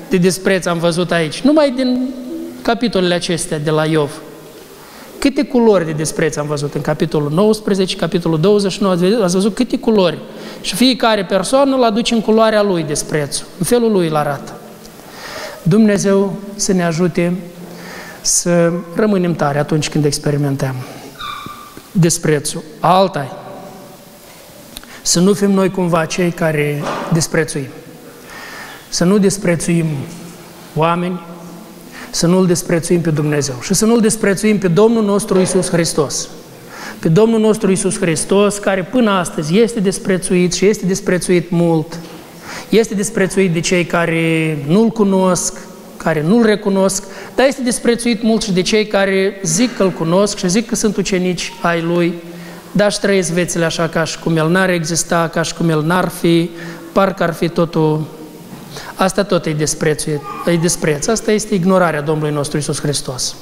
de 0.09 0.17
despreț 0.17 0.65
am 0.65 0.77
văzut 0.77 1.11
aici. 1.11 1.41
Numai 1.41 1.71
din 1.75 2.09
capitolele 2.61 3.13
acestea 3.13 3.59
de 3.59 3.69
la 3.69 3.85
Iov. 3.85 4.21
Câte 5.19 5.43
culori 5.43 5.85
de 5.85 5.91
despreț 5.91 6.35
am 6.35 6.47
văzut 6.47 6.73
în 6.73 6.81
capitolul 6.81 7.31
19, 7.31 7.95
capitolul 7.95 8.39
29, 8.39 8.93
ați 9.23 9.33
văzut 9.33 9.55
câte 9.55 9.77
culori. 9.77 10.17
Și 10.61 10.75
fiecare 10.75 11.25
persoană 11.25 11.75
îl 11.75 11.83
aduce 11.83 12.13
în 12.13 12.21
culoarea 12.21 12.61
lui 12.61 12.83
desprețul, 12.83 13.45
în 13.57 13.65
felul 13.65 13.91
lui 13.91 14.07
îl 14.07 14.15
arată. 14.15 14.53
Dumnezeu 15.63 16.33
să 16.55 16.73
ne 16.73 16.83
ajute 16.83 17.33
să 18.21 18.71
rămânem 18.95 19.33
tare 19.33 19.59
atunci 19.59 19.89
când 19.89 20.05
experimentăm 20.05 20.75
desprețul. 21.91 22.63
Alta 22.79 23.37
să 25.01 25.19
nu 25.19 25.33
fim 25.33 25.51
noi 25.51 25.69
cumva 25.71 26.05
cei 26.05 26.31
care 26.31 26.81
desprețuim. 27.13 27.67
Să 28.89 29.03
nu 29.03 29.17
desprețuim 29.17 29.85
oameni, 30.75 31.21
să 32.09 32.27
nu-L 32.27 32.45
desprețuim 32.45 33.01
pe 33.01 33.09
Dumnezeu 33.09 33.55
și 33.61 33.73
să 33.73 33.85
nu-L 33.85 34.01
desprețuim 34.01 34.57
pe 34.57 34.67
Domnul 34.67 35.03
nostru 35.03 35.39
Isus 35.39 35.69
Hristos. 35.69 36.27
Pe 36.99 37.09
Domnul 37.09 37.39
nostru 37.39 37.71
Isus 37.71 37.99
Hristos, 37.99 38.57
care 38.57 38.83
până 38.83 39.11
astăzi 39.11 39.59
este 39.59 39.79
desprețuit 39.79 40.53
și 40.53 40.65
este 40.65 40.85
desprețuit 40.85 41.49
mult, 41.49 41.99
este 42.69 42.93
desprețuit 42.93 43.51
de 43.51 43.59
cei 43.59 43.85
care 43.85 44.57
nu-L 44.67 44.89
cunosc, 44.89 45.57
care 45.97 46.23
nu-L 46.27 46.45
recunosc, 46.45 47.03
dar 47.35 47.47
este 47.47 47.61
desprețuit 47.61 48.23
mult 48.23 48.41
și 48.43 48.51
de 48.51 48.61
cei 48.61 48.87
care 48.87 49.39
zic 49.43 49.77
că-L 49.77 49.91
cunosc 49.91 50.37
și 50.37 50.49
zic 50.49 50.67
că 50.67 50.75
sunt 50.75 50.97
ucenici 50.97 51.53
ai 51.61 51.81
Lui, 51.81 52.13
dar 52.71 52.91
și 52.91 52.99
trăiesc 52.99 53.31
viețile 53.31 53.65
așa 53.65 53.87
ca 53.87 54.03
și 54.03 54.19
cum 54.19 54.37
El 54.37 54.49
n-ar 54.49 54.69
exista, 54.69 55.29
ca 55.33 55.41
și 55.41 55.53
cum 55.53 55.69
El 55.69 55.81
n-ar 55.81 56.07
fi, 56.07 56.49
parcă 56.91 57.23
ar 57.23 57.33
fi 57.33 57.49
totul 57.49 58.05
Asta 58.95 59.23
tot 59.23 59.45
e 59.45 59.51
desprețuit, 59.51 60.21
e 60.45 60.55
despreț. 60.55 61.07
Asta 61.07 61.31
este 61.31 61.53
ignorarea 61.53 62.01
Domnului 62.01 62.33
nostru 62.33 62.57
Isus 62.57 62.81
Hristos. 62.81 63.35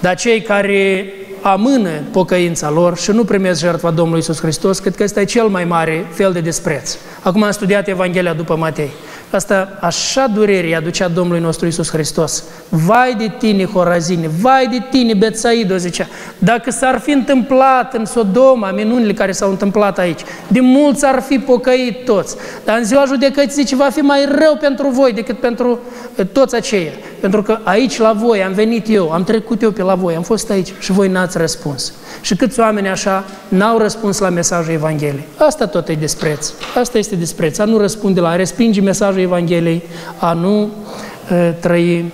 Dar 0.00 0.16
cei 0.16 0.42
care 0.42 1.12
amână 1.42 1.90
pocăința 2.12 2.70
lor 2.70 2.96
și 2.96 3.10
nu 3.10 3.24
primesc 3.24 3.60
jertfa 3.60 3.90
Domnului 3.90 4.20
Isus 4.20 4.40
Hristos, 4.40 4.78
cred 4.78 4.96
că 4.96 5.02
ăsta 5.02 5.20
e 5.20 5.24
cel 5.24 5.46
mai 5.46 5.64
mare 5.64 6.06
fel 6.10 6.32
de 6.32 6.40
despreț. 6.40 6.96
Acum 7.22 7.42
am 7.42 7.50
studiat 7.50 7.88
Evanghelia 7.88 8.32
după 8.32 8.56
Matei. 8.56 8.90
Asta 9.32 9.78
așa 9.80 10.26
durere 10.34 10.74
aducea 10.74 11.08
Domnului 11.08 11.40
nostru 11.40 11.66
Isus 11.66 11.90
Hristos. 11.90 12.44
Vai 12.68 13.14
de 13.14 13.32
tine, 13.38 13.64
Horazine, 13.64 14.30
vai 14.40 14.66
de 14.66 14.82
tine, 14.90 15.14
Betsaido, 15.14 15.76
zicea. 15.76 16.06
Dacă 16.38 16.70
s-ar 16.70 16.98
fi 16.98 17.10
întâmplat 17.10 17.94
în 17.94 18.04
Sodoma 18.04 18.70
minunile 18.70 19.12
care 19.12 19.32
s-au 19.32 19.50
întâmplat 19.50 19.98
aici, 19.98 20.20
de 20.48 20.60
mulți 20.60 21.06
ar 21.06 21.20
fi 21.20 21.38
pocăit 21.38 22.04
toți. 22.04 22.36
Dar 22.64 22.78
în 22.78 22.84
ziua 22.84 23.04
judecății 23.06 23.62
zice, 23.62 23.76
va 23.76 23.88
fi 23.92 24.00
mai 24.00 24.24
rău 24.24 24.56
pentru 24.60 24.88
voi 24.88 25.12
decât 25.12 25.38
pentru 25.38 25.78
eh, 26.16 26.26
toți 26.32 26.54
aceia. 26.54 26.92
Pentru 27.20 27.42
că 27.42 27.58
aici 27.62 27.98
la 27.98 28.12
voi 28.12 28.42
am 28.42 28.52
venit 28.52 28.88
eu, 28.88 29.10
am 29.10 29.24
trecut 29.24 29.62
eu 29.62 29.70
pe 29.70 29.82
la 29.82 29.94
voi, 29.94 30.14
am 30.14 30.22
fost 30.22 30.50
aici 30.50 30.72
și 30.78 30.92
voi 30.92 31.08
n-ați 31.08 31.38
răspuns. 31.38 31.92
Și 32.20 32.36
câți 32.36 32.60
oameni 32.60 32.88
așa 32.88 33.24
n-au 33.48 33.78
răspuns 33.78 34.18
la 34.18 34.28
mesajul 34.28 34.72
Evangheliei. 34.72 35.24
Asta 35.36 35.66
tot 35.66 35.88
e 35.88 35.92
despreț. 35.92 36.52
Asta 36.74 36.98
este 36.98 37.16
despreț. 37.16 37.58
A 37.58 37.64
nu 37.64 37.78
răspunde 37.78 38.20
la, 38.20 38.28
a 38.28 38.36
respinge 38.36 38.80
mesajul 38.80 39.20
Evangheliei, 39.22 39.82
a 40.18 40.32
nu 40.32 40.62
uh, 40.62 41.50
trăi 41.60 42.12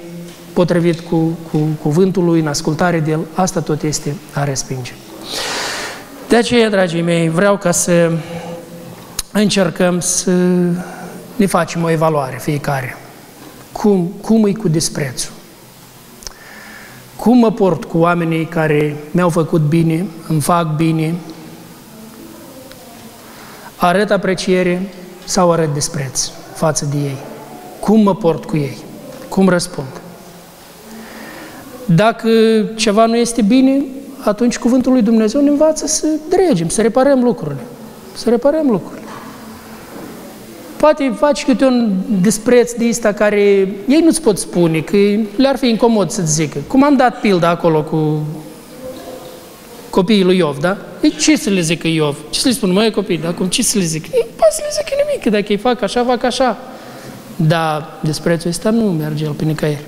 potrivit 0.52 1.00
cu, 1.00 1.38
cu 1.50 1.58
cuvântul 1.82 2.24
lui, 2.24 2.40
în 2.40 2.46
ascultare 2.46 3.00
de 3.00 3.10
el, 3.10 3.20
asta 3.34 3.60
tot 3.60 3.82
este 3.82 4.14
a 4.32 4.44
respinge. 4.44 4.92
De 6.28 6.36
aceea, 6.36 6.70
dragii 6.70 7.02
mei, 7.02 7.28
vreau 7.28 7.56
ca 7.56 7.70
să 7.70 8.12
încercăm 9.32 10.00
să 10.00 10.30
ne 11.36 11.46
facem 11.46 11.82
o 11.82 11.90
evaluare 11.90 12.38
fiecare. 12.40 12.96
Cum, 13.72 14.12
cum 14.20 14.46
e 14.46 14.52
cu 14.52 14.68
disprețul? 14.68 15.32
Cum 17.16 17.38
mă 17.38 17.52
port 17.52 17.84
cu 17.84 17.98
oamenii 17.98 18.44
care 18.44 18.96
mi-au 19.10 19.28
făcut 19.28 19.60
bine, 19.60 20.06
îmi 20.28 20.40
fac 20.40 20.76
bine, 20.76 21.14
arăt 23.76 24.10
apreciere 24.10 24.88
sau 25.24 25.52
arăt 25.52 25.72
dispreț 25.72 26.30
față 26.58 26.88
de 26.90 26.96
ei? 26.96 27.16
Cum 27.80 28.00
mă 28.00 28.14
port 28.14 28.44
cu 28.44 28.56
ei? 28.56 28.76
Cum 29.28 29.48
răspund? 29.48 30.00
Dacă 31.84 32.28
ceva 32.74 33.06
nu 33.06 33.16
este 33.16 33.42
bine, 33.42 33.84
atunci 34.24 34.58
cuvântul 34.58 34.92
lui 34.92 35.02
Dumnezeu 35.02 35.40
ne 35.40 35.50
învață 35.50 35.86
să 35.86 36.06
dregem, 36.28 36.68
să 36.68 36.82
reparăm 36.82 37.22
lucrurile. 37.22 37.60
Să 38.14 38.28
reparăm 38.30 38.70
lucrurile. 38.70 39.06
Poate 40.76 41.14
faci 41.16 41.44
câte 41.44 41.64
un 41.64 41.92
dispreț 42.20 42.72
de 42.72 42.88
ăsta 42.88 43.12
care 43.12 43.40
ei 43.88 44.00
nu-ți 44.04 44.22
pot 44.22 44.38
spune, 44.38 44.80
că 44.80 44.96
le-ar 45.36 45.56
fi 45.56 45.68
incomod 45.68 46.10
să-ți 46.10 46.32
zică. 46.32 46.58
Cum 46.66 46.84
am 46.84 46.96
dat 46.96 47.20
pilda 47.20 47.48
acolo 47.48 47.82
cu 47.82 48.22
copiii 49.90 50.24
lui 50.24 50.36
Iov, 50.36 50.58
da? 50.58 50.76
Ei, 51.02 51.14
ce 51.20 51.36
să 51.36 51.50
le 51.50 51.60
zică 51.60 51.88
Iov? 51.88 52.16
Ce 52.30 52.40
să 52.40 52.48
le 52.48 52.54
spun, 52.54 52.72
măi 52.72 52.90
copii, 52.90 53.18
da? 53.18 53.30
Cum 53.30 53.46
ce 53.46 53.62
să 53.62 53.78
le 53.78 53.84
zic? 53.84 54.04
Ei, 54.12 54.26
poate 54.48 54.62
să 54.62 54.62
le 54.64 54.82
zică 54.82 55.02
nimic, 55.06 55.22
că 55.22 55.30
dacă 55.30 55.52
ei 55.52 55.56
fac 55.58 55.82
așa, 55.82 56.04
fac 56.04 56.24
așa. 56.24 56.58
Dar 57.36 57.98
disprețul 58.00 58.50
ăsta 58.50 58.70
nu 58.70 58.84
merge 58.84 59.24
el 59.24 59.30
pe 59.30 59.44
nicăieri. 59.44 59.84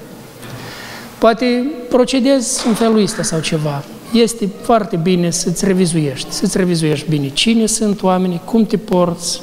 Poate 1.18 1.70
procedezi 1.88 2.66
în 2.66 2.74
felul 2.74 3.02
ăsta 3.02 3.22
sau 3.22 3.40
ceva. 3.40 3.84
Este 4.12 4.48
foarte 4.62 4.96
bine 4.96 5.30
să-ți 5.30 5.64
revizuiești, 5.64 6.32
să-ți 6.32 6.56
revizuiești 6.56 7.08
bine 7.08 7.28
cine 7.28 7.66
sunt 7.66 8.02
oamenii, 8.02 8.40
cum 8.44 8.66
te 8.66 8.76
porți, 8.76 9.40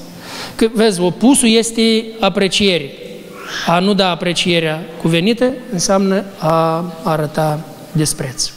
Că, 0.55 0.67
vezi, 0.73 1.01
opusul 1.01 1.49
este 1.49 2.05
apreciere. 2.19 2.91
A 3.67 3.79
nu 3.79 3.93
da 3.93 4.09
aprecierea 4.09 4.81
cuvenită 5.01 5.53
înseamnă 5.71 6.23
a 6.37 6.85
arăta 7.03 7.59
despreț. 7.91 8.49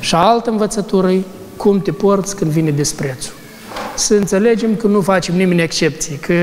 Și 0.00 0.14
altă 0.14 0.50
învățătură 0.50 1.12
cum 1.56 1.80
te 1.80 1.92
porți 1.92 2.36
când 2.36 2.50
vine 2.50 2.70
desprețul. 2.70 3.39
Să 3.94 4.14
înțelegem 4.14 4.76
că 4.76 4.86
nu 4.86 5.00
facem 5.00 5.36
nimeni 5.36 5.62
excepții, 5.62 6.16
că 6.16 6.34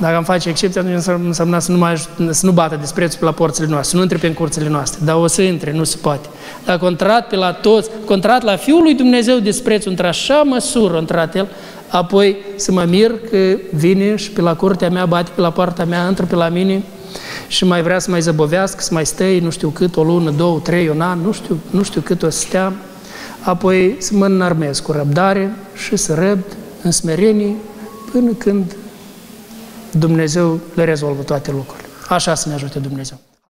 dacă 0.00 0.16
am 0.16 0.24
face 0.24 0.48
excepție, 0.48 0.80
atunci 0.80 0.94
înseamnă 1.24 1.58
să 1.58 1.72
nu, 1.72 1.78
mai, 1.78 1.96
să 2.30 2.46
nu 2.46 2.52
bată 2.52 2.76
desprețul 2.80 3.18
pe 3.18 3.24
la 3.24 3.32
porțile 3.32 3.66
noastre, 3.66 3.90
să 3.90 3.96
nu 3.96 4.02
intre 4.02 4.18
pe 4.18 4.26
în 4.26 4.32
curțile 4.32 4.68
noastre, 4.68 5.00
dar 5.04 5.14
o 5.14 5.26
să 5.26 5.42
intre, 5.42 5.72
nu 5.72 5.84
se 5.84 5.96
poate. 6.00 6.28
Dar 6.64 6.78
contrat 6.78 7.28
pe 7.28 7.36
la 7.36 7.52
toți, 7.52 7.90
contrat 8.04 8.42
la 8.42 8.56
Fiul 8.56 8.82
lui 8.82 8.94
Dumnezeu 8.94 9.38
desprețul 9.38 9.90
într-așa 9.90 10.42
măsură, 10.44 10.98
într 10.98 11.14
el, 11.34 11.48
apoi 11.88 12.36
să 12.56 12.72
mă 12.72 12.84
mir 12.88 13.12
că 13.30 13.56
vine 13.72 14.16
și 14.16 14.30
pe 14.30 14.40
la 14.40 14.54
curtea 14.54 14.90
mea, 14.90 15.06
bate 15.06 15.30
pe 15.34 15.40
la 15.40 15.50
poarta 15.50 15.84
mea, 15.84 16.06
intră 16.08 16.24
pe 16.24 16.34
la 16.34 16.48
mine 16.48 16.82
și 17.48 17.64
mai 17.64 17.82
vrea 17.82 17.98
să 17.98 18.10
mai 18.10 18.20
zăbovească, 18.20 18.80
să 18.80 18.94
mai 18.94 19.06
stăi, 19.06 19.38
nu 19.38 19.50
știu 19.50 19.68
cât, 19.68 19.96
o 19.96 20.02
lună, 20.02 20.30
două, 20.30 20.58
trei, 20.58 20.88
un 20.88 21.00
an, 21.00 21.18
nu 21.24 21.32
știu, 21.32 21.58
nu 21.70 21.82
știu 21.82 22.00
cât 22.00 22.22
o 22.22 22.30
să 22.30 22.38
stea, 22.38 22.72
apoi 23.48 23.96
să 23.98 24.14
mă 24.14 24.26
înarmez 24.26 24.78
cu 24.78 24.92
răbdare 24.92 25.52
și 25.74 25.96
să 25.96 26.14
răbd 26.14 26.56
în 26.82 26.90
smerenie 26.90 27.54
până 28.10 28.32
când 28.32 28.76
Dumnezeu 29.90 30.60
le 30.74 30.84
rezolvă 30.84 31.22
toate 31.22 31.50
lucrurile. 31.50 31.88
Așa 32.08 32.34
să 32.34 32.48
ne 32.48 32.54
ajute 32.54 32.78
Dumnezeu. 32.78 33.18